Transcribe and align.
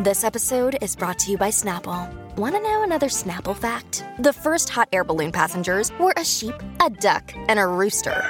This 0.00 0.22
episode 0.22 0.78
is 0.80 0.94
brought 0.94 1.18
to 1.18 1.32
you 1.32 1.36
by 1.36 1.48
Snapple. 1.50 2.08
Want 2.36 2.54
to 2.54 2.60
know 2.62 2.84
another 2.84 3.08
Snapple 3.08 3.56
fact? 3.56 4.04
The 4.20 4.32
first 4.32 4.68
hot 4.68 4.88
air 4.92 5.02
balloon 5.02 5.32
passengers 5.32 5.90
were 5.98 6.14
a 6.16 6.24
sheep, 6.24 6.54
a 6.80 6.88
duck, 6.88 7.32
and 7.48 7.58
a 7.58 7.66
rooster. 7.66 8.22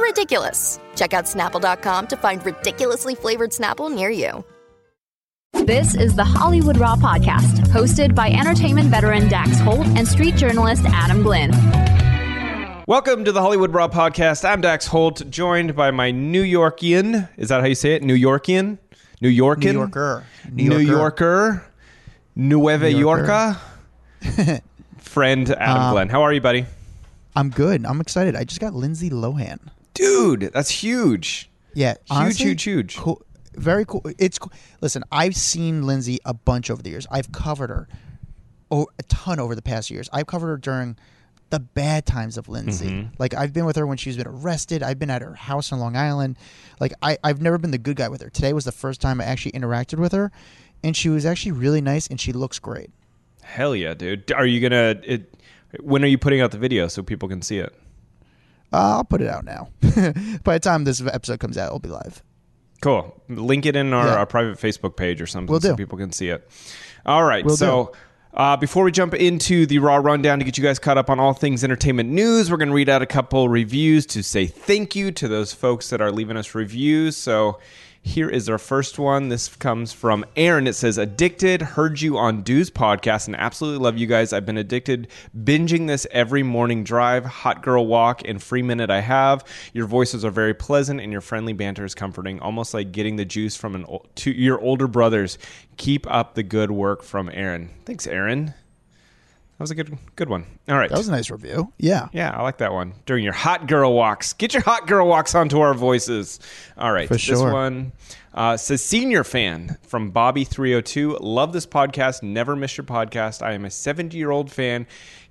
Ridiculous. 0.00 0.80
Check 0.96 1.12
out 1.12 1.26
snapple.com 1.26 2.06
to 2.06 2.16
find 2.16 2.42
ridiculously 2.46 3.14
flavored 3.14 3.50
Snapple 3.50 3.94
near 3.94 4.08
you. 4.08 4.42
This 5.66 5.94
is 5.94 6.16
the 6.16 6.24
Hollywood 6.24 6.78
Raw 6.78 6.96
podcast, 6.96 7.58
hosted 7.66 8.14
by 8.14 8.30
entertainment 8.30 8.88
veteran 8.88 9.28
Dax 9.28 9.60
Holt 9.60 9.86
and 9.88 10.08
street 10.08 10.34
journalist 10.34 10.84
Adam 10.86 11.22
Glyn. 11.22 11.50
Welcome 12.86 13.26
to 13.26 13.32
the 13.32 13.42
Hollywood 13.42 13.74
Raw 13.74 13.88
podcast. 13.88 14.48
I'm 14.48 14.62
Dax 14.62 14.86
Holt, 14.86 15.28
joined 15.28 15.76
by 15.76 15.90
my 15.90 16.10
New 16.10 16.42
Yorkian. 16.42 17.28
Is 17.36 17.50
that 17.50 17.60
how 17.60 17.66
you 17.66 17.74
say 17.74 17.96
it? 17.96 18.02
New 18.02 18.16
Yorkian? 18.16 18.78
New 19.20 19.28
Yorker. 19.28 19.60
New 19.60 19.72
Yorker. 19.72 20.24
New 20.50 20.78
Yorker. 20.78 21.66
Nueva. 22.36 22.90
Yorker. 22.90 23.56
Friend 24.98 25.50
Adam 25.50 25.82
Um, 25.82 25.92
Glyn. 25.92 26.08
How 26.08 26.22
are 26.22 26.32
you, 26.32 26.40
buddy? 26.40 26.66
I'm 27.36 27.50
good. 27.50 27.84
I'm 27.84 28.00
excited. 28.00 28.34
I 28.36 28.44
just 28.44 28.60
got 28.60 28.74
Lindsay 28.74 29.10
Lohan. 29.10 29.58
Dude, 29.94 30.50
that's 30.52 30.70
huge. 30.70 31.50
Yeah, 31.74 31.90
Huge, 31.92 31.98
honestly, 32.10 32.46
huge, 32.46 32.62
huge. 32.64 32.96
Cool. 32.96 33.22
Very 33.54 33.84
cool. 33.84 34.02
It's 34.18 34.38
cool. 34.38 34.52
Listen, 34.80 35.04
I've 35.12 35.36
seen 35.36 35.86
Lindsay 35.86 36.18
a 36.24 36.34
bunch 36.34 36.70
over 36.70 36.82
the 36.82 36.90
years. 36.90 37.06
I've 37.10 37.30
covered 37.32 37.70
her 37.70 37.88
oh, 38.70 38.86
a 38.98 39.02
ton 39.04 39.38
over 39.38 39.54
the 39.54 39.62
past 39.62 39.90
years. 39.90 40.08
I've 40.12 40.26
covered 40.26 40.48
her 40.48 40.56
during 40.56 40.96
the 41.50 41.60
bad 41.60 42.06
times 42.06 42.38
of 42.38 42.48
Lindsay. 42.48 42.88
Mm-hmm. 42.88 43.14
Like 43.18 43.34
I've 43.34 43.52
been 43.52 43.64
with 43.66 43.76
her 43.76 43.86
when 43.86 43.96
she's 43.98 44.16
been 44.16 44.26
arrested. 44.26 44.82
I've 44.82 44.98
been 44.98 45.10
at 45.10 45.22
her 45.22 45.34
house 45.34 45.70
in 45.72 45.78
Long 45.78 45.96
Island. 45.96 46.36
Like 46.80 46.92
I, 47.02 47.18
I've 47.22 47.42
never 47.42 47.58
been 47.58 47.70
the 47.72 47.78
good 47.78 47.96
guy 47.96 48.08
with 48.08 48.22
her. 48.22 48.30
Today 48.30 48.52
was 48.52 48.64
the 48.64 48.72
first 48.72 49.00
time 49.00 49.20
I 49.20 49.24
actually 49.24 49.52
interacted 49.52 49.98
with 49.98 50.12
her, 50.12 50.30
and 50.82 50.96
she 50.96 51.08
was 51.08 51.26
actually 51.26 51.52
really 51.52 51.80
nice 51.80 52.06
and 52.06 52.20
she 52.20 52.32
looks 52.32 52.58
great. 52.58 52.90
Hell 53.42 53.74
yeah, 53.74 53.94
dude. 53.94 54.30
Are 54.32 54.46
you 54.46 54.60
going 54.66 54.72
to. 54.96 55.12
it? 55.12 55.34
When 55.80 56.02
are 56.04 56.08
you 56.08 56.18
putting 56.18 56.40
out 56.40 56.50
the 56.50 56.58
video 56.58 56.88
so 56.88 57.02
people 57.02 57.28
can 57.28 57.42
see 57.42 57.58
it? 57.58 57.72
Uh, 58.72 58.96
I'll 58.98 59.04
put 59.04 59.20
it 59.20 59.28
out 59.28 59.44
now. 59.44 59.68
By 60.44 60.54
the 60.54 60.60
time 60.60 60.84
this 60.84 61.00
episode 61.00 61.40
comes 61.40 61.58
out, 61.58 61.66
it'll 61.66 61.78
be 61.80 61.88
live. 61.88 62.22
Cool. 62.80 63.20
Link 63.28 63.66
it 63.66 63.76
in 63.76 63.92
our, 63.92 64.06
Yeah. 64.06 64.14
our 64.16 64.26
private 64.26 64.58
Facebook 64.58 64.96
page 64.96 65.20
or 65.20 65.26
something 65.26 65.52
Will 65.52 65.60
so 65.60 65.70
do. 65.70 65.76
people 65.76 65.98
can 65.98 66.12
see 66.12 66.28
it. 66.28 66.48
All 67.04 67.24
right. 67.24 67.44
Will 67.44 67.56
so 67.56 67.92
uh, 68.32 68.56
before 68.56 68.84
we 68.84 68.92
jump 68.92 69.14
into 69.14 69.66
the 69.66 69.78
Raw 69.78 69.96
Rundown 69.96 70.38
to 70.38 70.44
get 70.44 70.56
you 70.56 70.62
guys 70.62 70.78
caught 70.78 70.96
up 70.96 71.10
on 71.10 71.18
all 71.18 71.32
things 71.32 71.64
entertainment 71.64 72.10
news, 72.10 72.50
we're 72.50 72.58
going 72.58 72.68
to 72.68 72.74
read 72.74 72.88
out 72.88 73.02
a 73.02 73.06
couple 73.06 73.48
reviews 73.48 74.06
to 74.06 74.22
say 74.22 74.46
thank 74.46 74.94
you 74.94 75.10
to 75.12 75.26
those 75.26 75.52
folks 75.52 75.90
that 75.90 76.00
are 76.00 76.12
leaving 76.12 76.36
us 76.36 76.54
reviews. 76.54 77.16
So 77.16 77.58
here 78.02 78.30
is 78.30 78.48
our 78.48 78.58
first 78.58 78.98
one. 78.98 79.28
This 79.28 79.48
comes 79.48 79.92
from 79.92 80.24
Aaron. 80.34 80.66
It 80.66 80.72
says, 80.72 80.96
Addicted, 80.96 81.60
heard 81.62 82.00
you 82.00 82.16
on 82.16 82.42
Dude's 82.42 82.70
podcast 82.70 83.26
and 83.26 83.36
absolutely 83.36 83.82
love 83.84 83.98
you 83.98 84.06
guys. 84.06 84.32
I've 84.32 84.46
been 84.46 84.56
addicted, 84.56 85.08
binging 85.36 85.86
this 85.86 86.06
every 86.10 86.42
morning 86.42 86.82
drive, 86.82 87.24
hot 87.24 87.62
girl 87.62 87.86
walk, 87.86 88.22
and 88.24 88.42
free 88.42 88.62
minute 88.62 88.90
I 88.90 89.00
have. 89.00 89.44
Your 89.74 89.86
voices 89.86 90.24
are 90.24 90.30
very 90.30 90.54
pleasant 90.54 91.00
and 91.00 91.12
your 91.12 91.20
friendly 91.20 91.52
banter 91.52 91.84
is 91.84 91.94
comforting, 91.94 92.40
almost 92.40 92.72
like 92.72 92.90
getting 92.90 93.16
the 93.16 93.24
juice 93.24 93.56
from 93.56 93.74
an 93.74 93.86
to 94.16 94.30
your 94.30 94.58
older 94.60 94.86
brothers. 94.86 95.38
Keep 95.76 96.10
up 96.10 96.34
the 96.34 96.42
good 96.42 96.70
work 96.70 97.02
from 97.02 97.30
Aaron. 97.32 97.70
Thanks, 97.84 98.06
Aaron. 98.06 98.54
That 99.60 99.64
was 99.64 99.70
a 99.72 99.74
good 99.74 99.98
good 100.16 100.30
one. 100.30 100.46
All 100.70 100.78
right. 100.78 100.88
That 100.88 100.96
was 100.96 101.08
a 101.08 101.12
nice 101.12 101.28
review. 101.30 101.70
Yeah. 101.76 102.08
Yeah, 102.14 102.30
I 102.30 102.40
like 102.40 102.56
that 102.58 102.72
one. 102.72 102.94
During 103.04 103.22
your 103.22 103.34
hot 103.34 103.68
girl 103.68 103.92
walks, 103.92 104.32
get 104.32 104.54
your 104.54 104.62
hot 104.62 104.86
girl 104.86 105.06
walks 105.06 105.34
onto 105.34 105.60
our 105.60 105.74
voices. 105.74 106.40
All 106.78 106.90
right, 106.90 107.06
For 107.06 107.12
this 107.16 107.20
sure. 107.20 107.52
one 107.52 107.92
uh, 108.32 108.56
says 108.56 108.82
senior 108.82 109.22
fan 109.22 109.76
from 109.82 110.12
Bobby 110.12 110.44
three 110.44 110.72
hundred 110.72 110.86
two. 110.86 111.18
Love 111.20 111.52
this 111.52 111.66
podcast. 111.66 112.22
Never 112.22 112.56
miss 112.56 112.78
your 112.78 112.86
podcast. 112.86 113.42
I 113.44 113.52
am 113.52 113.66
a 113.66 113.70
seventy 113.70 114.16
year 114.16 114.30
old 114.30 114.50
fan. 114.50 114.86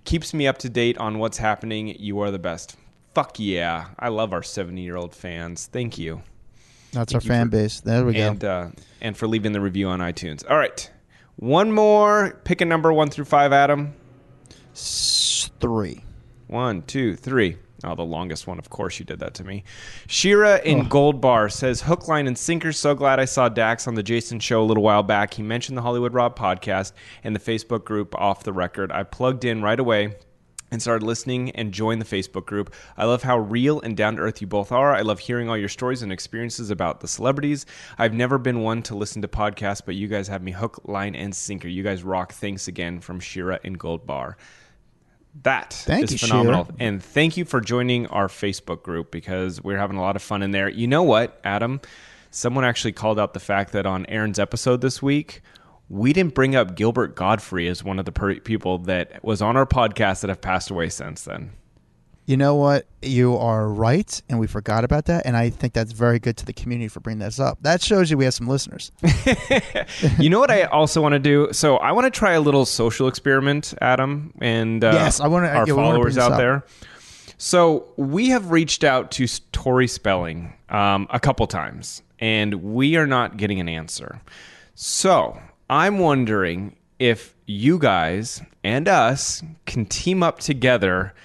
Keeps 0.05 0.31
me 0.35 0.45
up 0.45 0.59
to 0.59 0.69
date 0.69 0.99
on 0.99 1.17
what's 1.17 1.39
happening. 1.39 1.87
You 1.99 2.19
are 2.19 2.29
the 2.29 2.37
best. 2.37 2.75
Fuck 3.15 3.39
yeah! 3.39 3.87
I 3.97 4.09
love 4.09 4.31
our 4.31 4.43
seventy 4.43 4.83
year 4.83 4.95
old 4.95 5.15
fans. 5.15 5.65
Thank 5.65 5.97
you, 5.97 6.21
That's 6.93 7.15
our 7.15 7.19
you 7.19 7.27
fan 7.27 7.47
for- 7.47 7.57
base. 7.57 7.81
There 7.81 8.05
we 8.05 8.13
go. 8.13 8.27
and 8.29 8.43
uh, 8.45 8.67
and 9.01 9.17
for 9.17 9.27
leaving 9.27 9.53
the 9.53 9.59
review 9.61 9.87
on 9.87 10.01
iTunes. 10.01 10.47
All 10.47 10.57
right, 10.59 10.87
one 11.37 11.71
more. 11.71 12.39
Pick 12.43 12.61
a 12.61 12.65
number 12.65 12.93
one 12.93 13.09
through 13.09 13.25
five, 13.25 13.51
Adam. 13.51 13.95
Three. 15.59 16.03
One, 16.47 16.81
two, 16.83 17.15
three. 17.15 17.57
Oh, 17.83 17.95
the 17.95 18.03
longest 18.03 18.45
one. 18.45 18.59
Of 18.59 18.69
course, 18.69 18.99
you 18.99 19.05
did 19.05 19.19
that 19.19 19.33
to 19.35 19.43
me. 19.43 19.63
Shira 20.07 20.59
in 20.63 20.89
Gold 20.89 21.21
Bar 21.21 21.47
says, 21.49 21.81
Hook, 21.81 22.07
line, 22.07 22.27
and 22.27 22.37
sinker. 22.37 22.73
So 22.73 22.93
glad 22.93 23.19
I 23.19 23.25
saw 23.25 23.47
Dax 23.47 23.87
on 23.87 23.95
the 23.95 24.03
Jason 24.03 24.39
show 24.39 24.61
a 24.61 24.65
little 24.65 24.83
while 24.83 25.03
back. 25.03 25.33
He 25.33 25.43
mentioned 25.43 25.77
the 25.77 25.81
Hollywood 25.81 26.13
Raw 26.13 26.29
podcast 26.29 26.91
and 27.23 27.35
the 27.35 27.39
Facebook 27.39 27.85
group 27.85 28.13
Off 28.15 28.43
the 28.43 28.51
Record. 28.51 28.91
I 28.91 29.03
plugged 29.03 29.45
in 29.45 29.61
right 29.61 29.79
away 29.79 30.15
and 30.71 30.81
started 30.81 31.05
listening 31.05 31.51
and 31.51 31.73
joined 31.73 32.01
the 32.01 32.05
Facebook 32.05 32.45
group. 32.45 32.73
I 32.97 33.05
love 33.05 33.23
how 33.23 33.39
real 33.39 33.79
and 33.81 33.95
down 33.95 34.17
to 34.17 34.21
earth 34.21 34.41
you 34.41 34.47
both 34.47 34.71
are. 34.71 34.93
I 34.93 35.01
love 35.01 35.19
hearing 35.19 35.49
all 35.49 35.57
your 35.57 35.69
stories 35.69 36.01
and 36.01 36.11
experiences 36.11 36.69
about 36.69 36.99
the 36.99 37.07
celebrities. 37.07 37.65
I've 37.97 38.13
never 38.13 38.37
been 38.37 38.61
one 38.61 38.83
to 38.83 38.95
listen 38.95 39.21
to 39.21 39.27
podcasts, 39.27 39.81
but 39.83 39.95
you 39.95 40.07
guys 40.07 40.27
have 40.27 40.43
me 40.43 40.51
hook, 40.51 40.81
line, 40.85 41.15
and 41.15 41.33
sinker. 41.33 41.67
You 41.67 41.83
guys 41.83 42.03
rock. 42.03 42.33
Thanks 42.33 42.67
again 42.67 42.99
from 42.99 43.19
Shira 43.19 43.59
in 43.63 43.73
Gold 43.73 44.05
Bar. 44.05 44.37
That 45.43 45.73
is 45.73 45.83
Thank 45.83 46.11
you, 46.11 46.17
phenomenal. 46.17 46.67
And 46.79 47.03
thank 47.03 47.37
you 47.37 47.45
for 47.45 47.61
joining 47.61 48.07
our 48.07 48.27
Facebook 48.27 48.83
group 48.83 49.11
because 49.11 49.63
we're 49.63 49.77
having 49.77 49.97
a 49.97 50.01
lot 50.01 50.15
of 50.15 50.21
fun 50.21 50.41
in 50.41 50.51
there. 50.51 50.69
You 50.69 50.87
know 50.87 51.03
what, 51.03 51.39
Adam? 51.43 51.81
Someone 52.31 52.65
actually 52.65 52.91
called 52.91 53.19
out 53.19 53.33
the 53.33 53.39
fact 53.39 53.71
that 53.73 53.85
on 53.85 54.05
Aaron's 54.07 54.39
episode 54.39 54.81
this 54.81 55.01
week, 55.01 55.41
we 55.87 56.13
didn't 56.13 56.35
bring 56.35 56.55
up 56.55 56.75
Gilbert 56.75 57.15
Gottfried 57.15 57.67
as 57.67 57.83
one 57.83 57.99
of 57.99 58.05
the 58.05 58.11
per- 58.11 58.39
people 58.39 58.79
that 58.79 59.23
was 59.23 59.41
on 59.41 59.57
our 59.57 59.65
podcast 59.65 60.21
that 60.21 60.29
have 60.29 60.41
passed 60.41 60.69
away 60.69 60.89
since 60.89 61.23
then. 61.23 61.51
You 62.29 62.37
know 62.37 62.53
what? 62.53 62.85
You 63.01 63.37
are 63.37 63.67
right, 63.67 64.21
and 64.29 64.39
we 64.39 64.45
forgot 64.45 64.83
about 64.83 65.05
that. 65.05 65.25
And 65.25 65.35
I 65.35 65.49
think 65.49 65.73
that's 65.73 65.93
very 65.93 66.19
good 66.19 66.37
to 66.37 66.45
the 66.45 66.53
community 66.53 66.87
for 66.87 66.99
bringing 66.99 67.21
this 67.21 67.39
up. 67.39 67.57
That 67.61 67.81
shows 67.81 68.11
you 68.11 68.19
we 68.19 68.25
have 68.25 68.35
some 68.35 68.47
listeners. 68.47 68.91
you 70.19 70.29
know 70.29 70.39
what 70.39 70.51
I 70.51 70.65
also 70.65 71.01
want 71.01 71.13
to 71.13 71.19
do? 71.19 71.51
So 71.53 71.77
I 71.77 71.91
want 71.91 72.05
to 72.05 72.11
try 72.15 72.33
a 72.33 72.39
little 72.39 72.67
social 72.67 73.07
experiment, 73.07 73.73
Adam, 73.81 74.31
and 74.39 74.83
uh, 74.83 74.91
Yes, 74.93 75.19
I 75.19 75.27
wanna- 75.27 75.47
our 75.47 75.67
yeah, 75.67 75.73
followers 75.73 76.19
out 76.19 76.33
up. 76.33 76.37
there. 76.37 76.65
So 77.39 77.87
we 77.97 78.29
have 78.29 78.51
reached 78.51 78.83
out 78.83 79.09
to 79.13 79.25
Tori 79.51 79.87
Spelling 79.87 80.53
um, 80.69 81.07
a 81.09 81.19
couple 81.19 81.47
times, 81.47 82.03
and 82.19 82.53
we 82.75 82.95
are 82.95 83.07
not 83.07 83.37
getting 83.37 83.59
an 83.59 83.67
answer. 83.67 84.21
So 84.75 85.41
I'm 85.67 85.97
wondering 85.97 86.75
if 86.99 87.33
you 87.47 87.79
guys 87.79 88.43
and 88.63 88.87
us 88.87 89.41
can 89.65 89.87
team 89.87 90.21
up 90.21 90.39
together 90.41 91.15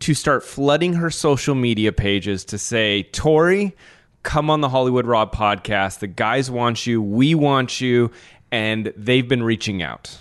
to 0.00 0.14
start 0.14 0.42
flooding 0.44 0.94
her 0.94 1.10
social 1.10 1.54
media 1.54 1.92
pages 1.92 2.44
to 2.46 2.58
say, 2.58 3.04
Tori, 3.04 3.74
come 4.22 4.50
on 4.50 4.60
the 4.60 4.68
Hollywood 4.68 5.06
Raw 5.06 5.26
podcast. 5.26 6.00
The 6.00 6.06
guys 6.06 6.50
want 6.50 6.86
you, 6.86 7.00
we 7.00 7.34
want 7.34 7.80
you, 7.80 8.10
and 8.50 8.92
they've 8.96 9.26
been 9.26 9.42
reaching 9.42 9.82
out. 9.82 10.18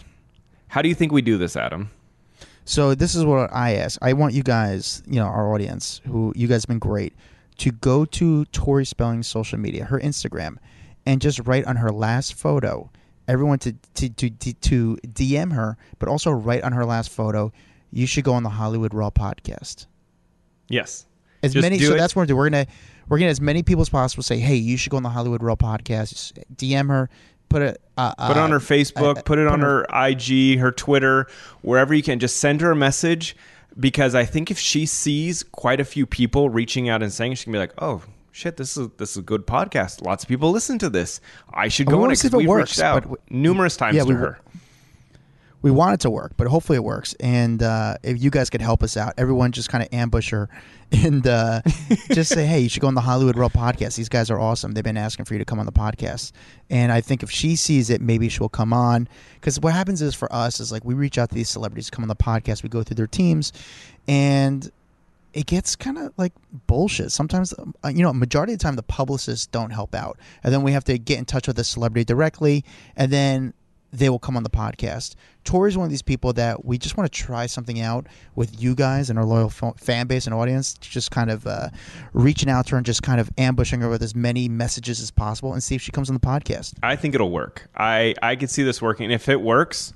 How 0.67 0.81
do 0.81 0.89
you 0.89 0.95
think 0.95 1.11
we 1.11 1.21
do 1.21 1.37
this, 1.37 1.55
Adam? 1.55 1.89
So 2.65 2.95
this 2.95 3.13
is 3.13 3.23
what 3.23 3.53
I 3.53 3.75
ask. 3.75 3.99
I 4.01 4.13
want 4.13 4.33
you 4.33 4.43
guys, 4.43 5.03
you 5.05 5.19
know, 5.19 5.27
our 5.27 5.53
audience, 5.53 6.01
who 6.05 6.33
you 6.35 6.47
guys 6.47 6.63
have 6.63 6.67
been 6.67 6.79
great, 6.79 7.13
to 7.59 7.71
go 7.71 8.05
to 8.05 8.45
Tori 8.45 8.85
Spelling's 8.85 9.27
social 9.27 9.59
media, 9.59 9.85
her 9.85 9.99
Instagram, 9.99 10.57
and 11.05 11.21
just 11.21 11.39
write 11.45 11.65
on 11.65 11.77
her 11.77 11.91
last 11.91 12.33
photo. 12.33 12.89
Everyone 13.27 13.59
to 13.59 13.73
to 13.95 14.09
to, 14.09 14.29
to 14.29 14.97
DM 15.07 15.53
her, 15.53 15.77
but 15.99 16.09
also 16.09 16.31
write 16.31 16.63
on 16.63 16.73
her 16.73 16.85
last 16.85 17.09
photo. 17.11 17.51
You 17.95 18.05
should 18.05 18.25
go 18.25 18.33
on 18.33 18.43
the 18.43 18.49
Hollywood 18.49 18.93
Raw 18.93 19.09
podcast. 19.09 19.85
Yes. 20.67 21.05
As 21.41 21.53
Just 21.53 21.61
many. 21.63 21.79
So 21.79 21.93
it. 21.93 21.97
that's 21.97 22.13
what 22.15 22.23
we're 22.23 22.25
doing. 22.27 22.37
We're 22.37 22.49
gonna 22.49 22.67
we're 23.07 23.19
gonna 23.19 23.31
as 23.31 23.39
many 23.39 23.63
people 23.63 23.81
as 23.83 23.89
possible 23.89 24.21
say, 24.21 24.37
hey, 24.37 24.55
you 24.55 24.75
should 24.75 24.89
go 24.89 24.97
on 24.97 25.03
the 25.03 25.09
Hollywood 25.09 25.41
Raw 25.41 25.55
podcast. 25.55 26.09
Just 26.09 26.39
DM 26.57 26.89
her, 26.89 27.09
put 27.47 27.61
it 27.61 27.81
uh, 27.97 28.13
Put 28.27 28.31
it 28.35 28.39
on 28.39 28.51
her 28.51 28.59
Facebook, 28.59 29.19
uh, 29.19 29.21
put 29.21 29.39
it 29.39 29.47
on 29.47 29.59
put 29.61 29.65
her 29.65 29.85
IG, 30.09 30.59
her 30.59 30.71
Twitter, 30.73 31.27
wherever 31.61 31.93
you 31.93 32.03
can. 32.03 32.19
Just 32.19 32.37
send 32.37 32.59
her 32.61 32.71
a 32.71 32.75
message 32.75 33.35
because 33.79 34.13
I 34.13 34.25
think 34.25 34.51
if 34.51 34.59
she 34.59 34.85
sees 34.85 35.43
quite 35.43 35.79
a 35.79 35.85
few 35.85 36.05
people 36.05 36.49
reaching 36.49 36.89
out 36.89 37.01
and 37.01 37.13
saying, 37.13 37.35
she 37.35 37.45
can 37.45 37.53
be 37.53 37.59
like, 37.59 37.73
"Oh 37.77 38.01
shit, 38.33 38.57
this 38.57 38.75
is 38.75 38.89
this 38.97 39.11
is 39.11 39.17
a 39.17 39.21
good 39.21 39.47
podcast. 39.47 40.01
Lots 40.03 40.23
of 40.25 40.27
people 40.27 40.51
listen 40.51 40.77
to 40.79 40.89
this. 40.89 41.21
I 41.53 41.69
should 41.69 41.87
go 41.87 42.03
on 42.03 42.11
it 42.11 42.17
see 42.17 42.23
'cause 42.23 42.25
if 42.25 42.33
it 42.33 42.37
we've 42.39 42.47
works, 42.49 42.71
reached 42.71 42.81
out 42.83 43.09
we- 43.09 43.17
numerous 43.29 43.77
times 43.77 43.95
Yeah, 43.95 44.03
to 44.03 44.09
we- 44.09 44.15
her." 44.15 44.39
We 45.65 45.71
want 45.71 45.95
it 45.95 45.99
to 46.01 46.11
work, 46.11 46.33
but 46.37 46.45
hopefully 46.45 46.75
it 46.75 46.83
works. 46.83 47.15
And 47.19 47.63
uh, 47.63 47.97
if 48.03 48.21
you 48.21 48.29
guys 48.29 48.51
could 48.51 48.61
help 48.61 48.83
us 48.83 48.95
out, 48.95 49.15
everyone 49.17 49.51
just 49.51 49.67
kind 49.67 49.83
of 49.83 49.91
ambush 49.91 50.29
her 50.29 50.47
and 50.91 51.25
uh, 51.25 51.63
just 52.11 52.31
say, 52.31 52.45
hey, 52.45 52.59
you 52.59 52.69
should 52.69 52.83
go 52.83 52.87
on 52.87 52.93
the 52.93 53.01
Hollywood 53.01 53.35
Raw 53.35 53.49
podcast. 53.49 53.95
These 53.95 54.07
guys 54.07 54.29
are 54.29 54.39
awesome. 54.39 54.73
They've 54.73 54.83
been 54.83 54.95
asking 54.95 55.25
for 55.25 55.33
you 55.33 55.39
to 55.39 55.45
come 55.45 55.57
on 55.57 55.65
the 55.65 55.71
podcast. 55.71 56.33
And 56.69 56.91
I 56.91 57.01
think 57.01 57.23
if 57.23 57.31
she 57.31 57.55
sees 57.55 57.89
it, 57.89 57.99
maybe 57.99 58.29
she'll 58.29 58.47
come 58.47 58.73
on. 58.73 59.09
Because 59.41 59.59
what 59.59 59.73
happens 59.73 60.03
is 60.03 60.13
for 60.13 60.31
us 60.31 60.59
is 60.59 60.71
like 60.71 60.85
we 60.85 60.93
reach 60.93 61.17
out 61.17 61.29
to 61.29 61.35
these 61.35 61.49
celebrities, 61.49 61.89
come 61.89 62.03
on 62.03 62.09
the 62.09 62.15
podcast, 62.15 62.61
we 62.61 62.69
go 62.69 62.83
through 62.83 62.97
their 62.97 63.07
teams, 63.07 63.51
and 64.07 64.71
it 65.33 65.47
gets 65.47 65.75
kind 65.75 65.97
of 65.97 66.13
like 66.15 66.33
bullshit. 66.67 67.11
Sometimes, 67.11 67.55
uh, 67.83 67.87
you 67.87 68.03
know, 68.03 68.13
majority 68.13 68.53
of 68.53 68.59
the 68.59 68.63
time, 68.63 68.75
the 68.75 68.83
publicists 68.83 69.47
don't 69.47 69.71
help 69.71 69.95
out, 69.95 70.19
and 70.43 70.53
then 70.53 70.61
we 70.61 70.73
have 70.73 70.83
to 70.83 70.99
get 70.99 71.17
in 71.17 71.25
touch 71.25 71.47
with 71.47 71.55
the 71.55 71.63
celebrity 71.63 72.05
directly, 72.05 72.63
and 72.95 73.11
then 73.11 73.55
they 73.97 74.09
will 74.09 74.19
come 74.19 74.35
on 74.37 74.43
the 74.43 74.49
podcast. 74.49 75.15
Tori 75.43 75.69
is 75.69 75.77
one 75.77 75.85
of 75.85 75.89
these 75.91 76.01
people 76.01 76.33
that 76.33 76.65
we 76.65 76.77
just 76.77 76.97
want 76.97 77.11
to 77.11 77.17
try 77.21 77.45
something 77.45 77.79
out 77.79 78.07
with 78.35 78.61
you 78.61 78.73
guys 78.75 79.09
and 79.09 79.19
our 79.19 79.25
loyal 79.25 79.49
fan 79.77 80.07
base 80.07 80.25
and 80.25 80.33
audience, 80.33 80.73
just 80.75 81.11
kind 81.11 81.29
of 81.29 81.45
uh, 81.45 81.69
reaching 82.13 82.49
out 82.49 82.65
to 82.67 82.71
her 82.71 82.77
and 82.77 82.85
just 82.85 83.03
kind 83.03 83.19
of 83.19 83.29
ambushing 83.37 83.79
her 83.81 83.89
with 83.89 84.01
as 84.01 84.15
many 84.15 84.49
messages 84.49 84.99
as 84.99 85.11
possible 85.11 85.53
and 85.53 85.61
see 85.63 85.75
if 85.75 85.81
she 85.81 85.91
comes 85.91 86.09
on 86.09 86.13
the 86.15 86.19
podcast. 86.19 86.73
I 86.81 86.95
think 86.95 87.13
it'll 87.15 87.31
work. 87.31 87.69
I 87.75 88.15
I 88.21 88.35
could 88.35 88.49
see 88.49 88.63
this 88.63 88.81
working. 88.81 89.11
If 89.11 89.29
it 89.29 89.39
works, 89.41 89.93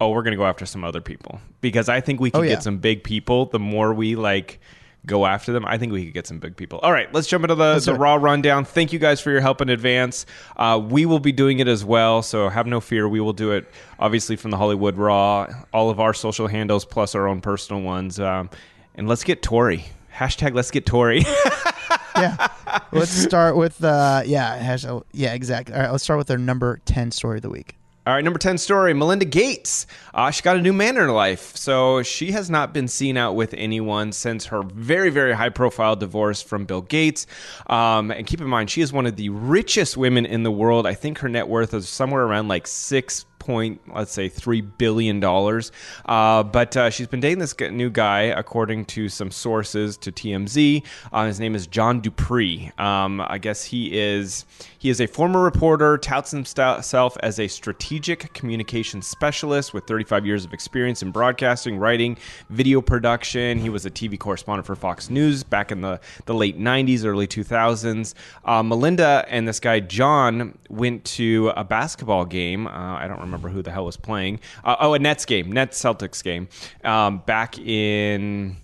oh, 0.00 0.10
we're 0.10 0.22
gonna 0.22 0.36
go 0.36 0.46
after 0.46 0.64
some 0.66 0.82
other 0.84 1.00
people 1.00 1.40
because 1.60 1.88
I 1.88 2.00
think 2.00 2.20
we 2.20 2.30
can 2.30 2.40
Oh, 2.40 2.42
yeah. 2.42 2.50
get 2.54 2.62
some 2.62 2.78
big 2.78 3.04
people. 3.04 3.46
The 3.46 3.58
more 3.58 3.92
we 3.92 4.16
like 4.16 4.60
go 5.06 5.26
after 5.26 5.52
them, 5.52 5.64
I 5.66 5.78
think 5.78 5.92
we 5.92 6.04
could 6.04 6.14
get 6.14 6.26
some 6.26 6.38
big 6.38 6.56
people. 6.56 6.78
All 6.80 6.92
right, 6.92 7.12
let's 7.12 7.26
jump 7.26 7.44
into 7.44 7.54
the, 7.54 7.78
the 7.78 7.94
raw 7.94 8.16
rundown. 8.16 8.64
Thank 8.64 8.92
you 8.92 8.98
guys 8.98 9.20
for 9.20 9.30
your 9.30 9.40
help 9.40 9.60
in 9.60 9.68
advance. 9.68 10.26
Uh, 10.56 10.80
we 10.82 11.06
will 11.06 11.18
be 11.18 11.32
doing 11.32 11.58
it 11.58 11.68
as 11.68 11.84
well, 11.84 12.22
so 12.22 12.48
have 12.48 12.66
no 12.66 12.80
fear. 12.80 13.08
We 13.08 13.20
will 13.20 13.32
do 13.32 13.52
it 13.52 13.66
obviously 13.98 14.36
from 14.36 14.50
the 14.50 14.56
Hollywood 14.56 14.96
Raw, 14.96 15.48
all 15.72 15.90
of 15.90 16.00
our 16.00 16.14
social 16.14 16.46
handles 16.46 16.84
plus 16.84 17.14
our 17.14 17.26
own 17.26 17.40
personal 17.40 17.82
ones. 17.82 18.20
Um, 18.20 18.50
and 18.94 19.08
let's 19.08 19.24
get 19.24 19.42
Tori. 19.42 19.86
Hashtag 20.14 20.54
let's 20.54 20.70
get 20.70 20.84
Tori. 20.84 21.20
yeah. 22.16 22.48
Let's 22.92 23.10
start 23.10 23.56
with 23.56 23.82
uh 23.82 24.22
yeah, 24.26 24.56
hash, 24.56 24.84
oh, 24.84 25.04
yeah, 25.12 25.32
exactly. 25.32 25.74
All 25.74 25.80
right, 25.80 25.90
let's 25.90 26.04
start 26.04 26.18
with 26.18 26.30
our 26.30 26.38
number 26.38 26.80
10 26.84 27.10
story 27.10 27.38
of 27.38 27.42
the 27.42 27.50
week. 27.50 27.79
All 28.06 28.14
right, 28.14 28.24
number 28.24 28.38
10 28.38 28.56
story 28.56 28.94
Melinda 28.94 29.26
Gates. 29.26 29.86
Uh, 30.14 30.30
she 30.30 30.40
got 30.42 30.56
a 30.56 30.62
new 30.62 30.72
man 30.72 30.96
in 30.96 31.02
her 31.02 31.12
life. 31.12 31.54
So 31.54 32.02
she 32.02 32.32
has 32.32 32.48
not 32.48 32.72
been 32.72 32.88
seen 32.88 33.18
out 33.18 33.34
with 33.34 33.52
anyone 33.52 34.12
since 34.12 34.46
her 34.46 34.62
very, 34.62 35.10
very 35.10 35.34
high 35.34 35.50
profile 35.50 35.96
divorce 35.96 36.40
from 36.40 36.64
Bill 36.64 36.80
Gates. 36.80 37.26
Um, 37.66 38.10
and 38.10 38.26
keep 38.26 38.40
in 38.40 38.46
mind, 38.46 38.70
she 38.70 38.80
is 38.80 38.90
one 38.90 39.04
of 39.04 39.16
the 39.16 39.28
richest 39.28 39.98
women 39.98 40.24
in 40.24 40.44
the 40.44 40.50
world. 40.50 40.86
I 40.86 40.94
think 40.94 41.18
her 41.18 41.28
net 41.28 41.46
worth 41.46 41.74
is 41.74 41.90
somewhere 41.90 42.22
around 42.22 42.48
like 42.48 42.66
six 42.66 43.26
point 43.40 43.80
let's 43.92 44.12
say 44.12 44.28
three 44.28 44.60
billion 44.60 45.18
dollars. 45.18 45.72
Uh, 46.04 46.44
but 46.44 46.76
uh, 46.76 46.90
she's 46.90 47.08
been 47.08 47.20
dating 47.20 47.40
this 47.40 47.58
new 47.58 47.90
guy 47.90 48.20
according 48.22 48.84
to 48.84 49.08
some 49.08 49.32
sources 49.32 49.96
to 49.96 50.12
TMZ 50.12 50.84
uh, 51.12 51.26
his 51.26 51.40
name 51.40 51.54
is 51.54 51.66
Jon 51.66 52.00
Du 52.00 52.10
Pre. 52.10 52.70
Um, 52.78 53.20
I 53.20 53.38
guess 53.38 53.64
he 53.64 53.98
is 53.98 54.44
he 54.78 54.90
is 54.90 55.00
a 55.00 55.06
former 55.06 55.40
reporter 55.40 55.98
touts 55.98 56.30
himself 56.30 57.16
as 57.22 57.38
a 57.38 57.48
strategic 57.48 58.32
communications 58.32 59.06
specialist 59.06 59.74
with 59.74 59.86
35 59.86 60.26
years 60.26 60.44
of 60.44 60.52
experience 60.52 61.02
in 61.02 61.10
broadcasting 61.10 61.78
writing 61.78 62.16
video 62.50 62.80
production. 62.80 63.58
He 63.58 63.70
was 63.70 63.86
a 63.86 63.90
TV 63.90 64.18
correspondent 64.18 64.66
for 64.66 64.76
Fox 64.76 65.10
News 65.10 65.42
back 65.42 65.72
in 65.72 65.80
the, 65.80 66.00
the 66.26 66.34
late 66.34 66.58
90s 66.58 67.04
early 67.04 67.26
2000s 67.26 68.14
uh, 68.44 68.62
Melinda 68.62 69.24
and 69.28 69.46
this 69.46 69.60
guy 69.60 69.80
John 69.80 70.58
went 70.68 71.04
to 71.04 71.52
a 71.56 71.64
basketball 71.64 72.24
game. 72.24 72.66
Uh, 72.66 72.70
I 72.70 73.06
don't 73.06 73.20
remember 73.20 73.29
who 73.38 73.62
the 73.62 73.70
hell 73.70 73.84
was 73.84 73.96
playing. 73.96 74.40
Uh, 74.64 74.76
oh, 74.80 74.94
a 74.94 74.98
Nets 74.98 75.24
game, 75.24 75.52
Nets 75.52 75.80
Celtics 75.80 76.22
game, 76.22 76.48
um, 76.84 77.18
back 77.26 77.58
in. 77.58 78.56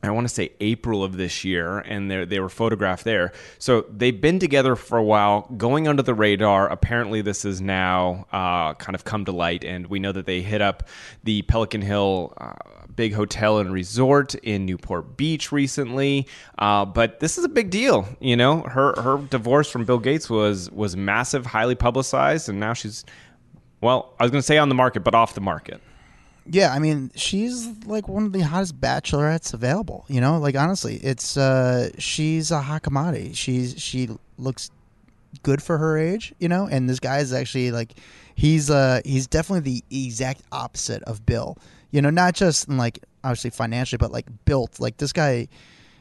I 0.00 0.12
want 0.12 0.28
to 0.28 0.32
say 0.32 0.52
April 0.60 1.02
of 1.02 1.16
this 1.16 1.44
year, 1.44 1.78
and 1.78 2.08
they 2.08 2.24
they 2.24 2.38
were 2.38 2.48
photographed 2.48 3.02
there. 3.02 3.32
So 3.58 3.84
they've 3.90 4.18
been 4.18 4.38
together 4.38 4.76
for 4.76 4.96
a 4.96 5.02
while, 5.02 5.42
going 5.56 5.88
under 5.88 6.02
the 6.02 6.14
radar. 6.14 6.68
Apparently, 6.68 7.20
this 7.20 7.44
is 7.44 7.60
now 7.60 8.26
uh, 8.32 8.74
kind 8.74 8.94
of 8.94 9.04
come 9.04 9.24
to 9.24 9.32
light, 9.32 9.64
and 9.64 9.88
we 9.88 9.98
know 9.98 10.12
that 10.12 10.24
they 10.24 10.40
hit 10.40 10.62
up 10.62 10.88
the 11.24 11.42
Pelican 11.42 11.82
Hill. 11.82 12.32
Uh, 12.36 12.54
big 12.98 13.14
hotel 13.14 13.58
and 13.58 13.72
resort 13.72 14.34
in 14.34 14.66
Newport 14.66 15.16
Beach 15.16 15.52
recently. 15.52 16.26
Uh, 16.58 16.84
but 16.84 17.20
this 17.20 17.38
is 17.38 17.44
a 17.44 17.48
big 17.48 17.70
deal. 17.70 18.08
You 18.18 18.36
know, 18.36 18.62
her 18.62 19.00
her 19.00 19.18
divorce 19.18 19.70
from 19.70 19.84
Bill 19.84 20.00
Gates 20.00 20.28
was 20.28 20.68
was 20.72 20.96
massive, 20.96 21.46
highly 21.46 21.76
publicized, 21.76 22.48
and 22.48 22.58
now 22.58 22.74
she's 22.74 23.04
well, 23.80 24.12
I 24.18 24.24
was 24.24 24.30
going 24.30 24.40
to 24.40 24.46
say 24.46 24.58
on 24.58 24.68
the 24.68 24.74
market, 24.74 25.00
but 25.00 25.14
off 25.14 25.34
the 25.34 25.40
market. 25.40 25.80
Yeah, 26.50 26.72
I 26.72 26.78
mean, 26.78 27.10
she's 27.14 27.66
like 27.84 28.08
one 28.08 28.24
of 28.24 28.32
the 28.32 28.40
hottest 28.40 28.80
bachelorettes 28.80 29.52
available. 29.52 30.06
You 30.08 30.20
know, 30.22 30.38
like 30.38 30.56
honestly, 30.56 30.96
it's 30.96 31.36
uh, 31.36 31.90
she's 31.98 32.50
a 32.50 32.60
hot 32.62 32.82
commodity. 32.82 33.34
She's 33.34 33.78
she 33.80 34.08
looks 34.38 34.70
good 35.42 35.62
for 35.62 35.76
her 35.76 35.98
age. 35.98 36.32
You 36.38 36.48
know, 36.48 36.66
and 36.66 36.88
this 36.88 37.00
guy 37.00 37.18
is 37.18 37.34
actually 37.34 37.70
like, 37.70 37.92
he's 38.34 38.70
uh, 38.70 39.02
he's 39.04 39.26
definitely 39.26 39.82
the 39.90 40.04
exact 40.06 40.40
opposite 40.50 41.02
of 41.02 41.26
Bill. 41.26 41.58
You 41.90 42.00
know, 42.00 42.08
not 42.10 42.34
just 42.34 42.66
in 42.68 42.78
like 42.78 42.98
obviously 43.22 43.50
financially, 43.50 43.98
but 43.98 44.10
like 44.10 44.26
built. 44.46 44.80
Like 44.80 44.96
this 44.96 45.12
guy, 45.12 45.48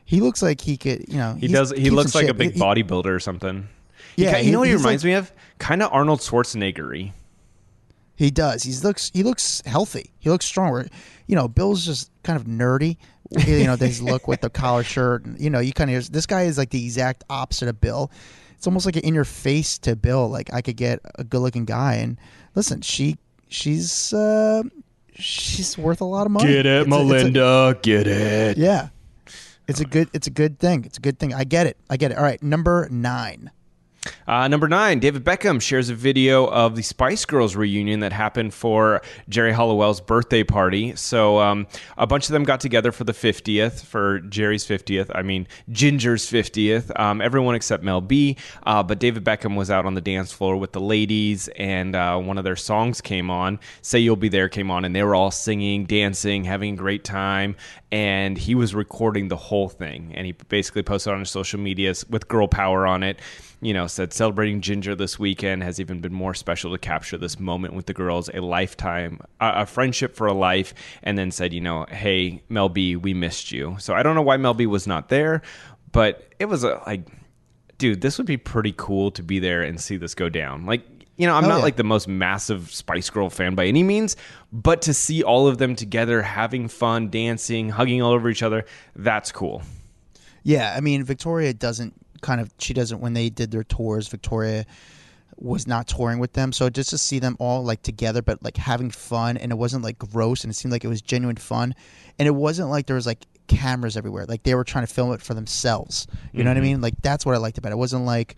he 0.06 0.22
looks 0.22 0.42
like 0.42 0.62
he 0.62 0.78
could. 0.78 1.10
You 1.10 1.18
know, 1.18 1.34
He 1.38 1.50
does. 1.50 1.72
He 1.72 1.90
looks 1.90 2.16
like 2.16 2.30
a 2.30 2.34
big 2.34 2.54
He- 2.54 2.60
bodybuilder 2.60 3.08
or 3.08 3.20
something. 3.20 3.68
Yeah, 4.16 4.40
ki- 4.40 4.46
you 4.46 4.52
know 4.54 4.60
what 4.60 4.70
he 4.70 4.74
reminds 4.76 5.04
like- 5.04 5.10
me 5.10 5.14
of? 5.16 5.32
Kind 5.60 5.84
of 5.84 5.92
Arnold 5.92 6.22
Schwarzenegger. 6.22 7.12
He 8.18 8.30
does. 8.32 8.64
He 8.64 8.74
looks. 8.74 9.10
He 9.14 9.24
looks 9.24 9.62
healthy. 9.66 10.12
He 10.20 10.30
looks 10.30 10.44
stronger. 10.46 10.88
You 11.28 11.36
know, 11.36 11.48
Bill's 11.48 11.86
just 11.86 12.12
kind 12.24 12.38
of 12.38 12.46
nerdy. 12.46 12.98
You 13.46 13.66
know, 13.66 13.76
his 13.76 14.02
look 14.02 14.28
with 14.28 14.42
the 14.42 14.50
collar 14.50 14.84
shirt. 14.84 15.24
And, 15.26 15.40
you 15.40 15.50
know, 15.50 15.60
you 15.60 15.72
kind 15.72 15.90
of. 15.92 16.12
This 16.12 16.26
guy 16.26 16.44
is 16.44 16.58
like 16.58 16.72
the 16.72 16.84
exact 16.84 17.24
opposite 17.30 17.70
of 17.70 17.80
Bill. 17.80 18.12
It's 18.58 18.66
almost 18.68 18.86
like 18.86 18.96
an 18.96 19.04
in 19.04 19.14
your 19.14 19.24
face 19.24 19.78
to 19.80 19.96
Bill. 19.96 20.28
Like 20.28 20.52
I 20.54 20.62
could 20.62 20.78
get 20.78 21.00
a 21.16 21.24
good 21.24 21.40
looking 21.40 21.66
guy. 21.66 21.96
And 21.96 22.18
listen, 22.56 22.82
she 22.82 23.18
she's 23.50 24.12
uh, 24.14 24.64
she's 25.14 25.78
worth 25.78 26.02
a 26.02 26.06
lot 26.06 26.26
of 26.26 26.32
money. 26.32 26.50
It's 26.82 26.88
a- 26.88 27.04
it's 27.04 27.12
a- 27.30 27.32
Get 27.82 28.08
it. 28.08 28.58
yeah. 28.58 28.90
It's 29.68 29.82
a 29.82 29.86
good. 29.86 30.10
It's 30.14 30.28
a 30.28 30.32
good 30.32 30.58
thing. 30.60 30.86
It's 30.86 30.98
a 30.98 31.02
good 31.02 31.20
thing. 31.20 31.34
I 31.34 31.44
get 31.44 31.68
it. 31.68 31.78
I 31.90 31.98
get 31.98 32.12
it. 32.12 32.18
All 32.18 32.24
right, 32.24 32.42
number 32.42 32.88
nine. 32.90 33.52
Uh, 34.28 34.48
number 34.48 34.68
nine, 34.68 35.00
David 35.00 35.24
Beckham 35.24 35.62
shares 35.62 35.90
a 35.90 35.96
video 35.96 36.48
of 36.48 36.76
the 36.76 36.82
Spice 36.82 37.26
Girls 37.26 37.56
reunion 37.56 38.02
that 38.02 38.12
happened 38.12 38.54
for 38.54 39.02
Geri 39.30 39.54
Halliwell's 39.54 40.02
birthday 40.02 40.44
party. 40.44 40.96
So 40.96 41.40
um, 41.40 41.68
a 41.98 42.06
bunch 42.06 42.28
of 42.28 42.34
them 42.34 42.44
got 42.44 42.60
together 42.60 42.92
for 42.92 43.04
the 43.04 43.14
50th, 43.14 43.86
for 43.86 44.20
Geri's 44.20 44.66
50th. 44.66 45.12
I 45.16 45.22
mean, 45.22 45.48
Ginger's 45.72 46.26
50th. 46.26 46.98
Um, 47.00 47.22
everyone 47.22 47.56
except 47.56 47.84
Mel 47.84 48.02
B. 48.02 48.38
Uh, 48.64 48.84
but 48.84 49.00
David 49.00 49.24
Beckham 49.24 49.56
was 49.56 49.72
out 49.72 49.86
on 49.86 49.94
the 49.94 50.02
dance 50.02 50.32
floor 50.32 50.58
with 50.58 50.74
the 50.74 50.82
ladies, 50.82 51.48
and 51.56 51.96
uh, 51.96 52.18
one 52.18 52.38
of 52.38 52.44
their 52.44 52.56
songs 52.56 53.02
came 53.02 53.30
on. 53.30 53.60
Say 53.82 54.00
You'll 54.00 54.16
Be 54.16 54.30
There 54.30 54.50
came 54.50 54.72
on, 54.72 54.86
and 54.86 54.96
they 54.96 55.04
were 55.04 55.16
all 55.16 55.32
singing, 55.32 55.86
dancing, 55.86 56.44
having 56.44 56.74
a 56.74 56.78
great 56.78 57.04
time. 57.04 57.56
And 57.92 58.38
he 58.38 58.54
was 58.56 58.76
recording 58.76 59.30
the 59.30 59.38
whole 59.38 59.70
thing. 59.70 60.12
And 60.14 60.26
he 60.26 60.34
basically 60.34 60.84
posted 60.84 61.14
on 61.14 61.20
his 61.20 61.30
social 61.30 61.60
medias 61.60 62.06
with 62.10 62.28
girl 62.28 62.48
power 62.48 62.86
on 62.86 63.04
it 63.04 63.20
you 63.62 63.74
know, 63.74 63.88
said 63.88 64.14
celebrating 64.14 64.62
Ginger 64.62 64.94
this 64.96 65.18
weekend 65.18 65.64
has 65.64 65.80
even 65.80 66.00
been 66.00 66.14
more 66.14 66.34
special 66.34 66.72
to 66.72 66.78
capture 66.78 67.18
this 67.18 67.40
moment 67.40 67.74
with 67.74 67.88
the 67.88 67.94
girls, 67.94 68.30
a 68.34 68.40
lifetime, 68.42 69.20
a, 69.40 69.62
a 69.62 69.66
friendship 69.66 70.16
for 70.16 70.28
a 70.28 70.34
life, 70.34 70.74
and 71.04 71.18
then 71.18 71.32
said, 71.32 71.54
you 71.54 71.62
know, 71.62 71.86
hey, 71.90 72.44
Mel 72.50 72.70
B, 72.70 72.96
we 72.96 73.14
missed 73.14 73.52
you. 73.52 73.76
So 73.80 73.94
I 73.94 74.04
don't 74.04 74.14
know 74.16 74.22
why 74.22 74.38
Mel 74.38 74.54
B 74.54 74.66
was 74.68 74.86
not 74.86 75.10
there, 75.10 75.42
but 75.92 76.32
it 76.40 76.46
was 76.46 76.64
a, 76.64 76.82
like, 76.86 77.08
dude, 77.80 78.02
this 78.02 78.18
would 78.18 78.28
be 78.28 78.38
pretty 78.38 78.74
cool 78.78 79.10
to 79.12 79.24
be 79.24 79.40
there 79.40 79.64
and 79.64 79.80
see 79.82 79.98
this 79.98 80.14
go 80.14 80.30
down. 80.30 80.66
Like, 80.66 80.84
you 81.18 81.26
know, 81.26 81.34
I'm 81.36 81.46
Oh, 81.46 81.50
not 81.50 81.58
yeah. 81.58 81.64
like 81.64 81.78
the 81.78 81.84
most 81.84 82.08
massive 82.08 82.70
Spice 82.72 83.10
Girl 83.10 83.32
fan 83.32 83.56
by 83.56 83.66
any 83.66 83.82
means, 83.82 84.16
but 84.54 84.84
to 84.84 84.94
see 84.94 85.24
all 85.24 85.48
of 85.48 85.58
them 85.58 85.76
together 85.76 86.22
having 86.22 86.68
fun, 86.68 87.10
dancing, 87.10 87.70
hugging 87.70 88.04
all 88.04 88.12
over 88.12 88.30
each 88.30 88.44
other, 88.44 88.66
that's 88.96 89.32
cool. 89.32 89.64
Yeah, 90.44 90.74
I 90.78 90.80
mean 90.80 91.04
Victoria 91.04 91.54
doesn't 91.54 91.94
kind 92.28 92.42
of 92.42 92.52
she 92.60 92.74
doesn't 92.74 93.00
when 93.00 93.14
they 93.14 93.30
did 93.30 93.52
their 93.52 93.64
tours. 93.64 94.10
Victoria 94.10 94.66
was 95.38 95.66
not 95.66 95.88
touring 95.88 96.20
with 96.20 96.34
them, 96.34 96.52
so 96.52 96.70
just 96.70 96.90
to 96.90 96.98
see 96.98 97.20
them 97.20 97.38
all 97.40 97.64
like 97.64 97.82
together, 97.82 98.22
but 98.22 98.44
like 98.44 98.58
having 98.58 98.92
fun, 98.92 99.38
and 99.38 99.52
it 99.52 99.56
wasn't 99.56 99.84
like 99.84 99.98
gross, 99.98 100.44
and 100.44 100.52
it 100.52 100.56
seemed 100.56 100.74
like 100.74 100.84
it 100.84 100.90
was 100.90 101.02
genuine 101.02 101.38
fun, 101.38 101.74
and 102.20 102.28
it 102.28 102.36
wasn't 102.36 102.70
like 102.70 102.86
there 102.86 102.98
was 102.98 103.06
like 103.08 103.26
cameras 103.48 103.96
everywhere, 103.96 104.26
like 104.26 104.44
they 104.44 104.56
were 104.56 104.66
trying 104.66 104.86
to 104.86 104.94
film 104.94 105.14
it 105.14 105.22
for 105.22 105.34
themselves. 105.34 106.06
You 106.34 106.44
know 106.44 106.50
what 106.50 106.58
I 106.58 106.62
mean? 106.62 106.82
Like 106.82 107.02
that's 107.02 107.26
what 107.26 107.34
I 107.34 107.38
liked 107.38 107.58
about 107.58 107.70
it. 107.72 107.76
It 107.76 107.78
wasn't 107.78 108.06
like, 108.06 108.36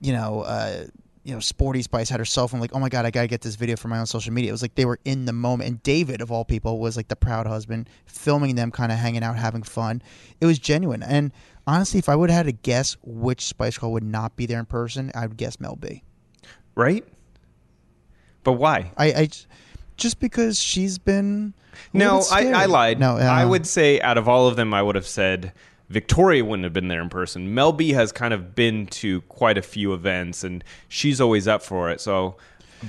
you 0.00 0.12
know. 0.12 0.42
uh 0.42 0.84
you 1.26 1.34
know, 1.34 1.40
Sporty 1.40 1.82
Spice 1.82 2.08
had 2.08 2.20
her 2.20 2.24
cell 2.24 2.46
phone, 2.46 2.60
like, 2.60 2.72
oh 2.72 2.78
my 2.78 2.88
God, 2.88 3.04
I 3.04 3.10
gotta 3.10 3.26
get 3.26 3.40
this 3.40 3.56
video 3.56 3.74
for 3.74 3.88
my 3.88 3.98
own 3.98 4.06
social 4.06 4.32
media. 4.32 4.50
It 4.50 4.52
was 4.52 4.62
like 4.62 4.76
they 4.76 4.84
were 4.84 5.00
in 5.04 5.24
the 5.24 5.32
moment. 5.32 5.68
And 5.68 5.82
David, 5.82 6.20
of 6.20 6.30
all 6.30 6.44
people, 6.44 6.78
was 6.78 6.96
like 6.96 7.08
the 7.08 7.16
proud 7.16 7.48
husband, 7.48 7.90
filming 8.04 8.54
them 8.54 8.70
kind 8.70 8.92
of 8.92 8.98
hanging 8.98 9.24
out, 9.24 9.36
having 9.36 9.64
fun. 9.64 10.02
It 10.40 10.46
was 10.46 10.60
genuine. 10.60 11.02
And 11.02 11.32
honestly, 11.66 11.98
if 11.98 12.08
I 12.08 12.14
would 12.14 12.30
have 12.30 12.46
had 12.46 12.46
to 12.46 12.52
guess 12.52 12.96
which 13.02 13.44
Spice 13.44 13.76
Girl 13.76 13.90
would 13.90 14.04
not 14.04 14.36
be 14.36 14.46
there 14.46 14.60
in 14.60 14.66
person, 14.66 15.10
I 15.16 15.26
would 15.26 15.36
guess 15.36 15.58
Mel 15.58 15.74
B. 15.74 16.04
Right? 16.76 17.04
But 18.44 18.52
why? 18.52 18.92
I, 18.96 19.06
I 19.06 19.28
just 19.96 20.20
because 20.20 20.60
she's 20.60 20.96
been. 20.96 21.54
a 21.92 21.98
No, 21.98 22.22
I, 22.30 22.52
I 22.52 22.66
lied. 22.66 23.00
No, 23.00 23.16
I 23.16 23.42
uh, 23.42 23.48
would 23.48 23.66
say 23.66 24.00
out 24.00 24.16
of 24.16 24.28
all 24.28 24.46
of 24.46 24.54
them, 24.54 24.72
I 24.72 24.80
would 24.80 24.94
have 24.94 25.08
said 25.08 25.52
Victoria 25.88 26.44
wouldn't 26.44 26.64
have 26.64 26.72
been 26.72 26.88
there 26.88 27.00
in 27.00 27.08
person. 27.08 27.54
Mel 27.54 27.72
B 27.72 27.90
has 27.92 28.10
kind 28.12 28.34
of 28.34 28.54
been 28.54 28.86
to 28.88 29.20
quite 29.22 29.56
a 29.56 29.62
few 29.62 29.92
events, 29.94 30.42
and 30.44 30.64
she's 30.88 31.20
always 31.20 31.46
up 31.46 31.62
for 31.62 31.90
it. 31.90 32.00
So 32.00 32.36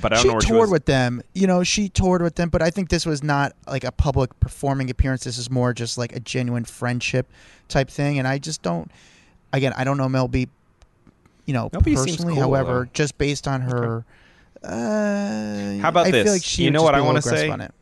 But 0.02 0.14
I 0.14 0.16
don't 0.16 0.22
she 0.24 0.28
know 0.28 0.34
where 0.34 0.42
she 0.42 0.48
toured 0.48 0.62
was- 0.62 0.72
with 0.72 0.86
them. 0.86 1.22
You 1.34 1.46
know, 1.48 1.64
she 1.64 1.90
toured 1.90 2.22
with 2.24 2.36
them, 2.36 2.50
but 2.50 2.62
I 2.64 2.72
think 2.72 2.90
this 2.90 3.06
was 3.06 3.22
not 3.24 3.54
like 3.68 3.84
a 3.84 3.92
public 3.92 4.38
performing 4.40 4.90
appearance. 4.90 5.24
This 5.26 5.38
is 5.38 5.50
more 5.52 5.74
just 5.74 5.98
like 5.98 6.16
a 6.16 6.20
genuine 6.20 6.66
friendship 6.66 7.28
type 7.68 7.90
thing. 7.90 8.18
And 8.18 8.28
I 8.28 8.40
just 8.40 8.62
don't. 8.64 8.90
Again, 9.54 9.74
I 9.78 9.84
don't 9.84 9.98
know 9.98 10.10
Mel 10.10 10.28
B. 10.28 10.48
You 11.46 11.54
know, 11.54 11.70
Mel 11.72 11.82
B 11.82 11.96
personally. 11.96 12.34
cool, 12.34 12.42
however, 12.44 12.86
though. 12.86 12.90
just 12.94 13.18
based 13.18 13.48
on 13.48 13.62
her. 13.62 14.04
Uh, 14.64 15.78
How 15.82 15.90
about 15.90 16.08
I 16.08 16.12
this? 16.12 16.24
Feel 16.24 16.34
like 16.34 16.44
she 16.44 16.64
You 16.64 16.72
know 16.72 16.84
what 16.84 16.96
I 16.96 17.02
wanna 17.02 17.20
little 17.20 17.30
say? 17.38 17.50
On 17.50 17.62
it. 17.62 17.74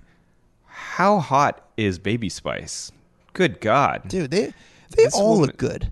How 0.68 1.20
hot 1.20 1.68
is 1.78 2.00
Baby 2.00 2.30
Spice? 2.30 2.92
Good 3.34 3.60
God. 3.62 4.04
Dude, 4.08 4.32
they 4.32 4.54
they 4.92 5.04
This 5.06 5.14
all 5.16 5.32
woman- 5.34 5.48
look 5.48 5.58
good. 5.58 5.92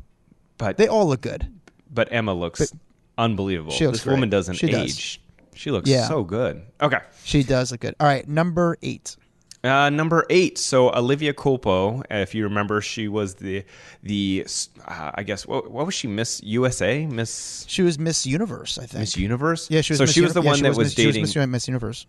But 0.58 0.78
They 0.78 0.88
all 0.88 1.08
look 1.08 1.22
good. 1.22 1.48
but 1.92 2.08
Emma 2.12 2.34
looks 2.34 2.60
But- 2.72 2.80
unbelievable. 3.18 3.72
She 3.72 3.86
looks 3.88 4.00
this 4.00 4.06
woman 4.06 4.30
doesn't 4.30 4.56
She 4.56 4.68
does. 4.68 4.82
age. 4.92 5.22
She 5.56 5.72
looks 5.72 5.90
Yeah. 5.90 6.08
so 6.08 6.24
good. 6.24 6.62
Okay. 6.82 7.00
She 7.24 7.44
does 7.44 7.72
look 7.72 7.82
good. 7.82 7.96
All 8.00 8.08
right, 8.08 8.28
number 8.28 8.78
eight. 8.82 9.16
Uh, 9.64 9.90
number 9.90 10.26
eight. 10.30 10.58
So 10.58 10.94
Olivia 10.94 11.34
Culpo, 11.34 12.04
if 12.10 12.36
you 12.36 12.44
remember, 12.44 12.82
she 12.82 13.08
was 13.08 13.36
the 13.36 13.64
the 14.02 14.46
uh, 14.88 15.12
I 15.16 15.24
guess 15.24 15.48
what, 15.48 15.72
what 15.72 15.86
was 15.86 15.96
she? 15.96 16.08
Miss 16.08 16.42
USA, 16.44 17.06
Miss 17.06 17.64
She 17.70 17.82
was 17.82 17.98
Miss 17.98 18.26
Universe, 18.26 18.78
I 18.78 18.86
think. 18.88 19.00
Miss 19.00 19.16
Universe. 19.16 19.68
Yeah, 19.70 19.80
she 19.82 19.94
was. 19.94 20.00
So 20.00 20.04
Miss 20.04 20.14
she 20.14 20.22
was 20.22 20.30
Uni- 20.30 20.34
the 20.34 20.42
yeah, 20.42 20.50
one 20.50 20.56
she 20.58 20.62
that 20.64 20.70
was 20.70 20.78
was, 20.78 20.86
Miss, 20.88 20.96
dating. 20.96 21.52
Miss 21.52 21.68
Universe. 21.68 22.06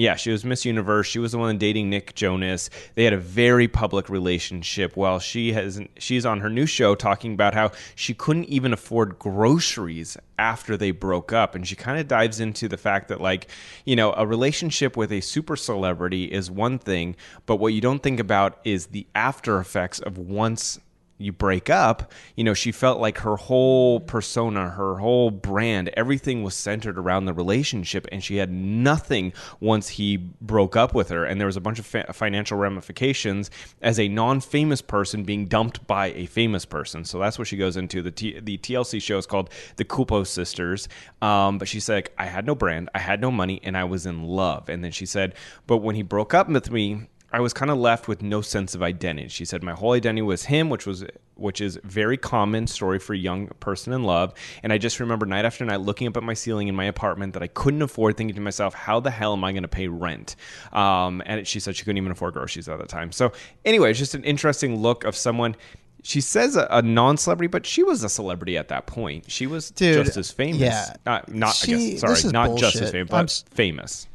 Yeah, 0.00 0.16
she 0.16 0.30
was 0.30 0.46
Miss 0.46 0.64
Universe. 0.64 1.06
She 1.06 1.18
was 1.18 1.32
the 1.32 1.38
one 1.38 1.58
dating 1.58 1.90
Nick 1.90 2.14
Jonas. 2.14 2.70
They 2.94 3.04
had 3.04 3.12
a 3.12 3.18
very 3.18 3.68
public 3.68 4.08
relationship. 4.08 4.96
While 4.96 5.18
she 5.18 5.52
has, 5.52 5.78
she's 5.98 6.24
on 6.24 6.40
her 6.40 6.48
new 6.48 6.64
show 6.64 6.94
talking 6.94 7.34
about 7.34 7.52
how 7.52 7.72
she 7.96 8.14
couldn't 8.14 8.46
even 8.46 8.72
afford 8.72 9.18
groceries 9.18 10.16
after 10.38 10.78
they 10.78 10.90
broke 10.90 11.34
up, 11.34 11.54
and 11.54 11.68
she 11.68 11.76
kind 11.76 12.00
of 12.00 12.08
dives 12.08 12.40
into 12.40 12.66
the 12.66 12.78
fact 12.78 13.08
that, 13.08 13.20
like, 13.20 13.48
you 13.84 13.94
know, 13.94 14.14
a 14.14 14.26
relationship 14.26 14.96
with 14.96 15.12
a 15.12 15.20
super 15.20 15.54
celebrity 15.54 16.24
is 16.24 16.50
one 16.50 16.78
thing, 16.78 17.14
but 17.44 17.56
what 17.56 17.74
you 17.74 17.82
don't 17.82 18.02
think 18.02 18.18
about 18.18 18.58
is 18.64 18.86
the 18.86 19.06
after 19.14 19.60
effects 19.60 19.98
of 19.98 20.16
once 20.16 20.80
you 21.20 21.32
break 21.32 21.70
up, 21.70 22.12
you 22.36 22.44
know, 22.44 22.54
she 22.54 22.72
felt 22.72 23.00
like 23.00 23.18
her 23.18 23.36
whole 23.36 24.00
persona, 24.00 24.70
her 24.70 24.96
whole 24.96 25.30
brand, 25.30 25.90
everything 25.90 26.42
was 26.42 26.54
centered 26.54 26.98
around 26.98 27.26
the 27.26 27.32
relationship, 27.32 28.06
and 28.10 28.22
she 28.22 28.36
had 28.36 28.50
nothing 28.50 29.32
once 29.60 29.88
he 29.88 30.16
broke 30.16 30.76
up 30.76 30.94
with 30.94 31.08
her. 31.10 31.24
And 31.24 31.40
there 31.40 31.46
was 31.46 31.56
a 31.56 31.60
bunch 31.60 31.78
of 31.78 31.86
fa- 31.86 32.12
financial 32.12 32.58
ramifications 32.58 33.50
as 33.82 33.98
a 33.98 34.08
non-famous 34.08 34.82
person 34.82 35.24
being 35.24 35.46
dumped 35.46 35.86
by 35.86 36.08
a 36.12 36.26
famous 36.26 36.64
person. 36.64 37.04
So 37.04 37.18
that's 37.18 37.38
what 37.38 37.48
she 37.48 37.56
goes 37.56 37.76
into. 37.76 38.02
The 38.02 38.10
T- 38.10 38.40
the 38.40 38.58
TLC 38.58 39.00
show 39.00 39.18
is 39.18 39.26
called 39.26 39.50
The 39.76 39.84
Culpo 39.84 40.26
Sisters. 40.26 40.88
Um, 41.22 41.58
but 41.58 41.68
she 41.68 41.80
said, 41.80 41.94
like, 41.94 42.14
I 42.18 42.26
had 42.26 42.46
no 42.46 42.54
brand, 42.54 42.88
I 42.94 42.98
had 42.98 43.20
no 43.20 43.30
money, 43.30 43.60
and 43.62 43.76
I 43.76 43.84
was 43.84 44.06
in 44.06 44.24
love. 44.24 44.68
And 44.68 44.82
then 44.82 44.92
she 44.92 45.06
said, 45.06 45.34
but 45.66 45.78
when 45.78 45.96
he 45.96 46.02
broke 46.02 46.34
up 46.34 46.48
with 46.48 46.70
me. 46.70 47.08
I 47.32 47.40
was 47.40 47.52
kind 47.52 47.70
of 47.70 47.78
left 47.78 48.08
with 48.08 48.22
no 48.22 48.40
sense 48.40 48.74
of 48.74 48.82
identity. 48.82 49.28
She 49.28 49.44
said 49.44 49.62
my 49.62 49.72
whole 49.72 49.92
identity 49.92 50.22
was 50.22 50.44
him, 50.44 50.68
which 50.68 50.86
was 50.86 51.04
which 51.36 51.60
is 51.60 51.78
very 51.84 52.16
common 52.16 52.66
story 52.66 52.98
for 52.98 53.14
a 53.14 53.18
young 53.18 53.48
person 53.60 53.92
in 53.92 54.02
love. 54.02 54.34
And 54.62 54.72
I 54.72 54.78
just 54.78 55.00
remember 55.00 55.24
night 55.24 55.44
after 55.44 55.64
night 55.64 55.80
looking 55.80 56.06
up 56.06 56.16
at 56.16 56.22
my 56.22 56.34
ceiling 56.34 56.68
in 56.68 56.74
my 56.74 56.84
apartment 56.84 57.32
that 57.32 57.42
I 57.42 57.46
couldn't 57.46 57.80
afford, 57.80 58.16
thinking 58.16 58.34
to 58.34 58.42
myself, 58.42 58.74
how 58.74 59.00
the 59.00 59.10
hell 59.10 59.32
am 59.32 59.42
I 59.44 59.52
going 59.52 59.62
to 59.62 59.68
pay 59.68 59.88
rent? 59.88 60.36
Um, 60.72 61.22
and 61.24 61.46
she 61.46 61.58
said 61.60 61.76
she 61.76 61.84
couldn't 61.84 61.96
even 61.96 62.12
afford 62.12 62.34
groceries 62.34 62.68
at 62.68 62.78
the 62.78 62.86
time. 62.86 63.10
So 63.10 63.32
anyway, 63.64 63.90
it's 63.90 63.98
just 63.98 64.14
an 64.14 64.24
interesting 64.24 64.82
look 64.82 65.04
of 65.04 65.16
someone. 65.16 65.56
She 66.02 66.20
says 66.20 66.56
a, 66.56 66.66
a 66.70 66.82
non-celebrity, 66.82 67.48
but 67.48 67.64
she 67.64 67.82
was 67.82 68.02
a 68.02 68.08
celebrity 68.08 68.58
at 68.58 68.68
that 68.68 68.86
point. 68.86 69.30
She 69.30 69.46
was 69.46 69.70
Dude, 69.70 70.04
just 70.04 70.16
as 70.16 70.30
famous. 70.30 70.60
yeah. 70.60 70.94
Uh, 71.06 71.20
not 71.28 71.58
I 71.62 71.66
guess. 71.66 72.00
Sorry, 72.00 72.32
not 72.32 72.58
just 72.58 72.76
as 72.76 72.90
bullshit. 72.90 73.08
famous, 73.08 73.12
I'm 73.12 73.24
but 73.26 73.54
famous. 73.54 74.08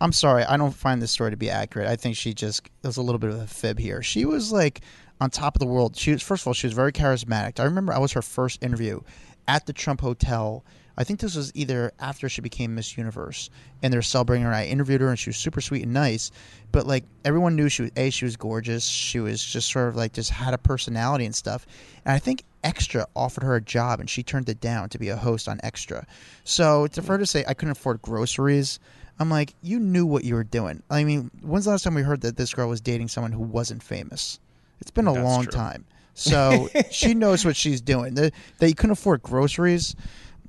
I'm 0.00 0.12
sorry, 0.12 0.44
I 0.44 0.56
don't 0.56 0.74
find 0.74 1.02
this 1.02 1.10
story 1.10 1.30
to 1.30 1.36
be 1.36 1.50
accurate. 1.50 1.88
I 1.88 1.96
think 1.96 2.16
she 2.16 2.32
just 2.32 2.68
there's 2.82 2.96
a 2.96 3.02
little 3.02 3.18
bit 3.18 3.30
of 3.30 3.40
a 3.40 3.46
fib 3.46 3.78
here. 3.78 4.02
She 4.02 4.24
was 4.24 4.50
like 4.50 4.80
on 5.20 5.30
top 5.30 5.54
of 5.54 5.60
the 5.60 5.66
world. 5.66 5.96
She 5.96 6.12
was 6.12 6.22
first 6.22 6.42
of 6.42 6.46
all, 6.48 6.54
she 6.54 6.66
was 6.66 6.74
very 6.74 6.92
charismatic. 6.92 7.60
I 7.60 7.64
remember 7.64 7.92
I 7.92 7.98
was 7.98 8.12
her 8.12 8.22
first 8.22 8.62
interview 8.62 9.00
at 9.46 9.66
the 9.66 9.72
Trump 9.72 10.00
Hotel. 10.00 10.64
I 10.96 11.04
think 11.04 11.20
this 11.20 11.34
was 11.34 11.50
either 11.54 11.92
after 11.98 12.28
she 12.28 12.42
became 12.42 12.74
Miss 12.74 12.96
Universe, 12.98 13.48
and 13.82 13.92
they're 13.92 14.02
celebrating 14.02 14.44
her. 14.44 14.52
I 14.52 14.66
interviewed 14.66 15.00
her, 15.00 15.08
and 15.08 15.18
she 15.18 15.30
was 15.30 15.36
super 15.36 15.60
sweet 15.60 15.84
and 15.84 15.94
nice. 15.94 16.30
But 16.72 16.86
like 16.86 17.04
everyone 17.24 17.56
knew, 17.56 17.68
she 17.68 17.82
was 17.82 17.90
a 17.96 18.10
she 18.10 18.24
was 18.24 18.36
gorgeous. 18.36 18.84
She 18.84 19.20
was 19.20 19.42
just 19.42 19.70
sort 19.70 19.88
of 19.88 19.96
like 19.96 20.12
just 20.12 20.30
had 20.30 20.54
a 20.54 20.58
personality 20.58 21.26
and 21.26 21.34
stuff. 21.34 21.66
And 22.04 22.14
I 22.14 22.18
think 22.18 22.44
Extra 22.64 23.06
offered 23.14 23.44
her 23.44 23.56
a 23.56 23.60
job, 23.60 24.00
and 24.00 24.08
she 24.08 24.22
turned 24.22 24.48
it 24.48 24.60
down 24.60 24.88
to 24.90 24.98
be 24.98 25.08
a 25.08 25.16
host 25.16 25.48
on 25.48 25.60
Extra. 25.62 26.06
So 26.44 26.88
for 26.88 27.12
her 27.12 27.18
to 27.18 27.26
say 27.26 27.44
I 27.46 27.54
couldn't 27.54 27.72
afford 27.72 28.02
groceries, 28.02 28.78
I'm 29.20 29.30
like, 29.30 29.54
you 29.62 29.78
knew 29.78 30.06
what 30.06 30.24
you 30.24 30.34
were 30.34 30.44
doing. 30.44 30.82
I 30.90 31.04
mean, 31.04 31.30
when's 31.42 31.66
the 31.66 31.72
last 31.72 31.84
time 31.84 31.94
we 31.94 32.02
heard 32.02 32.22
that 32.22 32.36
this 32.36 32.54
girl 32.54 32.68
was 32.68 32.80
dating 32.80 33.08
someone 33.08 33.32
who 33.32 33.42
wasn't 33.42 33.82
famous? 33.82 34.40
It's 34.80 34.90
been 34.90 35.06
a 35.06 35.12
That's 35.12 35.24
long 35.24 35.42
true. 35.44 35.52
time. 35.52 35.84
So 36.14 36.68
she 36.90 37.14
knows 37.14 37.44
what 37.44 37.54
she's 37.54 37.80
doing. 37.82 38.14
That, 38.14 38.32
that 38.58 38.68
you 38.68 38.74
couldn't 38.74 38.92
afford 38.92 39.22
groceries. 39.22 39.94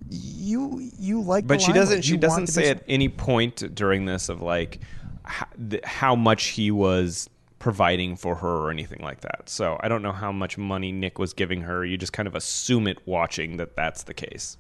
You 0.10 0.90
you 0.98 1.22
like, 1.22 1.46
but 1.46 1.62
she 1.62 1.72
doesn't 1.74 2.02
she 2.02 2.18
doesn't 2.18 2.48
say 2.48 2.70
at 2.70 2.84
any 2.88 3.08
point 3.08 3.76
during 3.76 4.06
this 4.06 4.30
of 4.30 4.42
like 4.42 4.80
how, 5.24 5.46
th- 5.70 5.86
how 5.86 6.16
much 6.16 6.46
he 6.46 6.72
was 6.72 7.30
providing 7.60 8.16
for 8.16 8.34
her 8.36 8.50
or 8.50 8.72
anything 8.72 9.00
like 9.04 9.22
that 9.22 9.48
so 9.48 9.80
i 9.84 9.88
don't 9.88 10.02
know 10.02 10.12
how 10.12 10.32
much 10.32 10.58
money 10.58 10.92
nick 10.92 11.20
was 11.20 11.32
giving 11.32 11.62
her 11.62 11.86
you 11.86 11.96
just 11.96 12.12
kind 12.12 12.28
of 12.28 12.34
assume 12.34 12.88
it 12.88 12.98
watching 13.06 13.58
that 13.58 13.76
that's 13.76 14.02
the 14.04 14.14
case 14.16 14.58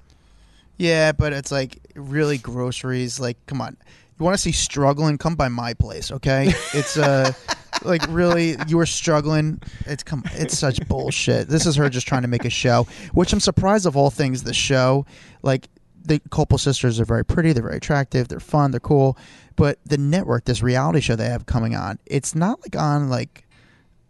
Yeah, 0.82 1.12
but 1.12 1.32
it's 1.32 1.52
like 1.52 1.78
really 1.94 2.40
groceries. 2.40 3.20
Like, 3.20 3.38
come 3.46 3.62
on, 3.62 3.78
you 4.18 4.26
want 4.26 4.34
to 4.34 4.42
see 4.42 4.52
struggling? 4.52 5.20
Come 5.20 5.36
by 5.36 5.48
my 5.48 5.76
place, 5.76 6.12
okay? 6.12 6.52
It's 6.74 6.98
uh, 6.98 7.34
like 7.84 8.02
really, 8.10 8.56
you 8.68 8.78
were 8.78 8.88
struggling. 8.88 9.62
It's 9.86 10.02
come. 10.02 10.24
It's 10.32 10.58
such 10.58 10.80
bullshit. 10.88 11.50
This 11.50 11.68
is 11.68 11.76
her 11.76 11.88
just 11.88 12.08
trying 12.08 12.24
to 12.24 12.28
make 12.28 12.46
a 12.46 12.50
show, 12.50 12.88
which 13.14 13.32
I'm 13.32 13.40
surprised 13.40 13.86
of 13.86 13.96
all 13.96 14.10
things. 14.10 14.42
The 14.42 14.56
show, 14.56 15.06
like 15.44 15.70
the 16.04 16.20
Culpo 16.30 16.60
sisters, 16.60 17.00
are 17.00 17.06
very 17.06 17.24
pretty. 17.24 17.54
They're 17.54 17.62
very 17.62 17.78
attractive. 17.78 18.28
They're 18.28 18.40
fun. 18.40 18.72
They're 18.72 18.80
cool. 18.80 19.20
But 19.58 19.78
the 19.86 20.00
network, 20.00 20.46
this 20.46 20.64
reality 20.64 21.02
show 21.02 21.16
they 21.16 21.30
have 21.30 21.46
coming 21.46 21.76
on, 21.76 22.00
it's 22.08 22.34
not 22.34 22.60
like 22.62 22.76
on 22.76 23.08
like 23.08 23.48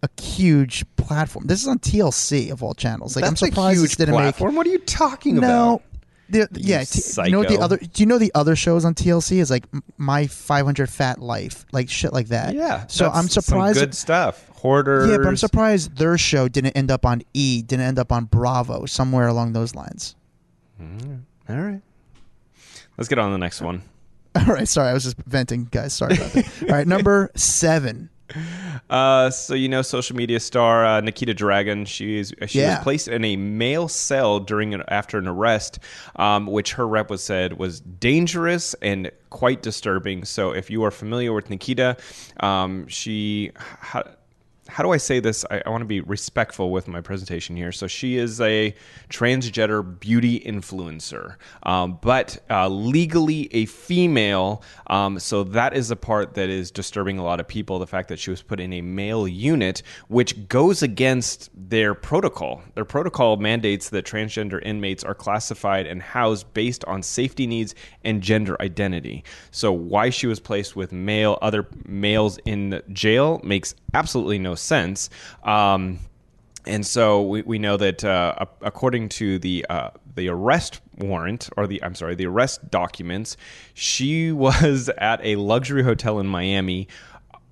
a 0.04 0.22
huge 0.22 0.86
platform. 0.96 1.48
This 1.48 1.62
is 1.62 1.68
on 1.68 1.80
TLC 1.80 2.50
of 2.50 2.64
all 2.64 2.76
channels. 2.76 3.18
Like, 3.18 3.24
that's 3.24 3.42
I'm 3.44 3.50
surprised 3.50 3.80
a 3.80 3.82
huge 3.82 3.98
didn't 3.98 4.16
make 4.16 4.40
what 4.40 4.66
are 4.66 4.70
you 4.70 4.80
talking 4.80 5.36
no. 5.36 5.40
about 5.40 5.82
The, 6.32 6.48
yeah, 6.54 6.80
You 6.80 6.86
t- 6.86 7.22
you 7.26 7.32
know 7.32 7.40
what 7.40 7.48
the 7.50 7.60
other? 7.60 7.78
Do 7.78 8.02
you 8.02 8.06
know 8.06 8.18
the 8.18 8.32
other 8.34 8.56
shows 8.56 8.86
on 8.86 8.94
TLC 8.96 9.38
is 9.40 9.50
like 9.52 9.66
My 9.98 10.28
500 10.28 10.90
Fat 10.90 11.20
Life, 11.20 11.66
like 11.72 11.90
shit 11.90 12.14
like 12.14 12.28
that. 12.28 12.54
yeah 12.56 12.86
So 12.88 13.10
I'm 13.10 13.28
surprised. 13.28 13.80
good 13.80 13.94
stuff 13.96 14.48
hoarders 14.54 15.10
yeah, 15.10 15.18
but 15.18 15.28
I'm 15.28 15.38
surprised 15.38 15.98
their 15.98 16.18
show 16.18 16.48
didn't 16.48 16.74
end 16.74 16.92
up 16.92 17.06
on 17.06 17.24
E, 17.34 17.62
didn't 17.64 17.86
end 17.86 17.98
up 18.00 18.12
on 18.12 18.26
Bravo, 18.26 18.86
somewhere 18.86 19.28
along 19.28 19.54
those 19.54 19.74
lines. 19.76 20.16
Mm, 20.82 21.22
all 21.50 21.56
right 21.58 21.82
let's 22.98 23.08
get 23.08 23.18
on 23.20 23.30
to 23.30 23.32
the 23.34 23.38
next 23.38 23.62
one 23.62 23.82
All 24.36 24.46
right, 24.46 24.68
sorry, 24.68 24.90
I 24.90 24.94
was 24.94 25.04
just 25.04 25.18
venting, 25.18 25.66
guys. 25.66 25.92
Sorry 25.92 26.16
about 26.16 26.32
that. 26.32 26.64
All 26.64 26.70
right, 26.70 26.88
number 26.88 27.32
seven. 27.36 28.10
Uh, 28.90 29.30
so 29.30 29.54
you 29.54 29.70
know, 29.70 29.82
social 29.82 30.18
media 30.18 30.38
star 30.40 30.84
uh, 30.86 31.00
Nikita 31.00 31.34
Dragun. 31.34 31.88
She's 31.88 32.34
she 32.48 32.60
Yeah. 32.60 32.76
was 32.76 32.84
placed 32.84 33.08
in 33.08 33.24
a 33.24 33.38
male 33.38 33.88
cell 33.88 34.40
during 34.42 34.74
an, 34.74 34.84
after 34.90 35.18
an 35.18 35.28
arrest, 35.28 35.80
um, 36.18 36.46
which 36.46 36.74
her 36.74 36.86
rep 36.86 37.10
was 37.10 37.24
said 37.24 37.58
was 37.58 37.80
dangerous 37.80 38.74
and 38.82 39.10
quite 39.30 39.62
disturbing. 39.62 40.26
So 40.26 40.52
if 40.52 40.70
you 40.70 40.84
are 40.84 40.92
familiar 40.92 41.32
with 41.32 41.50
Nikita, 41.50 41.96
um, 42.42 42.86
she. 42.88 43.52
How 44.72 44.84
do 44.84 44.92
I 44.92 44.98
say 44.98 45.20
this? 45.20 45.44
I, 45.52 45.62
I 45.66 45.70
want 45.70 45.82
to 45.82 45.86
be 45.86 46.00
respectful 46.00 46.72
with 46.72 46.88
my 46.88 47.02
presentation 47.02 47.58
here. 47.58 47.74
So 47.74 47.88
she 47.88 48.16
is 48.16 48.40
a 48.40 48.74
transgender 49.10 50.00
beauty 50.00 50.40
influencer, 50.40 51.36
um, 51.64 52.00
but 52.02 52.42
uh, 52.50 52.70
legally 52.70 53.54
a 53.54 53.66
female. 53.66 54.64
Um, 54.88 55.20
so 55.20 55.44
that 55.44 55.76
is 55.76 55.90
the 55.90 55.98
part 55.98 56.36
that 56.36 56.48
is 56.48 56.72
disturbing 56.72 57.18
a 57.18 57.24
lot 57.24 57.42
of 57.42 57.50
people. 57.50 57.80
The 57.80 57.88
fact 57.88 58.08
that 58.10 58.18
she 58.18 58.30
was 58.30 58.42
put 58.42 58.62
in 58.62 58.72
a 58.72 58.82
male 58.82 59.28
unit, 59.28 59.84
which 60.08 60.48
goes 60.48 60.82
against 60.82 61.50
their 61.54 61.94
protocol. 61.94 62.62
Their 62.74 62.86
protocol 62.86 63.36
mandates 63.36 63.90
that 63.90 64.06
transgender 64.06 64.64
inmates 64.64 65.04
are 65.04 65.14
classified 65.14 65.86
and 65.86 66.02
housed 66.02 66.54
based 66.54 66.86
on 66.86 67.04
safety 67.04 67.46
needs 67.46 67.76
and 68.06 68.22
gender 68.22 68.56
identity. 68.62 69.26
So 69.52 69.74
why 69.74 70.12
she 70.12 70.28
was 70.28 70.40
placed 70.40 70.78
with 70.78 70.94
male 70.94 71.38
other 71.42 71.68
males 71.86 72.40
in 72.46 72.82
jail 72.94 73.42
makes 73.44 73.76
absolutely 73.94 74.40
no 74.40 74.56
sense. 74.62 75.10
Um, 75.44 76.00
and 76.66 76.86
so 76.86 77.22
we, 77.22 77.42
we 77.42 77.60
know 77.60 77.78
that 77.78 78.04
uh, 78.04 78.46
according 78.62 79.10
to 79.10 79.40
the 79.40 79.66
uh, 79.70 79.90
the 80.16 80.30
arrest 80.30 80.82
warrant 80.98 81.50
or 81.58 81.68
the 81.68 81.84
I'm 81.84 81.96
sorry 81.96 82.16
the 82.16 82.28
arrest 82.28 82.70
documents, 82.70 83.38
she 83.74 84.32
was 84.32 84.90
at 84.98 85.24
a 85.24 85.36
luxury 85.36 85.84
hotel 85.84 86.20
in 86.20 86.28
Miami. 86.28 86.88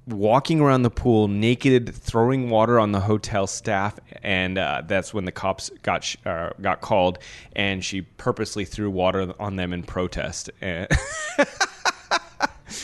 Walking 0.08 0.60
around 0.60 0.82
the 0.82 0.90
pool 0.90 1.28
naked, 1.28 1.94
throwing 1.94 2.50
water 2.50 2.80
on 2.80 2.94
the 2.94 3.00
hotel 3.00 3.46
staff, 3.46 4.00
and 4.24 4.58
uh, 4.58 4.82
that's 4.88 5.14
when 5.14 5.26
the 5.26 5.32
cops 5.32 5.70
got 5.84 6.16
uh, 6.26 6.50
got 6.60 6.82
called, 6.82 7.20
and 7.56 7.86
she 7.86 8.02
purposely 8.02 8.66
threw 8.66 8.90
water 8.90 9.32
on 9.40 9.56
them 9.56 9.72
in 9.72 9.84
protest. 9.84 10.50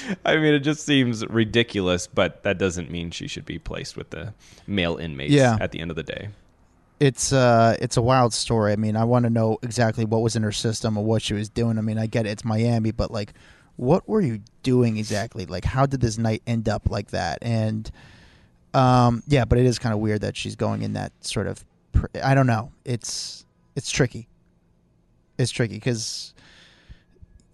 And 0.07 0.17
I 0.25 0.35
mean, 0.37 0.53
it 0.53 0.59
just 0.59 0.85
seems 0.85 1.25
ridiculous, 1.27 2.07
but 2.07 2.43
that 2.43 2.57
doesn't 2.57 2.89
mean 2.91 3.11
she 3.11 3.27
should 3.27 3.45
be 3.45 3.59
placed 3.59 3.95
with 3.97 4.09
the 4.09 4.33
male 4.67 4.97
inmates 4.97 5.33
Yeah. 5.33 5.57
at 5.59 5.71
the 5.71 5.79
end 5.79 5.91
of 5.91 5.95
the 5.97 6.03
day. 6.03 6.29
it's 6.99 7.33
uh 7.33 7.75
it's 7.81 7.97
a 7.97 8.01
wild 8.01 8.33
story. 8.33 8.71
I 8.71 8.75
mean, 8.77 8.95
I 8.95 9.03
want 9.03 9.23
to 9.25 9.29
know 9.29 9.57
exactly 9.61 10.05
what 10.05 10.21
was 10.21 10.35
in 10.35 10.43
her 10.43 10.51
system 10.53 10.97
or 10.97 11.03
what 11.03 11.21
she 11.21 11.33
was 11.33 11.49
doing. 11.49 11.77
I 11.77 11.81
mean, 11.81 11.97
I 11.97 12.07
get 12.07 12.25
it, 12.25 12.29
it's 12.29 12.45
Miami, 12.45 12.91
but 12.91 13.11
like 13.11 13.33
what 13.77 14.07
were 14.07 14.21
you 14.21 14.39
doing 14.63 14.95
exactly? 14.97 15.45
Like 15.45 15.65
how 15.65 15.85
did 15.85 15.99
this 15.99 16.17
night 16.17 16.41
end 16.47 16.69
up 16.69 16.89
like 16.89 17.11
that? 17.11 17.39
And 17.41 17.91
um 18.73 19.23
yeah, 19.27 19.43
but 19.45 19.57
it 19.57 19.65
is 19.65 19.77
kind 19.79 19.93
of 19.93 19.99
weird 19.99 20.21
that 20.21 20.35
she's 20.37 20.55
going 20.55 20.81
in 20.81 20.93
that 20.93 21.11
sort 21.19 21.47
of 21.47 21.65
pr- 21.91 22.07
I 22.23 22.33
don't 22.35 22.47
know. 22.47 22.71
It's 22.85 23.45
it's 23.75 23.91
tricky. 23.91 24.27
It's 25.37 25.51
tricky 25.51 25.79
cuz 25.81 26.33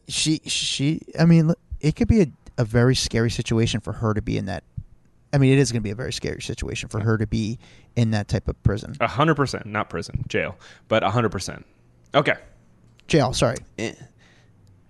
she 0.08 0.42
she 0.46 1.02
I 1.20 1.26
mean, 1.26 1.54
it 1.82 1.96
could 1.96 2.08
be 2.08 2.22
a 2.22 2.28
a 2.58 2.66
very 2.66 2.96
scary 2.96 3.32
situation 3.32 3.80
for 3.80 3.94
her 3.94 4.14
to 4.14 4.22
be 4.22 4.38
in 4.38 4.46
that 4.46 4.64
I 5.34 5.38
mean, 5.38 5.54
it 5.54 5.60
is 5.60 5.72
going 5.72 5.80
to 5.82 5.84
be 5.84 5.92
a 5.92 5.96
very 5.96 6.12
scary 6.12 6.42
situation 6.42 6.90
for 6.90 7.00
her 7.00 7.18
to 7.18 7.26
be 7.26 7.58
in 7.96 8.12
that 8.12 8.28
type 8.28 8.50
of 8.50 8.62
prison. 8.64 8.96
A 9.00 9.08
hundred 9.08 9.36
percent, 9.36 9.66
not 9.66 9.90
prison, 9.90 10.26
jail, 10.28 10.58
but 10.90 11.04
a 11.04 11.10
hundred 11.10 11.30
percent. 11.32 11.66
Okay. 12.14 12.36
jail. 13.08 13.32
Sorry. 13.34 13.56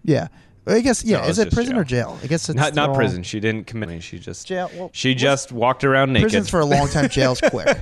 Yeah. 0.04 0.28
I 0.68 0.80
guess 0.82 1.04
yeah. 1.04 1.22
No, 1.22 1.28
is 1.28 1.38
it 1.40 1.52
prison 1.54 1.74
jail. 1.74 1.82
or 1.82 1.84
jail? 1.84 2.20
I 2.24 2.28
guess 2.28 2.50
it's 2.50 2.56
Not 2.56 2.74
not 2.76 2.90
all- 2.90 2.96
prison. 2.96 3.22
She 3.24 3.40
didn't 3.40 3.68
commit. 3.68 4.02
She 4.04 4.18
just 4.20 4.48
Jail. 4.48 4.70
Well, 4.76 4.90
She 4.94 5.10
what's- 5.12 5.22
just 5.22 5.52
walked 5.52 5.84
around 5.84 6.12
naked. 6.14 6.26
prisons 6.26 6.50
for 6.50 6.60
a 6.60 6.66
long 6.66 6.88
time. 6.88 7.08
Jail's 7.10 7.42
quick. 7.50 7.78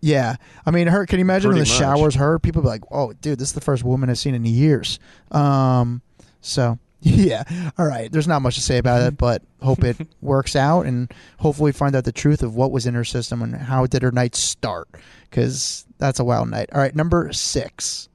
yeah, 0.00 0.36
I 0.64 0.70
mean, 0.70 0.86
her. 0.86 1.04
Can 1.06 1.18
you 1.18 1.24
imagine 1.24 1.50
in 1.50 1.56
the 1.58 1.60
much. 1.62 1.68
showers? 1.68 2.14
Her 2.14 2.38
people 2.38 2.62
be 2.62 2.68
like, 2.68 2.82
"Oh, 2.90 3.12
dude, 3.12 3.38
this 3.38 3.48
is 3.48 3.54
the 3.54 3.60
first 3.60 3.84
woman 3.84 4.08
I've 4.10 4.18
seen 4.18 4.34
in 4.34 4.44
years." 4.44 4.98
Um, 5.30 6.00
so 6.40 6.78
yeah, 7.02 7.44
all 7.78 7.86
right. 7.86 8.12
There's 8.12 8.28
not 8.28 8.42
much 8.42 8.56
to 8.56 8.60
say 8.60 8.76
about 8.76 9.02
it, 9.02 9.16
but 9.16 9.42
hope 9.62 9.84
it 9.84 9.96
works 10.20 10.54
out, 10.54 10.82
and 10.82 11.12
hopefully 11.38 11.72
find 11.72 11.96
out 11.96 12.04
the 12.04 12.12
truth 12.12 12.42
of 12.42 12.54
what 12.54 12.72
was 12.72 12.86
in 12.86 12.94
her 12.94 13.04
system 13.04 13.40
and 13.40 13.56
how 13.56 13.86
did 13.86 14.02
her 14.02 14.12
night 14.12 14.34
start, 14.34 14.88
because 15.30 15.86
that's 15.98 16.20
a 16.20 16.24
wild 16.24 16.50
night. 16.50 16.68
All 16.72 16.80
right, 16.80 16.94
number 16.94 17.32
six. 17.32 18.08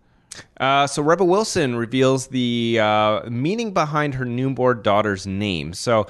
Uh, 0.60 0.86
so 0.86 1.02
Rebel 1.02 1.28
Wilson 1.28 1.76
reveals 1.76 2.28
the 2.28 2.80
uh, 2.80 3.22
meaning 3.30 3.74
behind 3.74 4.16
her 4.16 4.26
newborn 4.26 4.82
daughter's 4.82 5.26
name. 5.26 5.74
So 5.74 6.08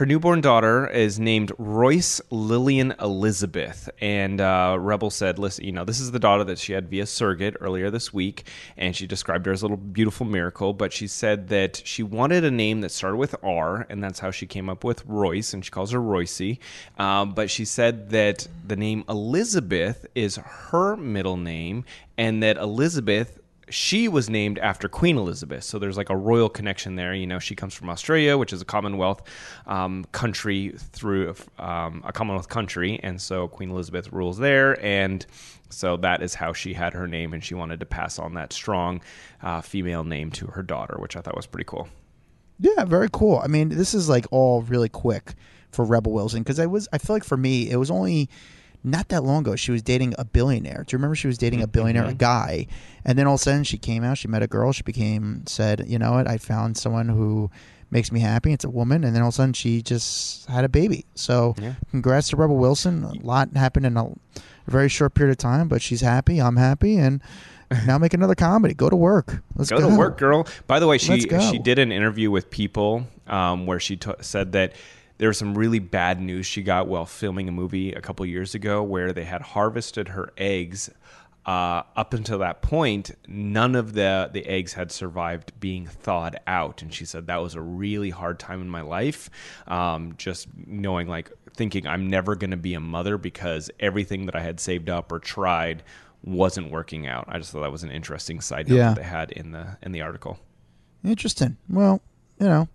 her 0.00 0.06
newborn 0.06 0.40
daughter 0.40 0.86
is 0.86 1.20
named 1.20 1.52
Royce 1.58 2.22
Lillian 2.30 2.94
Elizabeth, 2.98 3.90
and 4.00 4.40
uh, 4.40 4.74
Rebel 4.80 5.10
said, 5.10 5.38
"Listen, 5.38 5.66
you 5.66 5.72
know, 5.72 5.84
this 5.84 6.00
is 6.00 6.10
the 6.10 6.18
daughter 6.18 6.42
that 6.44 6.58
she 6.58 6.72
had 6.72 6.88
via 6.88 7.04
surrogate 7.04 7.54
earlier 7.60 7.90
this 7.90 8.10
week, 8.10 8.46
and 8.78 8.96
she 8.96 9.06
described 9.06 9.44
her 9.44 9.52
as 9.52 9.60
a 9.60 9.66
little 9.66 9.76
beautiful 9.76 10.24
miracle. 10.24 10.72
But 10.72 10.94
she 10.94 11.06
said 11.06 11.48
that 11.48 11.82
she 11.84 12.02
wanted 12.02 12.46
a 12.46 12.50
name 12.50 12.80
that 12.80 12.92
started 12.92 13.18
with 13.18 13.34
R, 13.42 13.86
and 13.90 14.02
that's 14.02 14.20
how 14.20 14.30
she 14.30 14.46
came 14.46 14.70
up 14.70 14.84
with 14.84 15.04
Royce, 15.04 15.52
and 15.52 15.62
she 15.62 15.70
calls 15.70 15.90
her 15.90 16.00
Royce. 16.00 16.56
Um, 16.98 17.34
but 17.34 17.50
she 17.50 17.66
said 17.66 18.08
that 18.08 18.48
the 18.66 18.76
name 18.76 19.04
Elizabeth 19.06 20.06
is 20.14 20.36
her 20.36 20.96
middle 20.96 21.36
name, 21.36 21.84
and 22.16 22.42
that 22.42 22.56
Elizabeth." 22.56 23.39
She 23.70 24.08
was 24.08 24.28
named 24.28 24.58
after 24.58 24.88
Queen 24.88 25.16
Elizabeth. 25.16 25.64
So 25.64 25.78
there's 25.78 25.96
like 25.96 26.10
a 26.10 26.16
royal 26.16 26.48
connection 26.48 26.96
there. 26.96 27.14
You 27.14 27.26
know, 27.26 27.38
she 27.38 27.54
comes 27.54 27.74
from 27.74 27.88
Australia, 27.90 28.36
which 28.36 28.52
is 28.52 28.60
a 28.60 28.64
Commonwealth 28.64 29.22
um, 29.66 30.04
country 30.12 30.74
through 30.76 31.34
um, 31.58 32.02
a 32.04 32.12
Commonwealth 32.12 32.48
country, 32.48 33.00
and 33.02 33.20
so 33.20 33.48
Queen 33.48 33.70
Elizabeth 33.70 34.12
rules 34.12 34.38
there, 34.38 34.82
and 34.84 35.24
so 35.70 35.96
that 35.98 36.22
is 36.22 36.34
how 36.34 36.52
she 36.52 36.74
had 36.74 36.92
her 36.92 37.06
name, 37.06 37.32
and 37.32 37.42
she 37.44 37.54
wanted 37.54 37.80
to 37.80 37.86
pass 37.86 38.18
on 38.18 38.34
that 38.34 38.52
strong 38.52 39.00
uh, 39.42 39.60
female 39.60 40.04
name 40.04 40.30
to 40.32 40.46
her 40.48 40.62
daughter, 40.62 40.96
which 40.98 41.16
I 41.16 41.20
thought 41.20 41.36
was 41.36 41.46
pretty 41.46 41.66
cool. 41.66 41.88
Yeah, 42.58 42.84
very 42.84 43.08
cool. 43.10 43.40
I 43.42 43.46
mean, 43.46 43.70
this 43.70 43.94
is 43.94 44.08
like 44.08 44.26
all 44.30 44.62
really 44.62 44.88
quick 44.90 45.34
for 45.70 45.84
Rebel 45.84 46.12
Wilson 46.12 46.42
because 46.42 46.58
I 46.58 46.66
was 46.66 46.88
I 46.92 46.98
feel 46.98 47.16
like 47.16 47.24
for 47.24 47.36
me 47.36 47.70
it 47.70 47.76
was 47.76 47.90
only 47.90 48.28
not 48.82 49.08
that 49.08 49.22
long 49.24 49.40
ago 49.42 49.56
she 49.56 49.70
was 49.72 49.82
dating 49.82 50.14
a 50.18 50.24
billionaire. 50.24 50.84
Do 50.86 50.94
you 50.94 50.98
remember 50.98 51.14
she 51.14 51.26
was 51.26 51.38
dating 51.38 51.62
a 51.62 51.66
billionaire, 51.66 52.06
a 52.06 52.14
guy, 52.14 52.66
and 53.04 53.18
then 53.18 53.26
all 53.26 53.34
of 53.34 53.40
a 53.40 53.42
sudden 53.42 53.64
she 53.64 53.78
came 53.78 54.02
out, 54.04 54.18
she 54.18 54.28
met 54.28 54.42
a 54.42 54.46
girl, 54.46 54.72
she 54.72 54.82
became 54.82 55.44
said, 55.46 55.84
you 55.86 55.98
know 55.98 56.12
what, 56.12 56.28
I 56.28 56.38
found 56.38 56.76
someone 56.76 57.08
who 57.08 57.50
makes 57.90 58.12
me 58.12 58.20
happy. 58.20 58.52
It's 58.52 58.64
a 58.64 58.70
woman, 58.70 59.02
and 59.04 59.14
then 59.14 59.22
all 59.22 59.28
of 59.28 59.34
a 59.34 59.36
sudden 59.36 59.52
she 59.52 59.82
just 59.82 60.46
had 60.48 60.64
a 60.64 60.68
baby. 60.68 61.04
So 61.14 61.54
Yeah. 61.60 61.74
congrats 61.90 62.28
to 62.28 62.36
Rebel 62.36 62.56
Wilson. 62.56 63.04
A 63.04 63.12
lot 63.26 63.54
happened 63.56 63.84
in 63.86 63.96
a 63.96 64.12
very 64.66 64.88
short 64.88 65.14
period 65.14 65.32
of 65.32 65.38
time, 65.38 65.66
but 65.68 65.82
she's 65.82 66.00
happy. 66.00 66.40
I'm 66.40 66.56
happy, 66.56 66.96
and 66.96 67.20
now 67.86 67.98
make 67.98 68.14
another 68.14 68.34
comedy. 68.36 68.74
Go 68.74 68.88
to 68.90 68.96
work. 68.96 69.42
Let's 69.56 69.70
go, 69.70 69.80
go, 69.80 69.90
to 69.90 69.96
work, 69.96 70.18
girl. 70.18 70.46
By 70.66 70.78
the 70.78 70.86
way, 70.86 70.98
she 70.98 71.20
she 71.20 71.58
did 71.58 71.78
an 71.78 71.90
interview 71.92 72.30
with 72.30 72.50
People 72.50 73.06
um, 73.26 73.66
where 73.66 73.80
she 73.80 73.96
t- 73.96 74.10
said 74.20 74.52
that 74.52 74.72
there 75.20 75.28
was 75.28 75.38
some 75.38 75.54
really 75.56 75.78
bad 75.78 76.18
news 76.20 76.46
she 76.46 76.62
got 76.62 76.88
while 76.88 77.04
filming 77.04 77.46
a 77.46 77.52
movie 77.52 77.92
a 77.92 78.00
couple 78.00 78.24
years 78.24 78.54
ago 78.54 78.82
where 78.82 79.12
they 79.12 79.24
had 79.24 79.42
harvested 79.42 80.08
her 80.08 80.32
eggs. 80.38 80.90
Uh, 81.46 81.82
up 81.96 82.12
until 82.14 82.38
that 82.38 82.60
point, 82.62 83.10
none 83.26 83.74
of 83.74 83.92
the 83.94 84.28
the 84.32 84.44
eggs 84.46 84.72
had 84.74 84.90
survived 84.92 85.52
being 85.60 85.86
thawed 85.86 86.38
out, 86.46 86.82
and 86.82 86.92
she 86.92 87.04
said 87.04 87.26
that 87.26 87.36
was 87.42 87.54
a 87.54 87.60
really 87.60 88.10
hard 88.10 88.38
time 88.38 88.60
in 88.60 88.68
my 88.68 88.82
life. 88.82 89.30
Um, 89.66 90.14
just 90.18 90.48
knowing, 90.66 91.06
like, 91.08 91.30
thinking 91.54 91.86
I'm 91.86 92.08
never 92.08 92.34
going 92.36 92.50
to 92.50 92.56
be 92.58 92.74
a 92.74 92.80
mother 92.80 93.16
because 93.18 93.70
everything 93.80 94.26
that 94.26 94.36
I 94.36 94.40
had 94.40 94.60
saved 94.60 94.90
up 94.90 95.10
or 95.12 95.18
tried 95.18 95.82
wasn't 96.22 96.70
working 96.70 97.06
out. 97.06 97.24
I 97.28 97.38
just 97.38 97.52
thought 97.52 97.62
that 97.62 97.72
was 97.72 97.82
an 97.84 97.90
interesting 97.90 98.40
side 98.42 98.68
note 98.68 98.76
Yeah. 98.76 98.88
that 98.88 98.96
they 98.96 99.02
had 99.02 99.30
in 99.32 99.52
the 99.52 99.78
in 99.82 99.92
the 99.92 100.02
article. 100.02 100.38
Interesting. 101.04 101.56
Well, 101.70 102.02
you 102.38 102.46
know, 102.48 102.68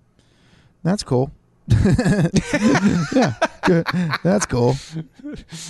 that's 0.84 1.04
cool. 1.04 1.32
yeah, 3.14 3.34
good. 3.64 3.88
That's 4.24 4.46
cool. 4.46 4.76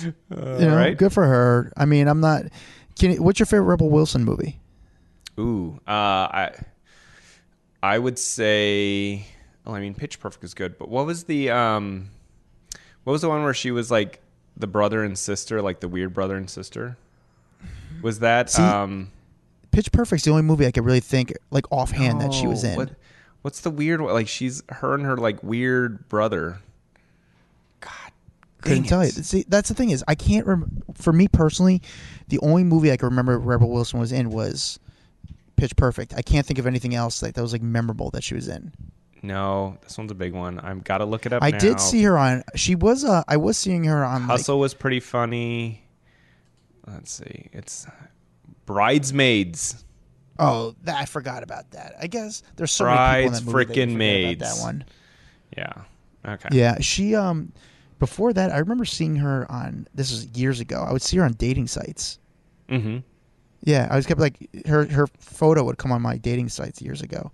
you 0.04 0.14
know, 0.30 0.76
right. 0.76 0.96
good 0.96 1.12
for 1.12 1.26
her. 1.26 1.72
I 1.76 1.86
mean, 1.86 2.06
I'm 2.06 2.20
not. 2.20 2.44
Can 2.98 3.12
you, 3.12 3.22
what's 3.22 3.38
your 3.38 3.46
favorite 3.46 3.66
Rebel 3.66 3.88
Wilson 3.88 4.24
movie? 4.24 4.58
Ooh, 5.38 5.80
uh, 5.86 5.90
I 5.90 6.50
I 7.82 7.98
would 7.98 8.18
say. 8.18 9.26
Well, 9.64 9.74
I 9.74 9.80
mean, 9.80 9.94
Pitch 9.94 10.20
Perfect 10.20 10.44
is 10.44 10.54
good, 10.54 10.78
but 10.78 10.88
what 10.88 11.06
was 11.06 11.24
the 11.24 11.50
um, 11.50 12.10
what 13.04 13.12
was 13.12 13.22
the 13.22 13.28
one 13.28 13.42
where 13.42 13.54
she 13.54 13.70
was 13.70 13.90
like 13.90 14.20
the 14.56 14.66
brother 14.66 15.02
and 15.02 15.18
sister, 15.18 15.62
like 15.62 15.80
the 15.80 15.88
weird 15.88 16.12
brother 16.12 16.36
and 16.36 16.48
sister? 16.48 16.96
Was 18.02 18.18
that 18.20 18.50
See, 18.50 18.62
um? 18.62 19.10
Pitch 19.70 19.92
Perfect's 19.92 20.24
the 20.24 20.30
only 20.30 20.42
movie 20.42 20.66
I 20.66 20.70
could 20.70 20.84
really 20.84 21.00
think 21.00 21.34
like 21.50 21.70
offhand 21.70 22.20
that 22.20 22.32
she 22.32 22.46
was 22.46 22.64
in. 22.64 22.76
What, 22.76 22.90
what's 23.46 23.60
the 23.60 23.70
weird 23.70 24.00
one? 24.00 24.12
Like 24.12 24.26
she's 24.26 24.64
her 24.70 24.94
and 24.94 25.04
her 25.06 25.16
like 25.16 25.40
weird 25.40 26.08
brother. 26.08 26.58
God, 27.78 27.92
Couldn't 28.60 28.84
tell 28.88 29.04
you. 29.04 29.12
See, 29.12 29.44
that's 29.46 29.68
the 29.68 29.74
thing 29.74 29.90
is 29.90 30.02
I 30.08 30.16
can't. 30.16 30.44
Rem- 30.44 30.82
for 30.94 31.12
me 31.12 31.28
personally, 31.28 31.80
the 32.26 32.40
only 32.40 32.64
movie 32.64 32.90
I 32.90 32.96
can 32.96 33.08
remember 33.08 33.38
Rebel 33.38 33.70
Wilson 33.70 34.00
was 34.00 34.10
in 34.10 34.30
was 34.30 34.80
Pitch 35.54 35.76
Perfect. 35.76 36.12
I 36.16 36.22
can't 36.22 36.44
think 36.44 36.58
of 36.58 36.66
anything 36.66 36.96
else 36.96 37.22
like 37.22 37.34
that 37.34 37.40
was 37.40 37.52
like 37.52 37.62
memorable 37.62 38.10
that 38.10 38.24
she 38.24 38.34
was 38.34 38.48
in. 38.48 38.72
No, 39.22 39.78
this 39.80 39.96
one's 39.96 40.10
a 40.10 40.16
big 40.16 40.32
one. 40.32 40.58
I've 40.58 40.82
got 40.82 40.98
to 40.98 41.04
look 41.04 41.24
it 41.24 41.32
up. 41.32 41.40
I 41.44 41.52
now. 41.52 41.58
did 41.58 41.78
see 41.78 42.02
her 42.02 42.18
on. 42.18 42.42
She 42.56 42.74
was. 42.74 43.04
Uh, 43.04 43.22
I 43.28 43.36
was 43.36 43.56
seeing 43.56 43.84
her 43.84 44.04
on. 44.04 44.22
Like, 44.22 44.38
Hustle 44.38 44.58
was 44.58 44.74
pretty 44.74 44.98
funny. 44.98 45.84
Let's 46.84 47.12
see. 47.12 47.48
It's 47.52 47.86
Bridesmaids. 48.66 49.84
Oh, 50.38 50.74
that, 50.84 50.96
I 50.96 51.04
forgot 51.04 51.42
about 51.42 51.70
that. 51.72 51.94
I 52.00 52.06
guess 52.06 52.42
there's 52.56 52.72
so 52.72 52.84
many 52.84 52.96
people 52.96 53.26
in 53.26 53.32
that 53.32 53.44
movie 53.52 53.64
that 53.64 53.74
Frickin' 53.74 53.96
Maids. 53.96 54.42
About 54.42 54.56
that 54.56 54.62
one. 54.62 54.84
Yeah. 55.56 55.72
Okay. 56.26 56.48
Yeah, 56.52 56.80
she 56.80 57.14
um 57.14 57.52
before 57.98 58.32
that 58.32 58.52
I 58.52 58.58
remember 58.58 58.84
seeing 58.84 59.16
her 59.16 59.50
on 59.50 59.88
this 59.94 60.10
is 60.10 60.26
years 60.36 60.60
ago. 60.60 60.84
I 60.86 60.92
would 60.92 61.02
see 61.02 61.16
her 61.18 61.24
on 61.24 61.32
dating 61.34 61.68
sites. 61.68 62.18
Mm-hmm. 62.68 62.98
Yeah, 63.62 63.88
I 63.90 63.96
was 63.96 64.06
kept 64.06 64.20
like 64.20 64.48
her 64.66 64.86
her 64.86 65.06
photo 65.18 65.64
would 65.64 65.78
come 65.78 65.92
on 65.92 66.02
my 66.02 66.16
dating 66.16 66.48
sites 66.48 66.82
years 66.82 67.02
ago. 67.02 67.30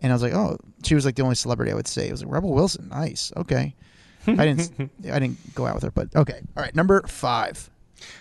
And 0.00 0.12
I 0.12 0.14
was 0.14 0.22
like, 0.22 0.34
"Oh, 0.34 0.58
she 0.84 0.94
was 0.94 1.04
like 1.04 1.16
the 1.16 1.22
only 1.22 1.34
celebrity 1.34 1.72
I 1.72 1.74
would 1.74 1.88
say." 1.88 2.08
It 2.08 2.12
was 2.12 2.22
like 2.22 2.32
Rebel 2.32 2.52
Wilson. 2.52 2.88
Nice. 2.88 3.32
Okay. 3.36 3.74
I 4.26 4.44
didn't 4.44 4.90
I 5.10 5.18
didn't 5.18 5.54
go 5.54 5.66
out 5.66 5.74
with 5.74 5.84
her, 5.84 5.90
but 5.90 6.14
okay. 6.14 6.40
All 6.56 6.62
right, 6.62 6.74
number 6.74 7.02
5. 7.06 7.70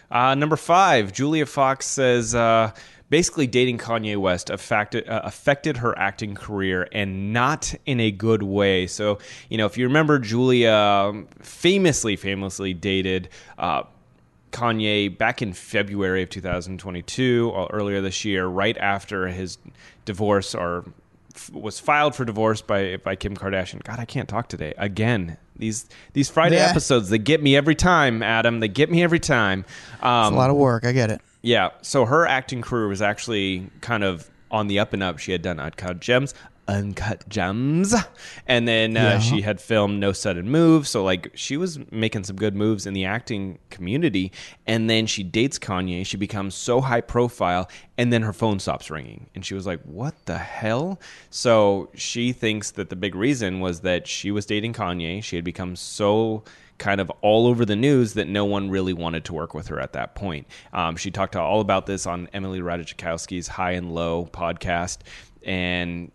Uh, 0.10 0.36
number 0.36 0.56
five, 0.56 1.12
Julia 1.12 1.46
Fox 1.46 1.86
says 1.86 2.34
uh, 2.34 2.72
basically 3.10 3.48
dating 3.48 3.78
Kanye 3.78 4.18
West 4.18 4.50
affected 4.50 5.08
uh, 5.08 5.22
affected 5.24 5.78
her 5.78 5.98
acting 5.98 6.36
career 6.36 6.88
and 6.92 7.32
not 7.34 7.74
in 7.86 8.00
a 8.00 8.12
good 8.12 8.44
way. 8.44 8.88
So 8.88 9.20
you 9.50 9.58
know, 9.58 9.66
if 9.66 9.78
you 9.78 9.86
remember, 9.86 10.20
Julia 10.20 10.72
um, 10.72 11.28
famously 11.42 12.16
famously 12.16 12.74
dated. 12.74 13.30
Uh, 13.58 13.84
Kanye 14.52 15.18
back 15.18 15.42
in 15.42 15.52
February 15.52 16.24
of 16.24 16.30
2022 16.30 17.52
or 17.54 17.68
earlier 17.74 18.00
this 18.00 18.24
year, 18.24 18.46
right 18.48 18.78
after 18.78 19.28
his 19.28 19.58
divorce 20.06 20.56
or 20.56 20.86
f- 21.36 21.50
was 21.52 21.78
filed 21.78 22.16
for 22.16 22.24
divorce 22.24 22.62
by 22.62 22.96
by 23.04 23.18
Kim 23.18 23.36
Kardashian. 23.36 23.84
God, 23.84 24.00
I 24.00 24.06
can't 24.06 24.30
talk 24.30 24.48
today. 24.48 24.74
Again, 24.78 25.36
these 25.58 25.90
these 26.14 26.30
Friday 26.30 26.56
Yeah. 26.56 26.70
episodes 26.70 27.10
they 27.10 27.18
get 27.18 27.44
me 27.44 27.58
every 27.58 27.76
time, 27.76 28.24
Adam. 28.24 28.62
They 28.62 28.70
get 28.70 28.90
me 28.90 29.04
every 29.04 29.20
time. 29.20 29.66
Um, 30.02 30.28
It's 30.28 30.34
a 30.36 30.38
lot 30.38 30.50
of 30.50 30.56
work. 30.56 30.86
I 30.86 30.94
get 30.94 31.12
it. 31.12 31.20
Yeah. 31.46 31.70
So 31.84 32.06
her 32.06 32.26
acting 32.26 32.64
career 32.64 32.88
was 32.88 33.04
actually 33.04 33.70
kind 33.82 34.04
of 34.04 34.30
on 34.50 34.68
the 34.68 34.80
up 34.80 34.94
and 34.94 35.04
up. 35.04 35.20
She 35.20 35.32
had 35.32 35.44
done 35.44 35.60
Uncut 35.60 36.00
Gems, 36.00 36.34
Uncut 36.68 37.28
Gems, 37.30 37.94
and 38.48 38.68
then 38.68 38.98
uh, 38.98 39.02
Yeah. 39.02 39.20
she 39.20 39.42
had 39.42 39.62
filmed 39.62 40.00
No 40.00 40.12
Sudden 40.12 40.50
Move. 40.50 40.88
So 40.88 41.04
like 41.04 41.32
she 41.36 41.58
was 41.58 41.80
making 41.92 42.24
some 42.24 42.36
good 42.36 42.56
moves 42.56 42.86
in 42.86 42.94
the 42.94 43.06
acting 43.06 43.60
community, 43.70 44.32
and 44.66 44.90
then 44.90 45.06
she 45.06 45.24
dates 45.24 45.60
Kanye. 45.60 46.06
She 46.06 46.18
becomes 46.18 46.56
so 46.56 46.82
high 46.82 47.02
profile, 47.02 47.70
and 47.98 48.12
then 48.12 48.24
her 48.24 48.34
phone 48.34 48.60
stops 48.60 48.90
ringing, 48.90 49.28
and 49.36 49.46
she 49.46 49.54
was 49.54 49.68
like, 49.68 49.82
"What 49.84 50.16
the 50.26 50.38
hell?" 50.40 51.00
So 51.30 51.90
she 51.96 52.32
thinks 52.32 52.72
that 52.72 52.90
the 52.90 52.96
big 52.96 53.16
reason 53.16 53.60
was 53.60 53.82
that 53.82 54.08
she 54.08 54.32
was 54.32 54.46
dating 54.46 54.74
Kanye. 54.74 55.24
She 55.24 55.36
had 55.36 55.46
become 55.46 55.76
so 55.76 56.44
kind 56.78 57.00
of 57.00 57.10
all 57.22 57.48
over 57.48 57.64
the 57.64 57.76
news 57.76 58.16
that 58.16 58.28
no 58.28 58.44
one 58.44 58.70
really 58.70 58.92
wanted 58.92 59.24
to 59.24 59.34
work 59.34 59.54
with 59.54 59.68
her 59.68 59.80
at 59.80 59.94
that 59.94 60.14
point. 60.14 60.46
Um, 60.74 60.98
she 60.98 61.10
talked 61.10 61.34
all 61.36 61.62
about 61.62 61.86
this 61.86 62.06
on 62.06 62.28
Emily 62.34 62.60
Ratajkowski's 62.60 63.48
High 63.48 63.72
and 63.74 63.96
Low 63.96 64.26
podcast, 64.26 64.98
and 65.44 66.12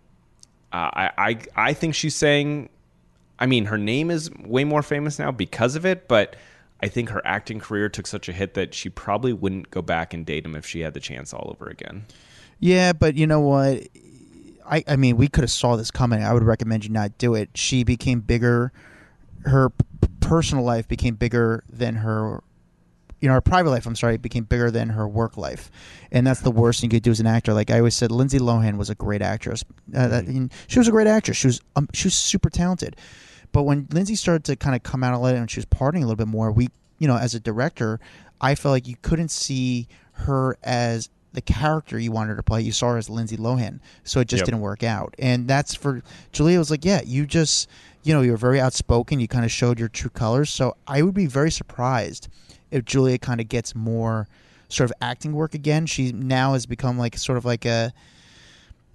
uh, 0.72 0.90
I, 0.92 1.10
I 1.18 1.38
I 1.56 1.72
think 1.72 1.94
she's 1.94 2.14
saying, 2.14 2.68
I 3.38 3.46
mean, 3.46 3.66
her 3.66 3.78
name 3.78 4.10
is 4.10 4.30
way 4.44 4.64
more 4.64 4.82
famous 4.82 5.18
now 5.18 5.30
because 5.30 5.76
of 5.76 5.84
it, 5.84 6.08
but 6.08 6.36
I 6.82 6.88
think 6.88 7.10
her 7.10 7.20
acting 7.26 7.60
career 7.60 7.88
took 7.88 8.06
such 8.06 8.28
a 8.28 8.32
hit 8.32 8.54
that 8.54 8.74
she 8.74 8.88
probably 8.88 9.32
wouldn't 9.32 9.70
go 9.70 9.82
back 9.82 10.14
and 10.14 10.24
date 10.24 10.44
him 10.44 10.54
if 10.54 10.66
she 10.66 10.80
had 10.80 10.94
the 10.94 11.00
chance 11.00 11.34
all 11.34 11.54
over 11.54 11.68
again. 11.68 12.06
Yeah, 12.58 12.92
but 12.92 13.14
you 13.16 13.26
know 13.26 13.40
what? 13.40 13.86
I, 14.66 14.84
I 14.86 14.96
mean, 14.96 15.16
we 15.16 15.28
could 15.28 15.42
have 15.42 15.50
saw 15.50 15.76
this 15.76 15.90
coming. 15.90 16.22
I 16.22 16.32
would 16.32 16.42
recommend 16.42 16.84
you 16.84 16.90
not 16.90 17.18
do 17.18 17.34
it. 17.34 17.50
She 17.54 17.84
became 17.84 18.20
bigger. 18.20 18.72
Her 19.44 19.72
personal 20.20 20.64
life 20.64 20.86
became 20.86 21.16
bigger 21.16 21.64
than 21.68 21.96
her, 21.96 22.42
you 23.20 23.28
know, 23.28 23.34
her 23.34 23.40
private 23.40 23.70
life. 23.70 23.86
I'm 23.86 23.96
sorry, 23.96 24.16
became 24.16 24.44
bigger 24.44 24.70
than 24.70 24.90
her 24.90 25.06
work 25.06 25.36
life, 25.36 25.70
and 26.10 26.26
that's 26.26 26.40
the 26.40 26.50
worst 26.50 26.80
thing 26.80 26.90
you 26.90 26.96
could 26.96 27.02
do 27.02 27.10
as 27.10 27.20
an 27.20 27.26
actor. 27.26 27.52
Like 27.52 27.70
I 27.70 27.78
always 27.78 27.94
said, 27.94 28.10
Lindsay 28.10 28.38
Lohan 28.38 28.76
was 28.76 28.90
a 28.90 28.94
great 28.94 29.22
actress. 29.22 29.64
Uh, 29.94 30.08
that, 30.08 30.26
and 30.26 30.52
she 30.66 30.78
was 30.78 30.88
a 30.88 30.92
great 30.92 31.06
actress. 31.06 31.36
She 31.36 31.48
was 31.48 31.60
um, 31.76 31.88
she 31.92 32.06
was 32.06 32.14
super 32.14 32.50
talented. 32.50 32.96
But 33.52 33.64
when 33.64 33.88
Lindsay 33.90 34.14
started 34.14 34.44
to 34.44 34.56
kind 34.56 34.76
of 34.76 34.82
come 34.82 35.02
out 35.02 35.14
of 35.14 35.24
it 35.26 35.36
and 35.36 35.50
she 35.50 35.58
was 35.58 35.66
partying 35.66 35.98
a 35.98 36.06
little 36.06 36.16
bit 36.16 36.28
more, 36.28 36.52
we, 36.52 36.68
you 36.98 37.08
know, 37.08 37.16
as 37.16 37.34
a 37.34 37.40
director, 37.40 37.98
I 38.40 38.54
felt 38.54 38.72
like 38.72 38.86
you 38.86 38.96
couldn't 39.02 39.30
see 39.30 39.88
her 40.12 40.56
as 40.62 41.08
the 41.32 41.40
character 41.40 41.98
you 41.98 42.10
wanted 42.12 42.36
to 42.36 42.42
play. 42.42 42.60
You 42.60 42.72
saw 42.72 42.90
her 42.90 42.98
as 42.98 43.08
Lindsay 43.08 43.36
Lohan, 43.36 43.80
so 44.04 44.20
it 44.20 44.28
just 44.28 44.40
Yep. 44.40 44.46
didn't 44.46 44.60
work 44.60 44.82
out. 44.82 45.14
And 45.18 45.46
that's 45.46 45.74
for 45.74 46.02
Julia 46.32 46.58
was 46.58 46.70
like, 46.70 46.84
yeah, 46.84 47.02
you 47.04 47.26
just, 47.26 47.68
you 48.02 48.12
know, 48.14 48.20
you 48.20 48.32
were 48.32 48.36
very 48.36 48.60
outspoken. 48.60 49.20
You 49.20 49.28
kind 49.28 49.44
of 49.44 49.50
showed 49.52 49.78
your 49.78 49.88
true 49.88 50.10
colors. 50.10 50.50
So 50.50 50.76
I 50.86 51.02
would 51.02 51.14
be 51.14 51.26
very 51.26 51.50
surprised 51.50 52.28
if 52.70 52.84
Julia 52.84 53.18
kind 53.18 53.40
of 53.40 53.48
gets 53.48 53.74
more 53.74 54.26
sort 54.68 54.90
of 54.90 54.94
acting 55.00 55.32
work 55.32 55.54
again. 55.54 55.86
She 55.86 56.12
now 56.12 56.52
has 56.54 56.66
become 56.66 56.98
like 56.98 57.16
sort 57.16 57.38
of 57.38 57.44
like 57.44 57.64
a 57.64 57.92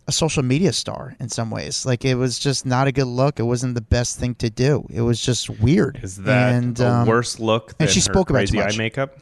a 0.07 0.11
social 0.11 0.43
media 0.43 0.71
star 0.71 1.15
in 1.19 1.29
some 1.29 1.49
ways. 1.49 1.83
Like 1.83 2.05
it 2.05 2.13
was 2.13 2.37
just 2.37 2.63
not 2.63 2.87
a 2.87 2.91
good 2.91 3.07
look. 3.07 3.39
It 3.39 3.43
wasn't 3.43 3.73
the 3.73 3.81
best 3.81 4.19
thing 4.19 4.35
to 4.35 4.51
do. 4.51 4.85
It 4.93 5.01
was 5.01 5.19
just 5.19 5.49
weird. 5.49 5.99
Is 6.03 6.17
that 6.17 6.53
and, 6.53 6.79
um, 6.79 7.07
worse 7.07 7.39
look 7.39 7.75
than 7.77 7.87
and 7.87 7.89
she 7.89 8.01
spoke 8.01 8.29
about 8.29 8.39
crazy 8.39 8.61
eye 8.61 8.77
makeup? 8.77 9.17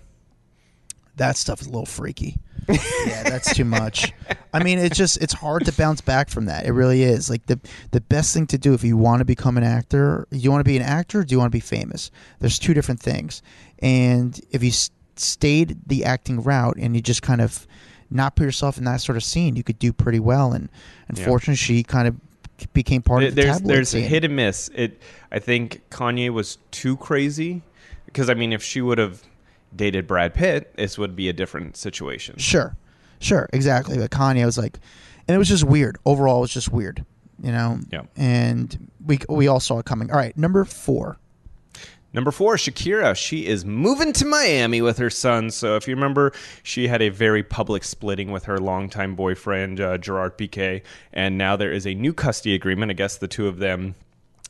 That 1.18 1.38
stuff 1.38 1.62
is 1.62 1.68
a 1.68 1.70
little 1.70 1.86
freaky. 1.86 2.38
yeah, 2.70 3.24
that's 3.24 3.54
too 3.54 3.66
much. 3.66 4.14
I 4.54 4.64
mean, 4.64 4.80
it's 4.80 4.98
just 4.98 5.22
it's 5.22 5.34
hard 5.34 5.66
to 5.66 5.74
bounce 5.74 6.00
back 6.00 6.30
from 6.30 6.46
that. 6.46 6.66
It 6.66 6.72
really 6.72 7.04
is. 7.04 7.30
Like 7.30 7.46
the 7.48 7.60
the 7.92 8.00
best 8.00 8.34
thing 8.34 8.48
to 8.48 8.58
do 8.58 8.74
if 8.74 8.84
you 8.84 8.96
want 8.96 9.20
to 9.20 9.26
become 9.26 9.58
an 9.58 9.64
actor, 9.64 10.28
you 10.32 10.50
want 10.50 10.62
to 10.62 10.70
be 10.70 10.78
an 10.78 10.84
actor, 10.84 11.20
or 11.20 11.24
do 11.26 11.34
you 11.36 11.40
want 11.40 11.52
to 11.52 11.56
be 11.56 11.60
famous? 11.60 12.10
There's 12.40 12.58
two 12.58 12.74
different 12.74 13.02
things. 13.02 13.42
And 13.80 14.40
if 14.52 14.64
you 14.64 14.70
s- 14.70 14.92
stayed 15.18 15.78
the 15.86 16.06
acting 16.06 16.42
route 16.42 16.78
and 16.80 16.96
you 16.96 17.02
just 17.02 17.22
kind 17.22 17.42
of 17.42 17.68
not 18.10 18.38
put 18.38 18.44
yourself 18.44 18.78
in 18.78 18.86
that 18.86 19.02
sort 19.02 19.18
of 19.18 19.24
scene, 19.24 19.58
you 19.58 19.64
could 19.64 19.80
do 19.80 19.92
pretty 19.92 20.20
well. 20.22 20.54
And 20.54 20.70
unfortunately, 21.10 21.56
she 21.58 21.84
kind 21.84 22.08
of 22.08 22.16
became 22.72 23.02
part 23.02 23.24
of 23.24 23.36
the 23.36 23.42
there's 23.42 23.58
tabloid 23.58 23.76
there's 23.76 23.94
a 23.94 24.00
hit 24.00 24.24
and 24.24 24.38
miss. 24.38 24.70
It 24.74 25.02
I 25.34 25.40
think 25.40 25.82
Kanye 25.90 26.30
was 26.30 26.60
too 26.72 26.96
crazy 26.96 27.62
because 28.06 28.30
I 28.30 28.36
mean 28.36 28.54
if 28.54 28.64
she 28.64 28.80
would 28.80 29.00
have 29.00 29.22
dated 29.76 30.08
Brad 30.08 30.34
Pitt, 30.34 30.74
this 30.76 30.98
would 30.98 31.16
be 31.16 31.30
a 31.30 31.34
different 31.34 31.78
situation. 31.78 32.38
Sure, 32.38 32.76
sure, 33.20 33.50
exactly. 33.54 33.98
But 33.98 34.12
Kanye 34.12 34.46
was 34.46 34.58
like, 34.58 34.80
and 35.28 35.36
it 35.36 35.38
was 35.38 35.50
just 35.50 35.64
weird. 35.64 35.98
Overall, 36.06 36.40
it 36.40 36.42
was 36.42 36.54
just 36.54 36.72
weird, 36.72 37.06
you 37.42 37.52
know. 37.52 37.80
Yeah. 37.92 38.04
And 38.16 38.90
we 39.06 39.20
we 39.30 39.48
all 39.48 39.60
saw 39.60 39.80
it 39.80 39.86
coming. 39.86 40.12
All 40.12 40.18
right, 40.18 40.38
number 40.38 40.66
four. 40.66 41.18
Number 42.16 42.30
four, 42.30 42.58
Shakira. 42.58 43.16
She 43.16 43.48
is 43.48 43.66
moving 43.66 44.14
to 44.14 44.26
Miami 44.26 44.84
with 44.84 45.00
her 45.00 45.10
son. 45.10 45.50
So 45.50 45.76
if 45.76 45.88
you 45.88 45.96
remember, 45.96 46.32
she 46.62 46.88
had 46.88 47.02
a 47.02 47.10
very 47.10 47.42
public 47.42 47.84
splitting 47.84 48.32
with 48.32 48.46
her 48.46 48.60
longtime 48.60 49.16
boyfriend 49.16 49.82
uh, 49.82 49.98
Gerard 49.98 50.38
Piqué, 50.38 50.84
and 51.12 51.40
now 51.40 51.56
there 51.56 51.72
is 51.72 51.88
a 51.88 51.96
new 51.96 52.14
custody 52.14 52.54
agreement. 52.54 52.92
I 52.92 52.94
guess 52.94 53.18
the 53.18 53.28
two 53.28 53.48
of 53.48 53.58
them 53.58 53.96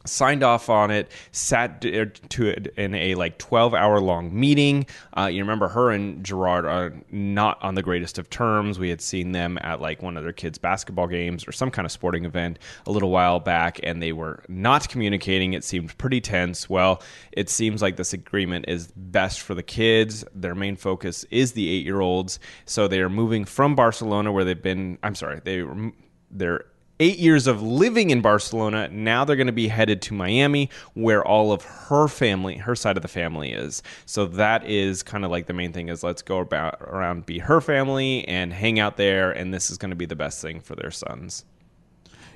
signed 0.06 0.44
off 0.44 0.70
on 0.70 0.92
it 0.92 1.12
sat 1.32 1.82
to 1.82 2.48
it 2.48 2.74
in 2.78 2.96
a 2.96 3.16
like 3.16 3.38
12 3.38 3.74
hour 3.74 4.00
long 4.00 4.38
meeting. 4.38 4.86
Uh, 5.18 5.26
you 5.26 5.42
remember 5.42 5.68
her 5.68 5.92
and 5.92 6.24
gerard 6.24 6.66
are 6.66 6.94
not 7.12 7.62
on 7.64 7.76
the 7.76 7.84
greatest 7.84 8.18
of 8.18 8.30
terms. 8.30 8.80
We 8.80 8.90
had 8.90 9.02
seen 9.02 9.32
them 9.32 9.58
at 9.62 9.82
like 9.82 10.02
one 10.02 10.18
of 10.18 10.24
their 10.24 10.34
kids 10.34 10.58
basketball 10.58 11.08
games 11.08 11.48
or 11.48 11.52
some 11.52 11.72
kind 11.72 11.86
of 11.86 11.92
sporting 11.92 12.26
event 12.26 12.60
a 12.86 12.92
little 12.92 13.12
while 13.12 13.40
back 13.40 13.80
and 13.84 14.02
they 14.02 14.14
were 14.14 14.44
not 14.48 14.90
communicating. 14.90 15.54
It 15.54 15.64
seemed 15.64 15.98
pretty 15.98 16.22
tense. 16.22 16.70
Well 16.70 17.02
it 17.32 17.50
seems 17.50 17.82
like 17.82 17.96
this 17.96 18.14
agreement 18.14 18.66
is 18.68 18.92
best 18.96 19.42
for 19.42 19.56
the 19.56 19.64
kids. 19.64 20.24
Their 20.34 20.56
main 20.56 20.76
focus 20.76 21.26
is 21.32 21.54
the 21.54 21.70
eight 21.70 21.86
year 21.86 22.02
olds 22.02 22.40
so 22.66 22.88
they 22.88 23.00
are 23.00 23.10
moving 23.10 23.46
from 23.46 23.76
barcelona 23.76 24.32
where 24.32 24.44
they've 24.44 24.62
been 24.62 24.98
i'm 25.04 25.16
sorry 25.16 25.40
they 25.44 25.62
were 25.62 25.92
they're 26.32 26.66
eight 27.00 27.18
years 27.18 27.48
of 27.48 27.62
living 27.62 28.10
in 28.10 28.22
Barcelona. 28.22 28.88
Now 28.90 29.26
they're 29.26 29.36
going 29.36 29.48
to 29.48 29.54
be 29.54 29.68
headed 29.68 30.02
to 30.04 30.14
Miami, 30.14 30.70
where 30.94 31.26
all 31.26 31.52
of 31.52 31.64
her 31.64 32.08
family, 32.08 32.58
her 32.58 32.76
side 32.76 32.98
of 32.98 33.02
the 33.02 33.08
family 33.08 33.52
is. 33.52 33.82
So 34.06 34.26
that 34.28 34.66
is 34.66 35.04
kind 35.04 35.26
of 35.26 35.32
like 35.32 35.48
the 35.48 35.54
main 35.54 35.74
thing 35.74 35.90
is 35.90 36.04
let's 36.04 36.22
go 36.22 36.40
about 36.40 36.80
around, 36.82 37.26
be 37.26 37.40
her 37.40 37.62
family, 37.62 38.28
and 38.28 38.54
hang 38.54 38.80
out 38.80 38.98
there. 38.98 39.32
And 39.32 39.54
this 39.54 39.70
is 39.70 39.78
going 39.78 39.90
to 39.90 39.96
be 39.96 40.06
the 40.06 40.16
best 40.16 40.42
thing 40.42 40.60
for 40.60 40.76
their 40.76 40.92
sons. 40.92 41.46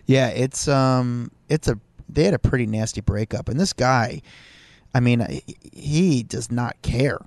Yeah, 0.06 0.30
it's 0.30 0.68
um, 0.68 1.32
it's 1.50 1.68
a 1.68 1.78
they 2.10 2.24
had 2.24 2.34
a 2.34 2.40
pretty 2.40 2.66
nasty 2.66 3.02
breakup, 3.02 3.50
and 3.50 3.60
this 3.60 3.74
guy, 3.74 4.22
I 4.94 5.02
mean, 5.02 5.42
he- 5.74 6.24
does 6.24 6.50
not 6.50 6.82
care. 6.82 7.20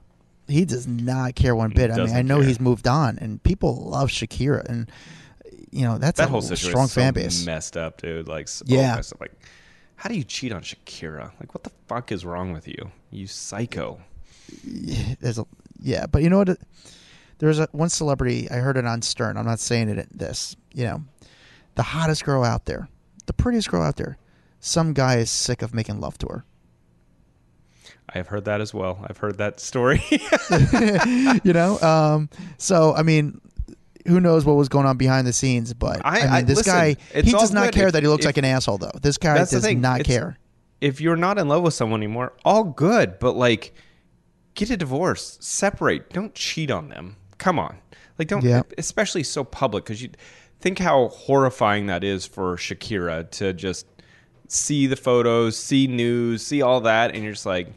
He 0.49 0.65
does 0.65 0.87
not 0.87 1.35
care 1.35 1.55
one 1.55 1.71
bit. 1.71 1.91
I 1.91 1.97
mean, 1.99 2.17
I 2.17 2.23
know 2.23 2.39
care. 2.39 2.47
he's 2.49 2.59
moved 2.59 2.89
on, 2.89 3.19
and 3.19 3.43
people 3.43 3.77
love 3.77 4.09
Shakira, 4.09 4.65
and 4.65 4.91
you 5.71 5.83
know 5.85 5.99
that's 5.99 6.19
That 6.19 6.29
a 6.29 6.31
whole 6.31 6.43
situation 6.43 6.71
strong 6.71 6.87
so 6.89 7.01
fan 7.01 7.15
base. 7.15 7.45
messed 7.47 7.77
up, 7.77 8.01
dude. 8.01 8.29
Like, 8.29 8.49
so 8.49 8.65
Yeah. 8.67 9.01
Like, 9.21 9.33
how 9.97 10.09
do 10.09 10.17
you 10.17 10.25
cheat 10.25 10.53
on 10.53 10.63
Shakira? 10.63 11.33
Like, 11.41 11.55
what 11.55 11.63
the 11.65 11.71
fuck 11.87 12.11
is 12.13 12.25
wrong 12.25 12.53
with 12.53 12.67
you? 12.67 12.91
You 13.11 13.27
psycho. 13.27 14.01
there's 14.65 15.39
a 15.39 15.47
yeah, 15.83 16.07
but 16.07 16.23
you 16.23 16.31
know 16.31 16.39
what? 16.39 16.59
There's 17.39 17.59
a 17.59 17.69
one 17.73 17.89
celebrity 17.89 18.51
I 18.51 18.57
heard 18.57 18.77
it 18.77 18.85
on 18.85 19.01
Stern. 19.03 19.37
I'm 19.37 19.47
not 19.47 19.61
saying 19.61 19.89
it. 19.89 20.09
This, 20.17 20.57
you 20.75 20.85
know, 20.85 21.05
the 21.75 21.83
hottest 21.83 22.25
girl 22.25 22.45
out 22.45 22.67
there, 22.67 22.89
the 23.27 23.33
prettiest 23.33 23.71
girl 23.71 23.83
out 23.83 23.97
there. 23.97 24.19
Some 24.59 24.93
guy 24.93 25.17
is 25.17 25.31
sick 25.31 25.63
of 25.63 25.73
making 25.73 26.01
love 26.01 26.19
to 26.19 26.27
her. 26.27 26.45
I 28.13 28.19
have 28.19 28.27
heard 28.27 28.45
that 28.45 28.61
as 28.61 28.75
well. 28.75 29.05
I've 29.09 29.17
heard 29.19 29.39
that 29.39 29.61
story. 29.61 30.03
you 31.45 31.53
know, 31.53 31.79
um, 31.81 32.29
so 32.59 32.93
I 32.95 33.03
mean, 33.03 33.41
who 34.07 34.21
knows 34.21 34.45
what 34.45 34.55
was 34.57 34.69
going 34.69 34.87
on 34.87 34.97
behind 34.97 35.27
the 35.27 35.33
scenes? 35.33 35.75
But 35.75 36.01
I, 36.05 36.21
I- 36.21 36.37
mean, 36.39 36.47
this 36.47 36.59
listen, 36.59 36.73
guy 36.73 36.97
he 37.15 37.31
does 37.33 37.53
not 37.53 37.67
good 37.67 37.75
care 37.75 37.87
if- 37.89 37.93
that 37.95 38.03
he 38.03 38.09
looks 38.09 38.23
if- 38.25 38.29
like 38.29 38.37
an 38.39 38.45
asshole, 38.45 38.79
though. 38.79 38.91
This 39.01 39.19
guy 39.19 39.39
does 39.39 39.53
not 39.75 40.01
It's- 40.01 40.07
care. 40.07 40.39
if 40.81 41.01
you're 41.01 41.17
not 41.17 41.39
in 41.39 41.49
love 41.49 41.63
with 41.63 41.75
someone 41.75 42.01
anymore, 42.01 42.33
all 42.45 42.65
good. 42.65 43.19
But 43.19 43.37
like, 43.37 43.75
get 44.55 44.71
a 44.71 44.77
divorce, 44.77 45.37
separate. 45.41 46.11
Don't 46.11 46.35
cheat 46.35 46.71
on 46.71 46.89
them. 46.89 47.17
Come 47.39 47.59
on, 47.59 47.77
like 48.19 48.29
don't, 48.29 48.45
Yeah. 48.45 48.63
especially 48.79 49.23
so 49.23 49.45
public 49.45 49.85
because 49.85 50.03
you 50.03 50.11
think 50.61 50.79
how 50.79 51.09
horrifying 51.09 51.87
that 51.87 52.05
is 52.05 52.27
for 52.27 52.57
Shakira 52.57 53.31
to 53.33 53.53
just 53.55 53.87
see 54.49 54.87
the 54.87 54.97
photos, 54.97 55.57
see 55.57 55.87
news, 55.87 56.45
see 56.47 56.61
all 56.61 56.81
that, 56.83 57.15
and 57.15 57.23
you're 57.25 57.33
just 57.33 57.47
like, 57.47 57.69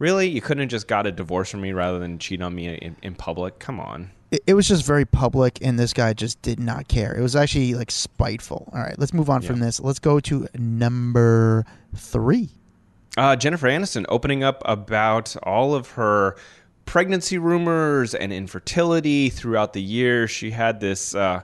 really, 0.00 0.28
you 0.28 0.40
couldn't 0.40 0.62
have 0.62 0.70
just 0.70 0.88
got 0.88 1.06
a 1.06 1.12
divorce 1.12 1.50
from 1.50 1.60
me 1.60 1.72
rather 1.72 1.98
than 2.00 2.18
cheat 2.18 2.42
on 2.42 2.54
me 2.54 2.68
in, 2.74 2.96
in 3.02 3.14
public. 3.14 3.58
Come 3.60 3.78
on. 3.78 4.10
It, 4.34 4.42
it 4.48 4.54
was 4.54 4.66
just 4.66 4.84
very 4.84 5.04
public, 5.04 5.60
and 5.62 5.78
this 5.78 5.92
guy 5.92 6.12
just 6.12 6.42
did 6.42 6.58
not 6.58 6.88
care. 6.88 7.14
It 7.14 7.20
was 7.20 7.36
actually 7.36 7.74
like 7.74 7.92
spiteful. 7.92 8.68
All 8.72 8.80
right, 8.80 8.98
let's 8.98 9.14
move 9.14 9.30
on 9.30 9.42
from 9.42 9.60
this. 9.60 9.78
Let's 9.78 10.00
go 10.00 10.18
to 10.18 10.48
number 10.58 11.64
three. 11.94 12.50
Uh, 13.16 13.36
Jennifer 13.36 13.68
Aniston 13.68 14.04
opening 14.08 14.42
up 14.42 14.60
about 14.64 15.36
all 15.44 15.72
of 15.72 15.90
her 15.90 16.34
pregnancy 16.84 17.38
rumors 17.38 18.12
and 18.12 18.32
infertility 18.32 19.30
throughout 19.30 19.72
the 19.72 19.82
year. 19.82 20.26
She 20.26 20.50
had 20.50 20.80
this 20.80 21.14
uh, 21.14 21.42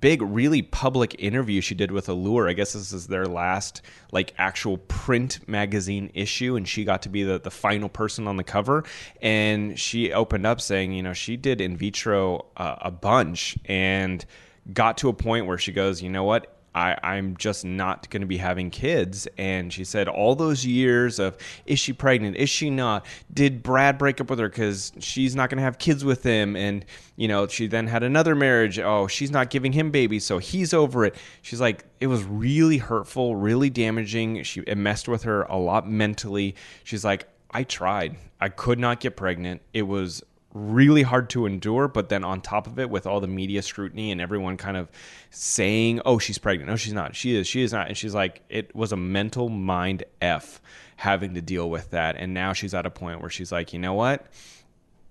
big, 0.00 0.22
really 0.22 0.62
public 0.62 1.16
interview 1.18 1.60
she 1.60 1.74
did 1.74 1.90
with 1.90 2.08
Allure. 2.08 2.48
I 2.48 2.52
guess 2.52 2.72
this 2.72 2.92
is 2.92 3.06
their 3.06 3.26
last 3.26 3.82
like 4.12 4.32
actual 4.38 4.78
print 4.78 5.46
magazine 5.48 6.10
issue, 6.14 6.56
and 6.56 6.68
she 6.68 6.84
got 6.84 7.02
to 7.02 7.08
be 7.08 7.22
the, 7.22 7.38
the 7.38 7.50
final 7.50 7.88
person 7.88 8.26
on 8.26 8.36
the 8.36 8.44
cover. 8.44 8.84
And 9.20 9.78
she 9.78 10.12
opened 10.12 10.46
up 10.46 10.60
saying, 10.60 10.92
you 10.92 11.02
know, 11.02 11.12
she 11.12 11.36
did 11.36 11.60
in 11.60 11.76
vitro 11.76 12.46
uh, 12.56 12.76
a 12.80 12.90
bunch 12.90 13.58
and 13.64 14.24
got 14.72 14.98
to 14.98 15.08
a 15.08 15.12
point 15.12 15.46
where 15.46 15.58
she 15.58 15.72
goes, 15.72 16.02
you 16.02 16.10
know 16.10 16.24
what? 16.24 16.59
I, 16.74 16.96
I'm 17.02 17.36
just 17.36 17.64
not 17.64 18.08
going 18.10 18.20
to 18.20 18.26
be 18.26 18.36
having 18.36 18.70
kids. 18.70 19.26
And 19.36 19.72
she 19.72 19.84
said, 19.84 20.08
all 20.08 20.34
those 20.34 20.64
years 20.64 21.18
of, 21.18 21.36
is 21.66 21.78
she 21.78 21.92
pregnant? 21.92 22.36
Is 22.36 22.48
she 22.48 22.70
not? 22.70 23.04
Did 23.32 23.62
Brad 23.62 23.98
break 23.98 24.20
up 24.20 24.30
with 24.30 24.38
her 24.38 24.48
because 24.48 24.92
she's 25.00 25.34
not 25.34 25.50
going 25.50 25.58
to 25.58 25.64
have 25.64 25.78
kids 25.78 26.04
with 26.04 26.22
him? 26.22 26.54
And, 26.56 26.84
you 27.16 27.28
know, 27.28 27.46
she 27.48 27.66
then 27.66 27.86
had 27.86 28.02
another 28.02 28.34
marriage. 28.34 28.78
Oh, 28.78 29.08
she's 29.08 29.30
not 29.30 29.50
giving 29.50 29.72
him 29.72 29.90
babies, 29.90 30.24
so 30.24 30.38
he's 30.38 30.72
over 30.72 31.04
it. 31.04 31.16
She's 31.42 31.60
like, 31.60 31.84
it 32.00 32.06
was 32.06 32.22
really 32.22 32.78
hurtful, 32.78 33.34
really 33.36 33.70
damaging. 33.70 34.42
She, 34.44 34.60
it 34.60 34.78
messed 34.78 35.08
with 35.08 35.24
her 35.24 35.42
a 35.42 35.56
lot 35.56 35.88
mentally. 35.88 36.54
She's 36.84 37.04
like, 37.04 37.26
I 37.50 37.64
tried. 37.64 38.16
I 38.40 38.48
could 38.48 38.78
not 38.78 39.00
get 39.00 39.16
pregnant. 39.16 39.60
It 39.74 39.82
was 39.82 40.22
really 40.52 41.02
hard 41.02 41.30
to 41.30 41.46
endure. 41.46 41.88
But 41.88 42.08
then 42.08 42.24
on 42.24 42.40
top 42.40 42.66
of 42.66 42.78
it, 42.78 42.90
with 42.90 43.06
all 43.06 43.20
the 43.20 43.28
media 43.28 43.62
scrutiny 43.62 44.10
and 44.10 44.20
everyone 44.20 44.56
kind 44.56 44.76
of 44.76 44.90
saying, 45.30 46.00
"Oh, 46.04 46.18
she's 46.18 46.38
pregnant. 46.38 46.70
No, 46.70 46.76
she's 46.76 46.92
not. 46.92 47.14
She 47.14 47.36
is. 47.36 47.46
She 47.46 47.62
is 47.62 47.72
not." 47.72 47.88
And 47.88 47.96
she's 47.96 48.14
like, 48.14 48.42
it 48.48 48.74
was 48.74 48.92
a 48.92 48.96
mental 48.96 49.48
mind 49.48 50.04
f 50.20 50.60
having 50.96 51.34
to 51.34 51.40
deal 51.40 51.70
with 51.70 51.90
that. 51.90 52.16
And 52.16 52.34
now 52.34 52.52
she's 52.52 52.74
at 52.74 52.84
a 52.84 52.90
point 52.90 53.20
where 53.20 53.30
she's 53.30 53.50
like, 53.50 53.72
you 53.72 53.78
know 53.78 53.94
what? 53.94 54.26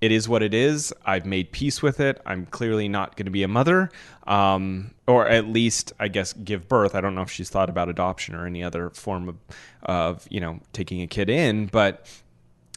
It 0.01 0.11
is 0.11 0.29
what 0.29 0.43
it 0.43 0.53
is. 0.53 0.93
I've 1.05 1.25
made 1.25 1.51
peace 1.51 1.81
with 1.81 1.99
it. 1.99 2.21
I'm 2.25 2.45
clearly 2.45 2.87
not 2.87 3.17
going 3.17 3.25
to 3.25 3.31
be 3.31 3.43
a 3.43 3.47
mother, 3.49 3.89
um, 4.25 4.91
or 5.07 5.27
at 5.27 5.47
least, 5.47 5.91
I 5.99 6.07
guess, 6.07 6.31
give 6.31 6.69
birth. 6.69 6.95
I 6.95 7.01
don't 7.01 7.15
know 7.15 7.21
if 7.21 7.31
she's 7.31 7.49
thought 7.49 7.69
about 7.69 7.89
adoption 7.89 8.35
or 8.35 8.45
any 8.45 8.63
other 8.63 8.91
form 8.91 9.27
of, 9.27 9.35
of 9.83 10.27
you 10.29 10.39
know, 10.39 10.61
taking 10.71 11.01
a 11.01 11.07
kid 11.07 11.29
in, 11.29 11.65
but 11.65 12.05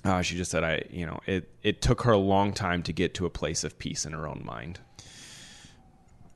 uh, 0.04 0.22
she 0.22 0.36
just 0.36 0.50
said, 0.50 0.64
"I, 0.64 0.82
you 0.90 1.06
know, 1.06 1.20
it 1.26 1.48
it 1.62 1.80
took 1.82 2.02
her 2.02 2.12
a 2.12 2.18
long 2.18 2.52
time 2.52 2.82
to 2.84 2.92
get 2.92 3.14
to 3.14 3.26
a 3.26 3.30
place 3.30 3.64
of 3.64 3.78
peace 3.78 4.04
in 4.04 4.12
her 4.12 4.26
own 4.26 4.42
mind." 4.44 4.80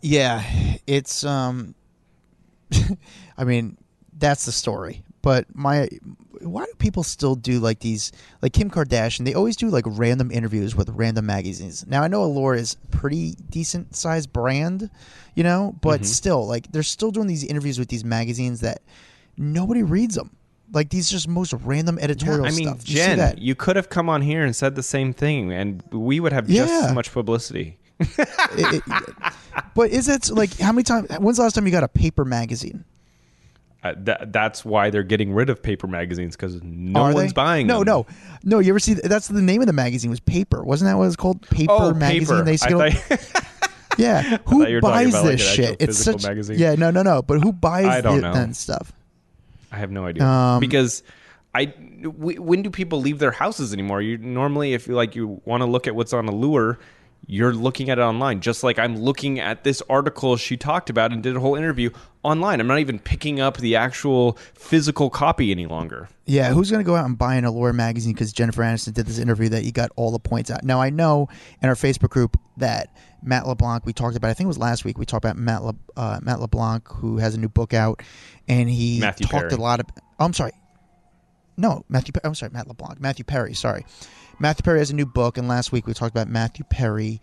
Yeah, 0.03 0.43
it's 0.87 1.25
um 1.25 1.75
I 3.39 3.45
mean, 3.45 3.77
that's 4.17 4.47
the 4.47 4.53
story. 4.53 5.05
But 5.23 5.47
my 5.55 5.89
why 6.43 6.65
do 6.67 6.73
people 6.79 7.03
still 7.03 7.35
do 7.35 7.59
like 7.59 7.81
these 7.81 8.13
like 8.43 8.53
Kim 8.53 8.71
Kardashian, 8.71 9.25
they 9.25 9.35
always 9.35 9.57
do 9.57 9.69
like 9.69 9.85
random 9.87 10.31
interviews 10.31 10.77
with 10.77 10.89
random 10.91 11.27
magazines. 11.27 11.85
Now 11.87 12.03
I 12.03 12.09
know 12.09 12.23
Allure 12.23 12.55
is 12.55 12.77
pretty 12.93 13.33
decent 13.51 13.97
sized 13.97 14.33
brand, 14.33 14.91
you 15.35 15.43
know, 15.43 15.75
but 15.81 16.01
Mm-hmm. 16.01 16.05
still 16.05 16.47
like 16.47 16.71
they're 16.71 16.85
still 16.85 17.11
doing 17.11 17.27
these 17.27 17.43
interviews 17.43 17.79
with 17.79 17.89
these 17.89 18.05
magazines 18.05 18.61
that 18.61 18.83
nobody 19.37 19.83
reads 19.83 20.15
them. 20.15 20.37
Like 20.73 20.91
these 20.91 21.09
just 21.09 21.29
most 21.29 21.53
random 21.53 21.99
editorial 22.01 22.45
I 22.47 22.51
mean, 22.51 22.67
stuff. 22.69 22.89
You 22.89 22.97
see 22.97 23.03
Jen, 23.03 23.19
that? 23.19 23.39
you 23.39 23.55
could 23.55 23.77
have 23.77 23.89
come 23.89 24.09
on 24.09 24.21
here 24.23 24.45
and 24.45 24.55
said 24.55 24.75
the 24.75 24.83
same 24.83 25.13
thing, 25.13 25.53
and 25.53 25.83
we 25.93 26.19
would 26.21 26.33
have 26.33 26.47
just 26.49 26.71
Yeah. 26.73 26.87
as 26.89 26.93
much 26.95 27.13
publicity. 27.13 27.79
It- 27.99 28.83
it- 28.87 29.33
but 29.75 29.91
is 29.91 30.09
it 30.09 30.29
like 30.31 30.59
how 30.59 30.73
many 30.73 30.83
times 30.83 31.09
when's 31.19 31.37
the 31.39 31.43
last 31.45 31.55
time 31.55 31.65
you 31.67 31.73
got 31.73 31.83
a 31.85 31.89
paper 31.89 32.25
magazine? 32.25 32.85
Uh, 33.85 33.95
that, 33.99 34.33
that's 34.33 34.65
why 34.65 34.91
they're 34.91 35.03
getting 35.05 35.33
rid 35.33 35.49
of 35.49 35.63
paper 35.63 35.87
magazines 35.87 36.35
because 36.35 36.61
no 36.63 37.01
Are 37.01 37.15
one's 37.15 37.31
they? 37.33 37.35
buying 37.35 37.67
no, 37.69 37.79
them. 37.85 37.87
No, 37.87 38.07
no, 38.43 38.59
You 38.59 38.71
ever 38.73 38.81
see? 38.81 38.95
That's 38.95 39.29
the 39.29 39.41
name 39.43 39.61
of 39.61 39.67
the 39.69 39.73
magazine 39.73 40.11
was 40.11 40.19
Paper. 40.21 40.65
Wasn't 40.65 40.89
that 40.91 40.97
what 40.99 41.05
it's 41.07 41.15
called? 41.17 41.41
Paper 41.49 41.73
Oh, 41.73 41.95
magazine. 41.95 42.27
paper. 42.27 42.43
They 42.45 42.53
used 42.53 42.65
to 42.65 42.69
I 42.69 42.91
go- 42.91 42.91
thought- 42.91 43.59
yeah. 43.99 44.39
Who 44.47 44.67
you 44.67 44.81
buys 44.81 45.13
like, 45.13 45.23
this 45.25 45.49
an 45.49 45.55
shit? 45.65 45.77
It's 45.81 45.99
such. 45.99 46.25
magazine. 46.25 46.59
Yeah, 46.59 46.75
no, 46.75 46.91
no, 46.91 47.03
no. 47.03 47.23
But 47.23 47.41
who 47.43 47.53
buys 47.53 47.87
I 47.87 48.01
don't 48.01 48.19
it 48.19 48.23
know. 48.23 48.53
stuff? 48.53 48.93
I 49.77 49.79
have 49.79 49.91
no 49.91 50.07
idea 50.07 50.25
Um, 50.25 50.61
because 50.61 51.03
I 51.55 51.67
w- 52.03 52.41
when 52.43 52.63
do 52.63 52.71
people 52.71 53.01
leave 53.01 53.19
their 53.19 53.31
houses 53.31 53.73
anymore? 53.73 54.03
You 54.03 54.19
normally, 54.19 54.73
if 54.75 54.89
you 54.89 54.95
like, 54.95 55.15
you 55.15 55.41
want 55.45 55.63
to 55.63 55.67
look 55.67 55.87
at 55.87 55.95
what's 55.95 56.13
on 56.13 56.27
Allure, 56.29 56.79
you're 57.29 57.53
looking 57.55 57.91
at 57.91 57.99
it 57.99 58.03
online. 58.03 58.41
Just 58.41 58.63
like 58.63 58.79
I'm 58.79 58.97
looking 58.97 59.41
at 59.41 59.65
this 59.65 59.83
article 59.89 60.37
she 60.37 60.57
talked 60.57 60.91
about 60.91 61.13
and 61.13 61.23
did 61.23 61.35
a 61.37 61.41
whole 61.41 61.57
interview 61.57 61.91
online. 62.23 62.61
I'm 62.61 62.67
not 62.67 62.79
even 62.79 62.99
picking 62.99 63.41
up 63.41 63.57
the 63.57 63.75
actual 63.77 64.39
physical 64.55 65.11
copy 65.11 65.51
any 65.51 65.67
longer. 65.67 66.09
Yeah, 66.27 66.53
who's 66.53 66.71
going 66.71 66.85
to 66.85 66.87
go 66.87 66.95
out 66.95 67.07
and 67.07 67.17
buy 67.19 67.35
an 67.37 67.45
Allure 67.45 67.73
magazine 67.73 68.13
because 68.13 68.33
Jennifer 68.33 68.63
Aniston 68.63 68.95
did 68.95 69.07
this 69.07 69.19
interview 69.19 69.49
that 69.51 69.65
you 69.65 69.73
got 69.73 69.91
all 69.97 70.11
the 70.11 70.19
points 70.19 70.51
out. 70.51 70.63
Now, 70.63 70.81
I 70.81 70.91
know 70.91 71.29
in 71.63 71.69
our 71.69 71.75
Facebook 71.75 72.11
group 72.11 72.39
that 72.59 72.95
Matt 73.23 73.47
LeBlanc, 73.47 73.87
we 73.87 73.93
talked 73.93 74.17
about, 74.17 74.31
I 74.31 74.35
think 74.35 74.47
it 74.47 74.49
was 74.49 74.59
last 74.59 74.85
week, 74.85 74.99
we 74.99 75.07
talked 75.07 75.25
about 75.25 75.37
Matt, 75.37 75.63
Le, 75.63 75.75
uh, 75.97 76.21
Matt 76.23 76.41
LeBlanc, 76.41 76.87
who 76.89 77.19
has 77.19 77.35
a 77.35 77.39
new 77.41 77.49
book 77.49 77.75
out, 77.75 78.03
and 78.49 78.69
he 78.69 79.01
Matthew 79.01 79.27
talked 79.27 79.51
Perry. 79.51 79.59
a 79.59 79.63
lot 79.63 79.81
of. 79.81 79.87
Oh, 80.19 80.25
I'm 80.25 80.33
sorry. 80.33 80.53
No, 81.57 81.85
Matthew. 81.89 82.13
I'm 82.23 82.35
sorry, 82.35 82.53
Matt 82.53 82.69
LeBlanc. 82.69 83.01
Matthew 83.01 83.25
Perry. 83.25 83.55
Sorry, 83.55 83.85
Matthew 84.39 84.63
Perry 84.63 84.79
has 84.79 84.91
a 84.91 84.95
new 84.95 85.07
book, 85.07 85.39
and 85.39 85.49
last 85.49 85.73
week 85.73 85.87
we 85.87 85.95
talked 85.95 86.15
about 86.15 86.29
Matthew 86.29 86.65
Perry. 86.69 87.21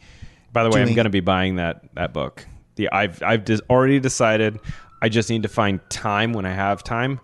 By 0.52 0.64
the 0.64 0.70
way, 0.70 0.82
I'm 0.82 0.94
going 0.94 1.06
to 1.06 1.10
be 1.10 1.20
buying 1.20 1.56
that 1.58 1.84
that 1.96 2.14
book. 2.14 2.46
The 2.76 2.90
I've 2.90 3.22
I've 3.22 3.46
already 3.70 4.00
decided. 4.00 4.60
I 5.02 5.10
just 5.10 5.30
need 5.30 5.44
to 5.44 5.50
find 5.50 5.82
time 5.90 6.32
when 6.34 6.46
I 6.46 6.54
have 6.54 6.82
time, 6.84 7.20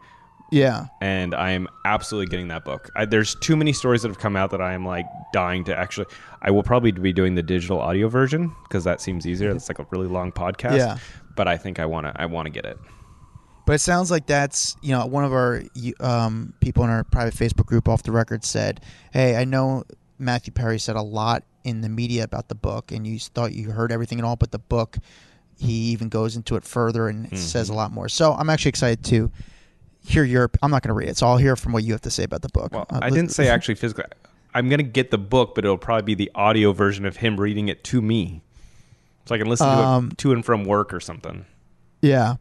Yeah, 0.51 0.88
and 1.01 1.33
I 1.35 1.51
am 1.51 1.67
absolutely 1.85 2.29
getting 2.29 2.47
that 2.49 2.65
book. 2.65 2.89
I, 2.95 3.05
there's 3.05 3.35
too 3.35 3.55
many 3.55 3.73
stories 3.73 4.01
that 4.01 4.07
have 4.09 4.19
come 4.19 4.35
out 4.35 4.51
that 4.51 4.62
I 4.62 4.73
am 4.73 4.85
like 4.85 5.05
dying 5.33 5.63
to 5.65 5.77
actually. 5.77 6.07
I 6.41 6.51
will 6.51 6.63
probably 6.63 6.91
be 6.91 7.13
doing 7.13 7.35
the 7.35 7.43
digital 7.43 7.79
audio 7.79 8.07
version 8.07 8.53
because 8.63 8.83
that 8.85 9.01
seems 9.01 9.27
easier. 9.27 9.51
It's 9.51 9.69
like 9.69 9.79
a 9.79 9.88
really 9.91 10.07
long 10.07 10.31
podcast. 10.31 10.77
Yeah. 10.77 10.97
But 11.35 11.47
I 11.47 11.57
think 11.57 11.79
I 11.79 11.85
want 11.85 12.07
to. 12.07 12.13
I 12.21 12.25
want 12.25 12.47
to 12.47 12.49
get 12.49 12.65
it. 12.65 12.77
but 13.65 13.73
it 13.73 13.79
sounds 13.79 14.09
like 14.09 14.25
that's 14.25 14.75
you 14.81 14.91
know 14.91 15.05
one 15.05 15.23
of 15.23 15.31
our 15.31 15.62
um, 15.99 16.53
people 16.59 16.83
in 16.83 16.89
our 16.89 17.03
private 17.03 17.33
Facebook 17.33 17.65
group 17.65 17.88
off 17.88 18.03
the 18.03 18.12
record 18.12 18.43
said, 18.43 18.81
"Hey, 19.13 19.35
I 19.35 19.45
know 19.45 19.83
Matthew 20.17 20.51
Perry 20.51 20.79
said 20.79 20.95
a 20.95 21.01
lot 21.01 21.43
in 21.63 21.81
the 21.81 21.89
media 21.89 22.23
about 22.23 22.47
the 22.47 22.55
book, 22.55 22.91
and 22.91 23.05
you 23.05 23.19
thought 23.19 23.53
you 23.53 23.69
heard 23.71 23.91
everything 23.91 24.17
and 24.19 24.25
all, 24.25 24.35
but 24.35 24.51
the 24.51 24.59
book." 24.59 24.97
He 25.62 25.91
even 25.91 26.07
goes 26.07 26.38
into 26.38 26.55
it 26.55 26.63
further 26.63 27.09
and 27.09 27.38
says 27.38 27.67
a 27.67 27.73
lot 27.73 27.91
more. 27.91 28.07
So 28.07 28.31
I'm 28.31 28.49
actually 28.49 28.69
excited 28.69 29.03
to 29.05 29.29
hear 30.03 30.23
your. 30.23 30.49
I'm 30.62 30.71
not 30.71 30.81
going 30.83 30.89
to 30.89 30.93
read 30.93 31.09
it, 31.09 31.17
so 31.17 31.27
I'll 31.27 31.38
hear 31.38 31.55
from 31.55 31.71
what 31.73 31.83
you 31.83 31.91
have 31.93 32.01
to 32.01 32.12
say 32.12 32.23
about 32.23 32.41
the 32.41 32.49
book. 32.49 32.71
Well, 32.73 32.85
Uh, 32.89 32.99
I 33.01 33.09
didn't 33.09 33.29
say 33.31 33.47
actually 33.47 33.75
physically. 33.75 34.05
I'm 34.53 34.67
gonna 34.67 34.81
get 34.81 35.12
the 35.12 35.17
book, 35.19 35.53
but 35.53 35.63
it'll 35.63 35.77
probably 35.77 36.15
be 36.15 36.25
the 36.25 36.31
audio 36.33 36.71
version 36.73 37.05
of 37.05 37.17
him 37.17 37.39
reading 37.39 37.67
it 37.67 37.83
to 37.85 38.01
me, 38.01 38.41
so 39.25 39.35
I 39.35 39.38
can 39.38 39.47
listen 39.47 39.67
to 39.67 39.73
Um, 39.73 40.09
it 40.12 40.17
to 40.17 40.31
and 40.31 40.43
from 40.43 40.63
work 40.65 40.91
or 40.91 40.99
something. 40.99 41.45
Yeah, 42.01 42.35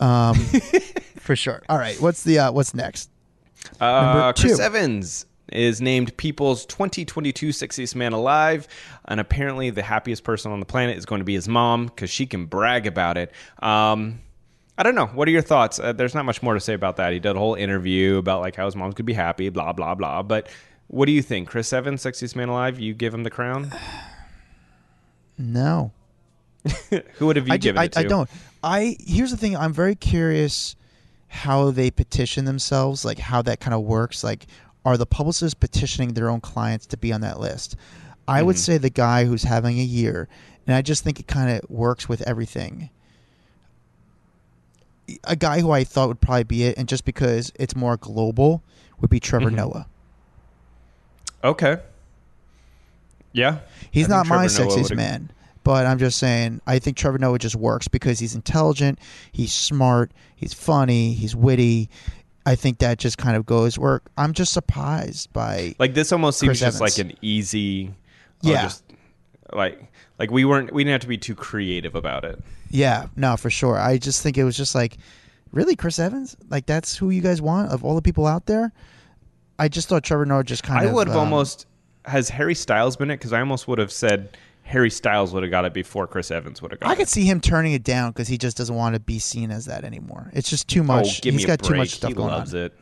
um, 0.00 0.34
for 1.20 1.36
sure. 1.36 1.62
All 1.68 1.78
right, 1.78 2.00
what's 2.00 2.24
the 2.24 2.40
uh, 2.40 2.52
what's 2.52 2.74
next? 2.74 3.08
Uh, 3.80 4.32
Chris. 4.32 4.58
Evans 4.58 5.26
is 5.52 5.80
named 5.80 6.16
People's 6.16 6.66
2022 6.66 7.50
Sexiest 7.50 7.94
Man 7.94 8.12
Alive, 8.12 8.66
and 9.04 9.20
apparently 9.20 9.70
the 9.70 9.82
happiest 9.82 10.24
person 10.24 10.50
on 10.50 10.58
the 10.58 10.66
planet 10.66 10.96
is 10.98 11.06
going 11.06 11.20
to 11.20 11.24
be 11.24 11.34
his 11.34 11.46
mom 11.46 11.86
because 11.86 12.10
she 12.10 12.26
can 12.26 12.46
brag 12.46 12.84
about 12.86 13.16
it. 13.16 13.30
Um, 13.62 14.18
I 14.76 14.82
don't 14.82 14.94
know. 14.96 15.06
What 15.06 15.28
are 15.28 15.30
your 15.30 15.42
thoughts? 15.42 15.78
Uh, 15.78 15.92
there's 15.92 16.14
not 16.14 16.24
much 16.24 16.42
more 16.42 16.54
to 16.54 16.60
say 16.60 16.74
about 16.74 16.96
that. 16.96 17.12
He 17.12 17.20
did 17.20 17.36
a 17.36 17.38
whole 17.38 17.54
interview 17.54 18.16
about 18.18 18.40
like 18.40 18.56
how 18.56 18.64
his 18.64 18.74
mom 18.74 18.92
could 18.92 19.06
be 19.06 19.12
happy, 19.12 19.48
blah 19.48 19.72
blah 19.72 19.94
blah. 19.94 20.22
But 20.22 20.48
what 20.88 21.06
do 21.06 21.12
you 21.12 21.22
think, 21.22 21.48
Chris 21.48 21.72
Evans, 21.72 22.02
Sexiest 22.02 22.34
Man 22.36 22.48
Alive? 22.48 22.78
You 22.80 22.92
give 22.94 23.14
him 23.14 23.22
the 23.22 23.30
crown. 23.30 23.72
No, 25.36 25.92
Who 27.14 27.26
would 27.26 27.36
have 27.36 27.48
you 27.48 27.54
I, 27.54 27.56
given 27.58 27.78
I, 27.80 27.84
it 27.84 27.92
to? 27.92 28.00
I 28.00 28.02
don't. 28.04 28.30
I 28.62 28.96
here's 29.00 29.30
the 29.30 29.36
thing. 29.36 29.56
I'm 29.56 29.72
very 29.72 29.94
curious 29.94 30.76
how 31.28 31.70
they 31.70 31.90
petition 31.90 32.44
themselves. 32.44 33.04
Like 33.04 33.18
how 33.18 33.42
that 33.42 33.60
kind 33.60 33.74
of 33.74 33.82
works. 33.82 34.22
Like, 34.24 34.46
are 34.84 34.96
the 34.96 35.06
publicists 35.06 35.54
petitioning 35.54 36.14
their 36.14 36.30
own 36.30 36.40
clients 36.40 36.86
to 36.86 36.96
be 36.96 37.12
on 37.12 37.20
that 37.22 37.40
list? 37.40 37.76
I 38.26 38.38
Mm-hmm. 38.38 38.46
would 38.46 38.58
say 38.58 38.78
the 38.78 38.90
guy 38.90 39.24
who's 39.24 39.42
having 39.42 39.78
a 39.78 39.82
year, 39.82 40.28
and 40.66 40.74
I 40.74 40.82
just 40.82 41.04
think 41.04 41.20
it 41.20 41.26
kind 41.26 41.50
of 41.50 41.68
works 41.68 42.08
with 42.08 42.22
everything. 42.22 42.90
A 45.24 45.36
guy 45.36 45.60
who 45.60 45.70
I 45.70 45.84
thought 45.84 46.08
would 46.08 46.20
probably 46.20 46.44
be 46.44 46.64
it, 46.64 46.78
and 46.78 46.88
just 46.88 47.04
because 47.04 47.52
it's 47.56 47.76
more 47.76 47.96
global, 47.96 48.62
would 49.00 49.10
be 49.10 49.20
Trevor 49.20 49.46
Mm-hmm. 49.46 49.56
Noah. 49.56 49.86
Okay. 51.42 51.78
Yeah. 53.32 53.58
He's 53.90 54.06
I 54.10 54.16
not 54.16 54.26
my 54.26 54.36
Noah 54.36 54.46
sexiest 54.46 54.82
would've- 54.82 54.96
man, 54.96 55.30
but 55.62 55.86
I'm 55.86 55.98
just 55.98 56.18
saying 56.18 56.60
I 56.66 56.78
think 56.78 56.96
Trevor 56.96 57.18
Noah 57.18 57.38
just 57.38 57.56
works 57.56 57.88
because 57.88 58.18
he's 58.18 58.34
intelligent, 58.34 58.98
he's 59.32 59.52
smart, 59.52 60.12
he's 60.36 60.54
funny, 60.54 61.12
he's 61.12 61.34
witty. 61.36 61.88
I 62.46 62.54
think 62.56 62.78
that 62.78 62.98
just 62.98 63.16
kind 63.16 63.36
of 63.36 63.46
goes 63.46 63.78
work. 63.78 64.10
I'm 64.18 64.34
just 64.34 64.52
surprised 64.52 65.32
by 65.32 65.74
Like 65.78 65.94
this 65.94 66.12
almost 66.12 66.38
seems 66.38 66.48
Chris 66.50 66.60
just 66.60 66.76
Evans. 66.76 66.98
like 66.98 67.06
an 67.06 67.16
easy. 67.22 67.90
oh, 68.44 68.50
Yeah. 68.50 68.62
Just, 68.64 68.84
like 69.52 69.90
like 70.18 70.30
we 70.30 70.44
weren't 70.44 70.72
we 70.72 70.84
didn't 70.84 70.92
have 70.92 71.00
to 71.02 71.08
be 71.08 71.18
too 71.18 71.34
creative 71.34 71.94
about 71.94 72.24
it. 72.24 72.42
yeah, 72.70 73.06
no, 73.16 73.36
for 73.36 73.50
sure. 73.50 73.78
I 73.78 73.98
just 73.98 74.22
think 74.22 74.38
it 74.38 74.44
was 74.44 74.56
just 74.56 74.74
like 74.74 74.96
really 75.52 75.76
Chris 75.76 75.98
Evans? 75.98 76.36
Like 76.50 76.66
that's 76.66 76.96
who 76.96 77.10
you 77.10 77.20
guys 77.20 77.40
want 77.40 77.70
of 77.70 77.84
all 77.84 77.94
the 77.94 78.02
people 78.02 78.26
out 78.26 78.46
there? 78.46 78.72
I 79.58 79.68
just 79.68 79.88
thought 79.88 80.02
Trevor 80.02 80.26
Noah 80.26 80.44
just 80.44 80.62
kind 80.62 80.80
I 80.80 80.84
of 80.84 80.90
I 80.90 80.94
would 80.94 81.06
have 81.08 81.16
um, 81.16 81.24
almost 81.24 81.66
has 82.04 82.28
Harry 82.28 82.54
Styles 82.54 82.96
been 82.96 83.10
it 83.10 83.16
because 83.18 83.32
I 83.32 83.40
almost 83.40 83.68
would 83.68 83.78
have 83.78 83.92
said 83.92 84.36
Harry 84.64 84.90
Styles 84.90 85.32
would 85.32 85.42
have 85.42 85.50
got 85.50 85.64
it 85.64 85.72
before 85.72 86.06
Chris 86.06 86.30
Evans 86.30 86.60
would 86.60 86.70
have 86.72 86.80
got 86.80 86.88
I 86.88 86.92
it. 86.92 86.94
I 86.94 86.96
could 86.96 87.08
see 87.08 87.24
him 87.24 87.40
turning 87.40 87.72
it 87.72 87.84
down 87.84 88.10
because 88.10 88.28
he 88.28 88.36
just 88.38 88.56
doesn't 88.56 88.74
want 88.74 88.94
to 88.94 89.00
be 89.00 89.18
seen 89.18 89.50
as 89.50 89.66
that 89.66 89.84
anymore. 89.84 90.30
It's 90.34 90.50
just 90.50 90.68
too 90.68 90.82
much. 90.82 91.20
oh, 91.24 91.30
He's 91.30 91.46
got 91.46 91.60
a 91.60 91.68
too 91.68 91.74
much 91.76 91.90
stuff 91.90 92.08
he 92.08 92.14
going 92.14 92.30
loves 92.30 92.54
on. 92.54 92.62
it. 92.62 92.78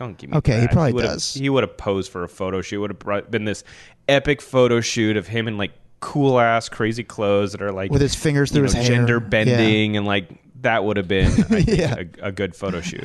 Don't 0.00 0.16
give 0.18 0.30
me. 0.30 0.36
Okay, 0.38 0.54
he 0.54 0.60
that. 0.62 0.72
probably 0.72 0.94
would've- 0.94 1.08
does. 1.10 1.34
He 1.34 1.48
would 1.48 1.62
have 1.62 1.76
posed 1.76 2.10
for 2.10 2.24
a 2.24 2.28
photo 2.28 2.60
shoot. 2.62 2.80
Would 2.80 2.96
have 3.06 3.30
been 3.30 3.44
this 3.44 3.62
epic 4.08 4.40
photo 4.42 4.80
shoot 4.80 5.16
of 5.16 5.28
him 5.28 5.46
in 5.46 5.56
like 5.58 5.72
cool 6.00 6.40
ass 6.40 6.68
crazy 6.70 7.04
clothes 7.04 7.52
that 7.52 7.60
are 7.60 7.70
like 7.70 7.90
With 7.92 8.00
his 8.00 8.14
fingers 8.14 8.50
through 8.50 8.62
know, 8.62 8.64
his 8.64 8.72
hair. 8.72 8.84
gender 8.84 9.18
Yeah. 9.22 9.28
bending 9.28 9.96
and 9.98 10.06
like 10.06 10.30
that 10.62 10.84
would 10.84 10.96
have 10.96 11.06
been 11.06 11.30
think, 11.30 11.68
Yeah. 11.68 11.96
a, 12.22 12.28
a 12.28 12.32
good 12.32 12.56
photo 12.56 12.80
shoot. 12.80 13.04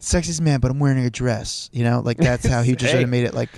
Sexiest 0.00 0.40
man, 0.40 0.58
but 0.60 0.70
I'm 0.70 0.78
wearing 0.80 1.04
a 1.04 1.10
dress. 1.10 1.70
You 1.72 1.84
know, 1.84 2.00
like 2.00 2.16
that's 2.18 2.44
how 2.46 2.62
he 2.62 2.74
just 2.76 2.90
Hey. 2.92 2.98
would 2.98 3.02
have 3.02 3.10
made 3.10 3.24
it 3.24 3.34
like 3.34 3.50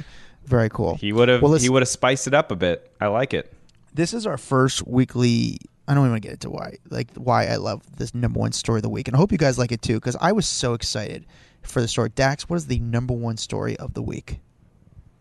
very 0.45 0.69
cool. 0.69 0.97
He 0.97 1.13
would 1.13 1.29
have 1.31 1.41
Well, 1.41 1.55
he 1.55 1.71
would 1.71 1.81
have 1.83 1.89
spiced 1.89 2.27
it 2.27 2.35
up 2.35 2.51
a 2.51 2.57
bit. 2.57 2.91
I 3.01 3.07
like 3.07 3.33
it. 3.33 3.51
this 3.95 4.13
is 4.13 4.27
our 4.27 4.37
first 4.37 4.87
weekly. 4.87 5.59
I 5.89 5.93
don't 5.95 6.03
even 6.05 6.13
want 6.13 6.23
to 6.23 6.27
get 6.29 6.33
into 6.35 6.51
why, 6.51 6.77
like 6.91 7.09
why 7.15 7.47
I 7.47 7.57
love 7.57 7.83
this 7.97 8.15
number 8.15 8.41
one 8.41 8.53
story 8.53 8.79
of 8.79 8.83
the 8.83 8.89
week, 8.91 9.07
and 9.09 9.15
I 9.15 9.19
hope 9.19 9.33
you 9.33 9.39
guys 9.39 9.59
like 9.59 9.71
it 9.73 9.83
too, 9.83 9.95
because 9.95 10.17
I 10.21 10.33
was 10.33 10.47
so 10.47 10.73
excited 10.75 11.27
for 11.67 11.81
the 11.81 11.89
story. 11.89 12.11
Dax, 12.15 12.49
what 12.49 12.57
is 12.57 12.67
the 12.67 12.79
number 12.81 13.15
one 13.15 13.37
story 13.37 13.77
of 13.79 13.95
the 13.95 14.03
week? 14.03 14.41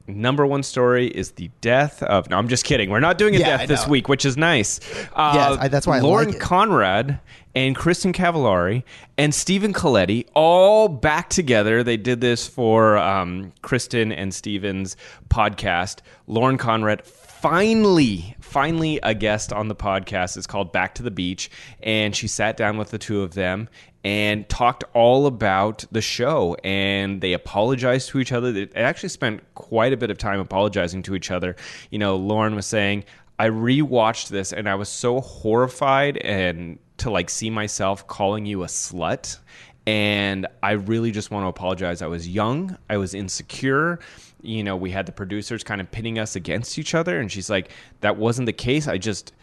Number 0.06 0.46
one 0.46 0.64
story 0.64 1.08
is 1.08 1.32
the 1.32 1.50
death 1.62 2.04
of. 2.04 2.30
No, 2.30 2.38
I'm 2.38 2.50
just 2.50 2.66
kidding. 2.66 2.90
We're 2.90 3.00
not 3.00 3.18
doing 3.18 3.36
a 3.38 3.40
Yeah, 3.40 3.58
death 3.58 3.70
this 3.70 3.88
week, 3.88 4.10
which 4.10 4.26
is 4.26 4.36
nice. 4.36 4.82
Uh, 5.16 5.32
Yes, 5.34 5.58
I- 5.62 5.68
that's 5.70 5.88
why 5.88 5.98
I 5.98 6.02
Lauren 6.02 6.28
like 6.28 6.36
it. 6.36 6.42
Conrad 6.42 7.20
and 7.56 7.74
Kristin 7.74 8.14
Cavallari 8.14 8.84
and 9.18 9.34
Stephen 9.34 9.72
Colletti 9.74 10.26
all 10.34 10.90
back 10.90 11.30
together. 11.30 11.84
They 11.84 11.96
did 11.96 12.20
this 12.20 12.46
for 12.46 12.98
um, 12.98 13.54
Kristin 13.62 14.14
and 14.16 14.34
Stephen's 14.34 14.98
podcast. 15.30 16.00
Lauren 16.28 16.58
Conrad 16.58 17.06
finally, 17.44 18.38
finally 18.40 19.02
a 19.04 19.14
guest 19.14 19.52
on 19.52 19.68
the 19.68 19.76
podcast. 19.76 20.38
It's 20.38 20.48
called 20.48 20.72
Back 20.72 20.96
to 20.96 21.04
the 21.04 21.12
Beach, 21.12 21.52
and 21.82 22.16
she 22.16 22.26
sat 22.26 22.56
down 22.56 22.78
with 22.78 22.90
the 22.90 22.98
two 22.98 23.22
of 23.22 23.34
them 23.34 23.68
and 24.06 24.48
talked 24.48 24.86
all 24.94 25.26
about 25.28 25.84
the 25.92 26.00
show. 26.00 26.56
And 26.64 27.20
they 27.20 27.34
apologized 27.34 28.08
to 28.10 28.22
each 28.22 28.32
other. 28.32 28.54
They 28.54 28.70
actually 28.82 29.10
spent 29.10 29.42
quite 29.56 29.92
a 29.92 29.98
bit 29.98 30.10
of 30.10 30.18
time 30.18 30.40
apologizing 30.40 31.04
to 31.04 31.16
each 31.16 31.32
other. 31.32 31.58
You 31.92 32.00
know 32.00 32.16
lauren 32.16 32.56
was 32.56 32.66
saying 32.66 33.04
i 33.38 33.50
rewatched 33.50 34.30
this 34.30 34.54
and 34.54 34.70
i 34.70 34.76
was 34.76 34.88
so 34.88 35.20
horrified 35.20 36.16
and 36.18 36.80
to 36.98 37.10
like 37.10 37.30
see 37.30 37.50
myself 37.50 38.08
calling 38.08 38.46
you 38.46 38.64
a 38.64 38.68
slut. 38.68 39.38
And 39.86 40.48
i 40.62 40.72
really 40.72 41.12
just 41.12 41.30
want 41.30 41.44
to 41.44 41.50
apologize. 41.50 42.02
I 42.02 42.08
was 42.08 42.26
young. 42.26 42.78
I 42.90 42.96
was 42.96 43.14
insecure 43.14 44.00
you 44.44 44.64
know 44.64 44.76
we 44.76 44.92
had 44.92 45.06
the 45.06 45.12
producers 45.12 45.64
kind 45.64 45.82
of 45.82 45.90
pitting 45.92 46.20
us 46.20 46.36
against 46.36 46.78
each 46.78 46.94
other 46.94 47.20
and 47.20 47.32
she's 47.32 47.50
like 47.50 47.72
that 48.02 48.18
wasn't 48.18 48.46
the 48.46 48.54
case 48.54 48.88
i 48.88 48.98
just 48.98 49.34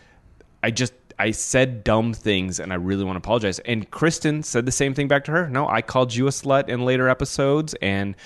I 0.62 0.70
just 0.70 0.92
I 1.18 1.30
said 1.32 1.84
dumb 1.84 2.14
things 2.14 2.60
and 2.60 2.72
I 2.72 2.76
really 2.76 3.04
want 3.04 3.16
to 3.16 3.18
apologize. 3.18 3.58
And 3.60 3.90
Kristin 3.90 4.44
said 4.44 4.66
the 4.66 4.72
same 4.72 4.94
thing 4.94 5.08
back 5.08 5.24
to 5.24 5.32
her. 5.32 5.48
No, 5.48 5.68
I 5.68 5.82
called 5.82 6.14
you 6.14 6.26
a 6.26 6.30
slut 6.30 6.68
in 6.68 6.84
later 6.84 7.08
episodes 7.08 7.74
and 7.82 8.16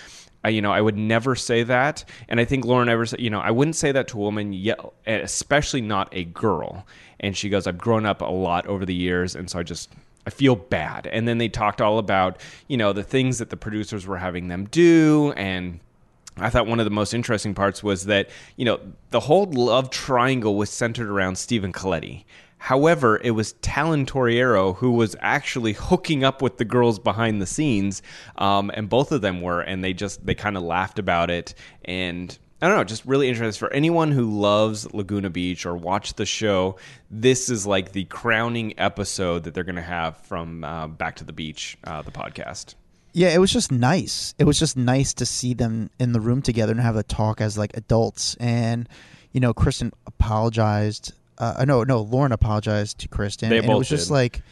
I, 0.45 0.51
you 0.51 0.61
know, 0.61 0.73
I 0.73 0.81
would 0.81 0.97
never 0.97 1.35
say 1.35 1.63
that. 1.63 2.05
And 2.29 2.39
I 2.39 2.45
think 2.45 2.65
Lauren 2.65 2.89
ever 2.89 3.07
said, 3.07 3.21
you 3.21 3.31
know, 3.31 3.41
I 3.41 3.51
wouldn't 3.51 3.77
say 3.77 3.93
that 3.93 4.09
to 4.09 4.19
a 4.19 4.21
woman, 4.21 4.53
yet, 4.53 4.79
eh, 5.07 5.17
especially 5.17 5.81
not 5.81 6.09
a 6.13 6.25
girl. 6.25 6.87
And 7.19 7.37
she 7.37 7.49
goes, 7.49 7.67
I've 7.67 7.79
grown 7.79 8.05
up 8.05 8.21
a 8.21 8.27
lot 8.27 8.67
over 8.67 8.85
the 8.85 8.95
years, 8.95 9.35
and 9.35 9.49
so 9.49 9.59
I 9.59 9.63
just 9.63 9.91
I 10.27 10.31
feel 10.31 10.55
bad. 10.55 11.07
And 11.07 11.27
then 11.27 11.39
they 11.39 11.49
talked 11.49 11.81
all 11.81 11.99
about, 11.99 12.43
you 12.69 12.77
know, 12.77 12.93
the 12.93 13.03
things 13.03 13.39
that 13.39 13.49
the 13.49 13.57
producers 13.57 14.07
were 14.07 14.19
having 14.19 14.49
them 14.49 14.67
do 14.67 15.33
and 15.35 15.81
I 16.37 16.51
thought 16.51 16.67
one 16.67 16.81
of 16.81 16.85
the 16.85 16.91
most 16.91 17.15
interesting 17.15 17.55
parts 17.55 17.83
was 17.83 18.07
that, 18.07 18.29
you 18.57 18.65
know, 18.65 18.81
the 19.11 19.21
whole 19.21 19.45
love 19.45 19.91
triangle 19.91 20.57
was 20.57 20.71
centered 20.71 21.09
around 21.09 21.39
Stephen 21.39 21.73
Colletti. 21.73 22.25
However, 22.59 23.21
it 23.23 23.33
was 23.33 23.53
Talan 23.55 24.07
Torriero 24.07 24.77
who 24.77 24.93
was 24.93 25.15
actually 25.21 25.75
hooking 25.75 26.25
up 26.25 26.41
with 26.41 26.57
the 26.57 26.65
girls 26.65 26.99
behind 26.99 27.41
the 27.41 27.47
scenes, 27.47 28.03
um, 28.37 28.71
and 28.75 28.89
both 28.89 29.13
of 29.13 29.21
them 29.21 29.43
were, 29.43 29.61
and 29.61 29.85
they 29.85 29.93
just 29.93 30.25
they 30.25 30.35
kind 30.35 30.57
of 30.57 30.63
laughed 30.63 30.99
about 30.99 31.31
it, 31.31 31.55
and 31.85 32.39
I 32.63 32.69
don't 32.69 32.79
know, 32.79 32.85
just 32.85 33.05
really 33.05 33.29
interesting 33.29 33.59
for 33.59 33.71
anyone 33.75 34.13
who 34.13 34.41
loves 34.41 34.93
Laguna 34.95 35.29
Beach 35.29 35.67
or 35.67 35.77
watched 35.77 36.17
the 36.17 36.25
show. 36.25 36.77
This 37.11 37.51
is 37.51 37.67
like 37.67 37.93
the 37.93 38.05
crowning 38.05 38.73
episode 38.79 39.45
that 39.45 39.53
they're 39.53 39.65
going 39.65 39.75
to 39.77 39.83
have 39.83 40.17
from 40.19 40.65
uh, 40.65 40.87
Back 40.87 41.17
to 41.17 41.25
the 41.25 41.35
Beach, 41.35 41.77
uh, 41.85 42.01
the 42.01 42.13
podcast. 42.13 42.75
Yeah, 43.17 43.29
it 43.29 43.39
was 43.39 43.53
just 43.53 43.71
nice. 43.73 44.35
It 44.39 44.45
was 44.45 44.59
just 44.59 44.77
nice 44.77 45.15
to 45.15 45.25
see 45.27 45.55
them 45.55 45.89
in 46.01 46.13
the 46.13 46.21
room 46.21 46.43
together 46.43 46.73
and 46.73 46.81
have 46.81 46.97
a 46.97 47.03
talk 47.05 47.41
as 47.41 47.57
like 47.57 47.77
adults. 47.77 48.35
And 48.41 48.89
you 49.33 49.41
know, 49.41 49.55
Kristin 49.55 49.93
apologized. 50.07 51.13
Uh, 51.39 51.65
no, 51.67 51.85
no, 51.85 52.01
Lauren 52.03 52.33
apologized 52.33 52.99
to 52.99 53.09
Kristin. 53.09 53.49
They 53.51 53.59
and 53.59 53.65
it 53.65 53.69
both 53.69 53.79
was 53.79 53.89
just 53.89 54.11
like, 54.11 54.43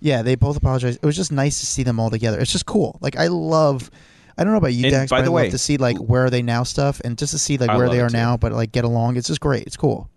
yeah, 0.00 0.22
they 0.22 0.34
both 0.36 0.56
apologized. 0.56 1.00
It 1.02 1.06
was 1.06 1.16
just 1.16 1.32
nice 1.32 1.60
to 1.60 1.66
see 1.66 1.82
them 1.82 1.98
all 2.00 2.10
together. 2.10 2.38
It's 2.40 2.52
just 2.52 2.66
cool. 2.66 2.98
Like 3.00 3.16
I 3.16 3.26
love. 3.28 3.90
I 4.36 4.42
don't 4.42 4.52
know 4.52 4.58
about 4.58 4.72
you, 4.74 4.84
And 4.86 4.92
Dax, 4.92 5.10
by 5.10 5.18
but 5.20 5.24
the 5.26 5.30
I 5.30 5.34
way- 5.34 5.42
love 5.44 5.52
to 5.52 5.58
see 5.58 5.76
like 5.76 5.96
where 5.98 6.24
are 6.24 6.30
they 6.30 6.42
now 6.42 6.62
stuff, 6.64 7.00
and 7.04 7.16
just 7.18 7.32
to 7.32 7.38
see 7.38 7.56
like 7.56 7.70
I 7.70 7.76
where 7.76 7.88
they 7.88 8.00
are 8.00 8.08
too. 8.08 8.16
now, 8.16 8.36
but 8.36 8.52
like 8.52 8.72
get 8.72 8.84
along. 8.84 9.16
It's 9.16 9.28
just 9.28 9.40
great. 9.40 9.64
It's 9.66 9.76
cool. 9.76 10.08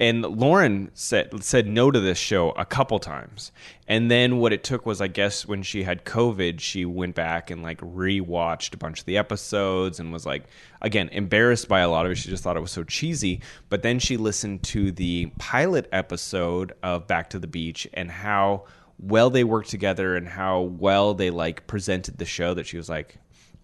And 0.00 0.22
Lauren 0.22 0.90
said 0.94 1.44
said 1.44 1.66
no 1.66 1.90
to 1.90 2.00
this 2.00 2.16
show 2.16 2.52
a 2.52 2.64
couple 2.64 2.98
times. 2.98 3.52
And 3.86 4.10
then 4.10 4.38
what 4.38 4.50
it 4.50 4.64
took 4.64 4.86
was 4.86 5.02
I 5.02 5.08
guess 5.08 5.46
when 5.46 5.62
she 5.62 5.82
had 5.82 6.06
COVID, 6.06 6.58
she 6.58 6.86
went 6.86 7.14
back 7.14 7.50
and 7.50 7.62
like 7.62 7.78
rewatched 7.80 8.72
a 8.72 8.78
bunch 8.78 9.00
of 9.00 9.04
the 9.06 9.18
episodes 9.18 10.00
and 10.00 10.10
was 10.10 10.24
like 10.24 10.44
again 10.80 11.10
embarrassed 11.10 11.68
by 11.68 11.80
a 11.80 11.90
lot 11.90 12.06
of 12.06 12.12
it. 12.12 12.14
She 12.14 12.30
just 12.30 12.42
thought 12.42 12.56
it 12.56 12.60
was 12.60 12.72
so 12.72 12.82
cheesy. 12.82 13.42
But 13.68 13.82
then 13.82 13.98
she 13.98 14.16
listened 14.16 14.62
to 14.64 14.90
the 14.90 15.26
pilot 15.38 15.86
episode 15.92 16.72
of 16.82 17.06
Back 17.06 17.28
to 17.30 17.38
the 17.38 17.46
Beach 17.46 17.86
and 17.92 18.10
how 18.10 18.64
well 18.98 19.28
they 19.28 19.44
worked 19.44 19.68
together 19.68 20.16
and 20.16 20.26
how 20.26 20.62
well 20.62 21.12
they 21.12 21.28
like 21.28 21.66
presented 21.66 22.16
the 22.16 22.24
show 22.24 22.54
that 22.54 22.66
she 22.66 22.78
was 22.78 22.88
like, 22.88 23.18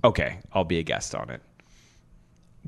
Okay, 0.04 0.40
I'll 0.52 0.64
be 0.64 0.78
a 0.78 0.82
guest 0.82 1.14
on 1.14 1.30
it. 1.30 1.40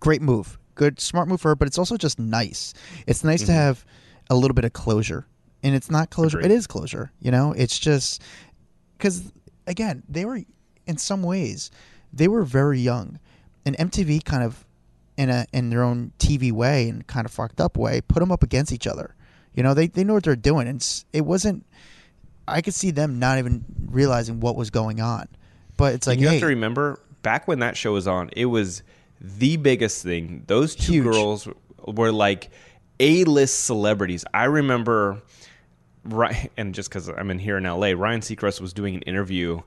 great 0.01 0.23
move. 0.23 0.59
Good, 0.79 1.01
smart 1.01 1.27
move 1.27 1.41
for 1.41 1.49
her, 1.49 1.57
but 1.57 1.67
it's 1.67 1.77
also 1.77 1.97
just 1.97 2.21
nice. 2.21 2.73
It's 3.09 3.25
nice 3.25 3.41
to 3.41 3.47
mm-hmm. 3.47 3.55
have 3.55 3.85
a 4.31 4.37
little 4.37 4.55
bit 4.55 4.65
of 4.65 4.73
closure. 4.73 5.27
And 5.65 5.75
it's 5.75 5.91
not 5.91 6.11
closure, 6.11 6.39
Agreed. 6.39 6.53
it 6.53 6.55
is 6.55 6.69
closure. 6.69 7.11
You 7.19 7.33
know, 7.33 7.53
it's 7.53 7.81
just 7.81 8.23
because, 8.97 9.33
again, 9.67 10.05
they 10.09 10.25
were, 10.25 10.41
in 10.87 10.97
some 10.97 11.25
ways, 11.25 11.73
they 12.13 12.29
were 12.29 12.45
very 12.45 12.79
young. 12.79 13.19
And 13.67 13.77
MTV 13.77 14.25
kind 14.25 14.45
of, 14.45 14.65
in, 15.17 15.31
a, 15.31 15.47
in 15.53 15.71
their 15.71 15.83
own 15.83 16.13
TV 16.21 16.53
way 16.53 16.89
and 16.89 17.05
kind 17.09 17.27
of 17.27 17.33
fucked 17.33 17.61
up 17.61 17.77
way, 17.77 18.01
put 18.01 18.21
them 18.21 18.31
up 18.31 18.45
against 18.45 18.73
each 18.73 18.87
other. 18.87 19.17
You 19.55 19.65
know, 19.65 19.75
they, 19.75 19.89
they 19.89 20.05
know 20.05 20.15
what 20.15 20.23
they're 20.23 20.37
doing. 20.37 20.69
And 20.69 21.05
it 21.13 21.23
wasn't, 21.23 21.67
I 22.47 22.63
could 22.63 22.75
see 22.75 22.93
them 22.93 23.19
not 23.19 23.39
even 23.39 23.65
realizing 23.87 24.39
what 24.39 24.55
was 24.55 24.71
going 24.71 25.01
on. 25.01 25.27
But 25.77 25.95
it's 25.95 26.07
like, 26.07 26.21
you 26.21 26.29
hey, 26.29 26.35
have 26.35 26.43
to 26.43 26.47
remember 26.47 27.01
back 27.23 27.49
when 27.49 27.59
that 27.59 27.77
show 27.77 27.93
was 27.95 28.07
on, 28.07 28.31
it 28.37 28.47
was 28.47 28.85
the 29.21 29.57
biggest 29.57 30.03
thing. 30.03 30.45
Those 30.47 30.75
two 30.75 30.93
Huge. 30.93 31.05
girls 31.05 31.49
were 31.87 32.13
like 32.13 32.51
A-list 33.01 33.65
celebrities. 33.65 34.25
I 34.33 34.45
remember, 34.45 35.23
right, 36.05 36.51
and 36.57 36.75
just 36.75 36.89
because 36.89 37.09
I'm 37.09 37.31
in 37.31 37.39
here 37.39 37.57
in 37.57 37.65
LA, 37.65 37.89
Ryan 37.89 38.21
Seacrest 38.21 38.61
was 38.61 38.73
doing 38.73 38.95
an 38.95 39.03
interview. 39.03 39.61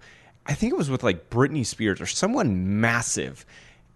I 0.46 0.54
think 0.54 0.74
it 0.74 0.78
was 0.78 0.90
with 0.90 1.04
like 1.04 1.30
Britney 1.30 1.66
Spears 1.66 2.02
or 2.02 2.06
someone 2.06 2.82
massive. 2.82 3.46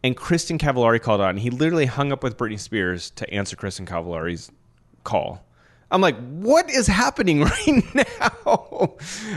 And 0.04 0.15
Kristin 0.15 0.60
Cavallari 0.60 1.02
called 1.02 1.20
on. 1.20 1.32
And 1.32 1.39
he 1.39 1.50
literally 1.50 1.88
hung 1.88 2.12
up 2.12 2.22
with 2.22 2.38
Britney 2.38 2.60
Spears 2.60 3.10
to 3.12 3.28
answer 3.34 3.56
Kristin 3.56 3.88
Cavallari's 3.88 4.52
call. 5.04 5.44
I'm 5.89 6.02
like, 6.02 6.18
what 6.18 6.70
is 6.70 6.88
happening 6.88 7.41
right 7.65 7.96
now? 7.96 8.96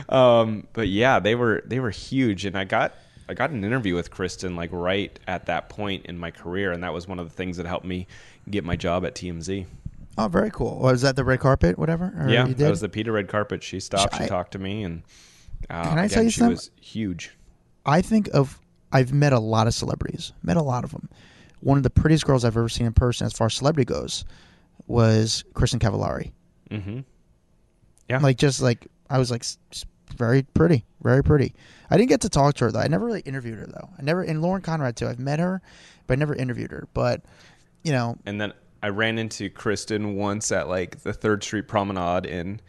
um, 0.08 0.66
but 0.72 0.88
yeah, 0.88 1.20
they 1.20 1.34
were 1.34 1.62
they 1.66 1.78
were 1.80 1.90
huge, 1.90 2.44
and 2.44 2.56
I 2.56 2.64
got 2.64 2.94
I 3.28 3.34
got 3.34 3.50
an 3.50 3.62
interview 3.64 3.94
with 3.94 4.10
Kristin 4.10 4.56
like 4.56 4.70
right 4.72 5.18
at 5.26 5.46
that 5.46 5.68
point 5.68 6.06
in 6.06 6.18
my 6.18 6.30
career, 6.30 6.72
and 6.72 6.82
that 6.82 6.92
was 6.94 7.06
one 7.06 7.18
of 7.18 7.28
the 7.28 7.34
things 7.34 7.56
that 7.58 7.66
helped 7.66 7.84
me 7.86 8.06
get 8.50 8.64
my 8.64 8.74
job 8.76 9.04
at 9.04 9.14
TMZ. 9.14 9.66
oh, 10.16 10.28
very 10.28 10.50
cool. 10.50 10.78
Was 10.78 11.02
that 11.02 11.14
the 11.16 11.24
red 11.24 11.40
carpet, 11.40 11.78
whatever? 11.78 12.12
Or 12.18 12.28
yeah, 12.28 12.44
that 12.46 12.70
was 12.70 12.80
the 12.80 12.88
Peter 12.88 13.12
Red 13.12 13.28
Carpet. 13.28 13.62
She 13.62 13.80
stopped, 13.80 14.16
she 14.16 14.24
I- 14.24 14.26
talked 14.28 14.52
to 14.52 14.58
me, 14.58 14.82
and 14.82 15.02
uh, 15.68 15.82
Can 15.84 15.98
I 15.98 16.04
again, 16.04 16.08
tell 16.14 16.22
you 16.24 16.30
she 16.30 16.38
something? 16.40 16.54
was 16.56 16.70
huge. 16.80 17.32
I 17.84 18.00
think 18.02 18.28
of 18.34 18.58
I've 18.92 19.12
met 19.12 19.32
a 19.32 19.38
lot 19.40 19.66
of 19.66 19.74
celebrities, 19.74 20.32
met 20.42 20.56
a 20.56 20.62
lot 20.62 20.84
of 20.84 20.92
them. 20.92 21.08
One 21.60 21.76
of 21.76 21.82
the 21.82 21.90
prettiest 21.90 22.24
girls 22.24 22.44
I've 22.44 22.56
ever 22.56 22.68
seen 22.68 22.86
in 22.86 22.92
person, 22.94 23.26
as 23.26 23.32
far 23.32 23.46
as 23.48 23.54
celebrity 23.54 23.84
goes, 23.84 24.24
was 24.86 25.44
Kristin 25.54 25.78
Cavallari. 25.80 26.32
Mm-hmm. 26.70 27.00
Yeah, 28.08 28.18
Like 28.20 28.38
just 28.38 28.60
like 28.62 28.86
I 29.10 29.18
was 29.18 29.30
like 29.30 29.42
very 30.16 30.42
pretty, 30.42 30.84
very 31.02 31.22
pretty. 31.22 31.54
I 31.90 31.96
didn't 31.96 32.08
get 32.08 32.20
to 32.22 32.28
talk 32.28 32.54
to 32.56 32.66
her 32.66 32.72
though. 32.72 32.80
I 32.80 32.88
never 32.88 33.06
really 33.06 33.20
interviewed 33.20 33.58
her 33.58 33.66
though. 33.66 33.88
I 33.98 34.02
never 34.02 34.22
and 34.22 34.42
Lauren 34.42 34.62
Conrad 34.62 34.96
too. 34.96 35.08
I've 35.08 35.18
met 35.18 35.38
her, 35.38 35.62
but 36.06 36.14
I 36.14 36.16
never 36.16 36.34
interviewed 36.34 36.70
her. 36.70 36.88
But 36.92 37.22
you 37.82 37.92
know, 37.92 38.16
and 38.26 38.40
then 38.40 38.52
I 38.82 38.88
ran 38.88 39.18
into 39.18 39.50
Kristin 39.50 40.14
once 40.14 40.52
at 40.52 40.68
like 40.68 41.02
the 41.02 41.12
Third 41.12 41.42
Street 41.42 41.68
Promenade 41.68 42.26
in 42.26 42.60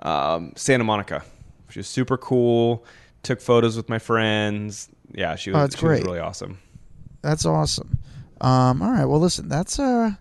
um, 0.00 0.52
Santa 0.56 0.84
Monica. 0.84 1.24
She 1.70 1.80
was 1.80 1.88
super 1.88 2.16
cool. 2.16 2.84
Took 3.22 3.40
photos 3.40 3.76
with 3.76 3.88
my 3.88 3.98
friends. 3.98 4.88
Yeah, 5.12 5.34
she 5.34 5.50
was. 5.50 5.56
Oh, 5.56 5.60
that's 5.62 5.78
she 5.78 5.84
was 5.84 5.98
great. 5.98 6.04
really 6.06 6.20
awesome. 6.20 6.58
That's 7.22 7.44
awesome. 7.44 7.98
Um, 8.40 8.80
all 8.80 8.92
right. 8.92 9.04
Well, 9.04 9.20
listen, 9.20 9.48
that's 9.48 9.78
uh, 9.78 10.12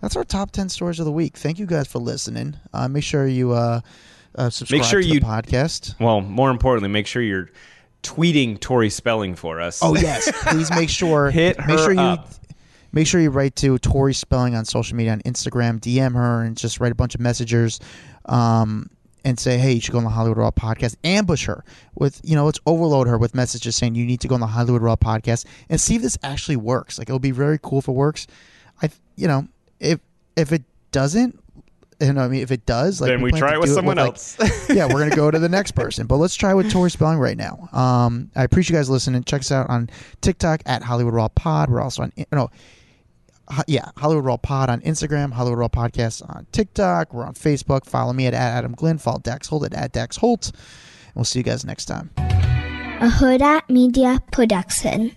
that's 0.00 0.16
our 0.16 0.24
top 0.24 0.52
ten 0.52 0.68
stories 0.68 0.98
of 1.00 1.06
the 1.06 1.12
week. 1.12 1.36
Thank 1.36 1.58
you 1.58 1.66
guys 1.66 1.88
for 1.88 1.98
listening. 1.98 2.56
Uh, 2.72 2.88
make 2.88 3.04
sure 3.04 3.26
you 3.26 3.52
uh, 3.52 3.80
uh 4.36 4.50
subscribe 4.50 4.84
sure 4.84 5.02
to 5.02 5.06
you- 5.06 5.20
the 5.20 5.26
podcast. 5.26 5.98
Well, 6.00 6.20
more 6.20 6.50
importantly, 6.50 6.88
make 6.88 7.06
sure 7.06 7.20
you're 7.20 7.50
tweeting 8.02 8.60
Tori 8.60 8.90
Spelling 8.90 9.34
for 9.34 9.60
us. 9.60 9.80
Oh 9.82 9.96
yes, 9.96 10.30
please 10.48 10.70
make 10.70 10.88
sure 10.88 11.30
Hit 11.30 11.60
her 11.60 11.66
make 11.66 11.78
sure 11.78 11.92
you 11.92 12.00
up. 12.00 12.28
make 12.92 13.06
sure 13.06 13.20
you 13.20 13.30
write 13.30 13.56
to 13.56 13.78
Tori 13.78 14.14
Spelling 14.14 14.54
on 14.54 14.64
social 14.64 14.96
media 14.96 15.12
on 15.12 15.20
Instagram, 15.22 15.80
DM 15.80 16.14
her, 16.14 16.42
and 16.42 16.56
just 16.56 16.80
write 16.80 16.92
a 16.92 16.94
bunch 16.94 17.14
of 17.14 17.20
messages. 17.20 17.80
Um, 18.26 18.90
and 19.24 19.38
say, 19.38 19.58
hey, 19.58 19.72
you 19.72 19.80
should 19.82 19.92
go 19.92 19.98
on 19.98 20.04
the 20.04 20.10
Hollywood 20.10 20.38
Raw 20.38 20.50
podcast. 20.50 20.96
Ambush 21.04 21.44
her 21.46 21.62
with, 21.94 22.20
you 22.24 22.34
know, 22.34 22.46
let's 22.46 22.58
overload 22.64 23.06
her 23.06 23.18
with 23.18 23.34
messages 23.34 23.76
saying 23.76 23.94
you 23.94 24.06
need 24.06 24.20
to 24.20 24.28
go 24.28 24.34
on 24.34 24.40
the 24.40 24.46
Hollywood 24.46 24.82
Raw 24.82 24.96
podcast 24.96 25.44
and 25.68 25.80
see 25.80 25.96
if 25.96 26.02
this 26.02 26.16
actually 26.22 26.56
works. 26.56 26.98
Like 26.98 27.08
it'll 27.08 27.18
be 27.18 27.30
very 27.30 27.58
cool 27.62 27.80
if 27.80 27.88
it 27.88 27.92
works. 27.92 28.26
I, 28.82 28.88
you 29.16 29.28
know, 29.28 29.46
if 29.78 30.00
if 30.36 30.52
it 30.52 30.62
doesn't, 30.92 31.38
you 32.00 32.12
know, 32.12 32.22
I 32.22 32.28
mean, 32.28 32.42
if 32.42 32.50
it 32.50 32.64
does, 32.66 33.00
like 33.00 33.08
Then 33.10 33.22
we 33.22 33.30
plan 33.30 33.40
try 33.40 33.52
it 33.54 33.60
with 33.60 33.68
do 33.70 33.74
someone 33.74 33.96
like- 33.96 34.06
else. 34.08 34.36
yeah, 34.70 34.86
we're 34.86 35.00
gonna 35.00 35.14
go 35.16 35.30
to 35.30 35.38
the 35.38 35.48
next 35.48 35.72
person. 35.72 36.06
But 36.06 36.16
let's 36.16 36.34
try 36.34 36.54
with 36.54 36.70
Tori 36.70 36.90
Spelling 36.90 37.18
right 37.18 37.36
now. 37.36 37.68
Um, 37.72 38.30
I 38.34 38.44
appreciate 38.44 38.74
you 38.74 38.78
guys 38.80 38.88
listening. 38.90 39.22
Check 39.24 39.40
us 39.40 39.52
out 39.52 39.68
on 39.68 39.90
TikTok 40.20 40.62
at 40.66 40.82
Hollywood 40.82 41.14
Raw 41.14 41.28
Pod. 41.28 41.70
We're 41.70 41.80
also 41.80 42.02
on 42.04 42.12
no, 42.32 42.50
Ho- 43.48 43.62
yeah, 43.66 43.90
Hollywood 43.96 44.24
Raw 44.24 44.36
Pod 44.36 44.70
on 44.70 44.80
Instagram, 44.82 45.32
Hollywood 45.32 45.58
Raw 45.58 45.68
Podcast 45.68 46.22
on 46.34 46.46
TikTok. 46.52 47.12
We're 47.12 47.26
on 47.26 47.34
Facebook. 47.34 47.84
Follow 47.84 48.12
me 48.12 48.26
at, 48.26 48.34
at 48.34 48.58
Adam 48.58 48.72
Glyn. 48.72 48.98
Follow 48.98 49.18
Dax 49.18 49.48
Holt 49.48 49.64
at, 49.64 49.74
at 49.74 49.92
Dax 49.92 50.16
Holt. 50.16 50.50
And 50.52 51.14
we'll 51.16 51.24
see 51.24 51.40
you 51.40 51.42
guys 51.44 51.64
next 51.64 51.86
time. 51.86 52.10
a 52.18 53.08
Hurrdat 53.08 53.68
Media 53.68 54.20
Production. 54.30 55.12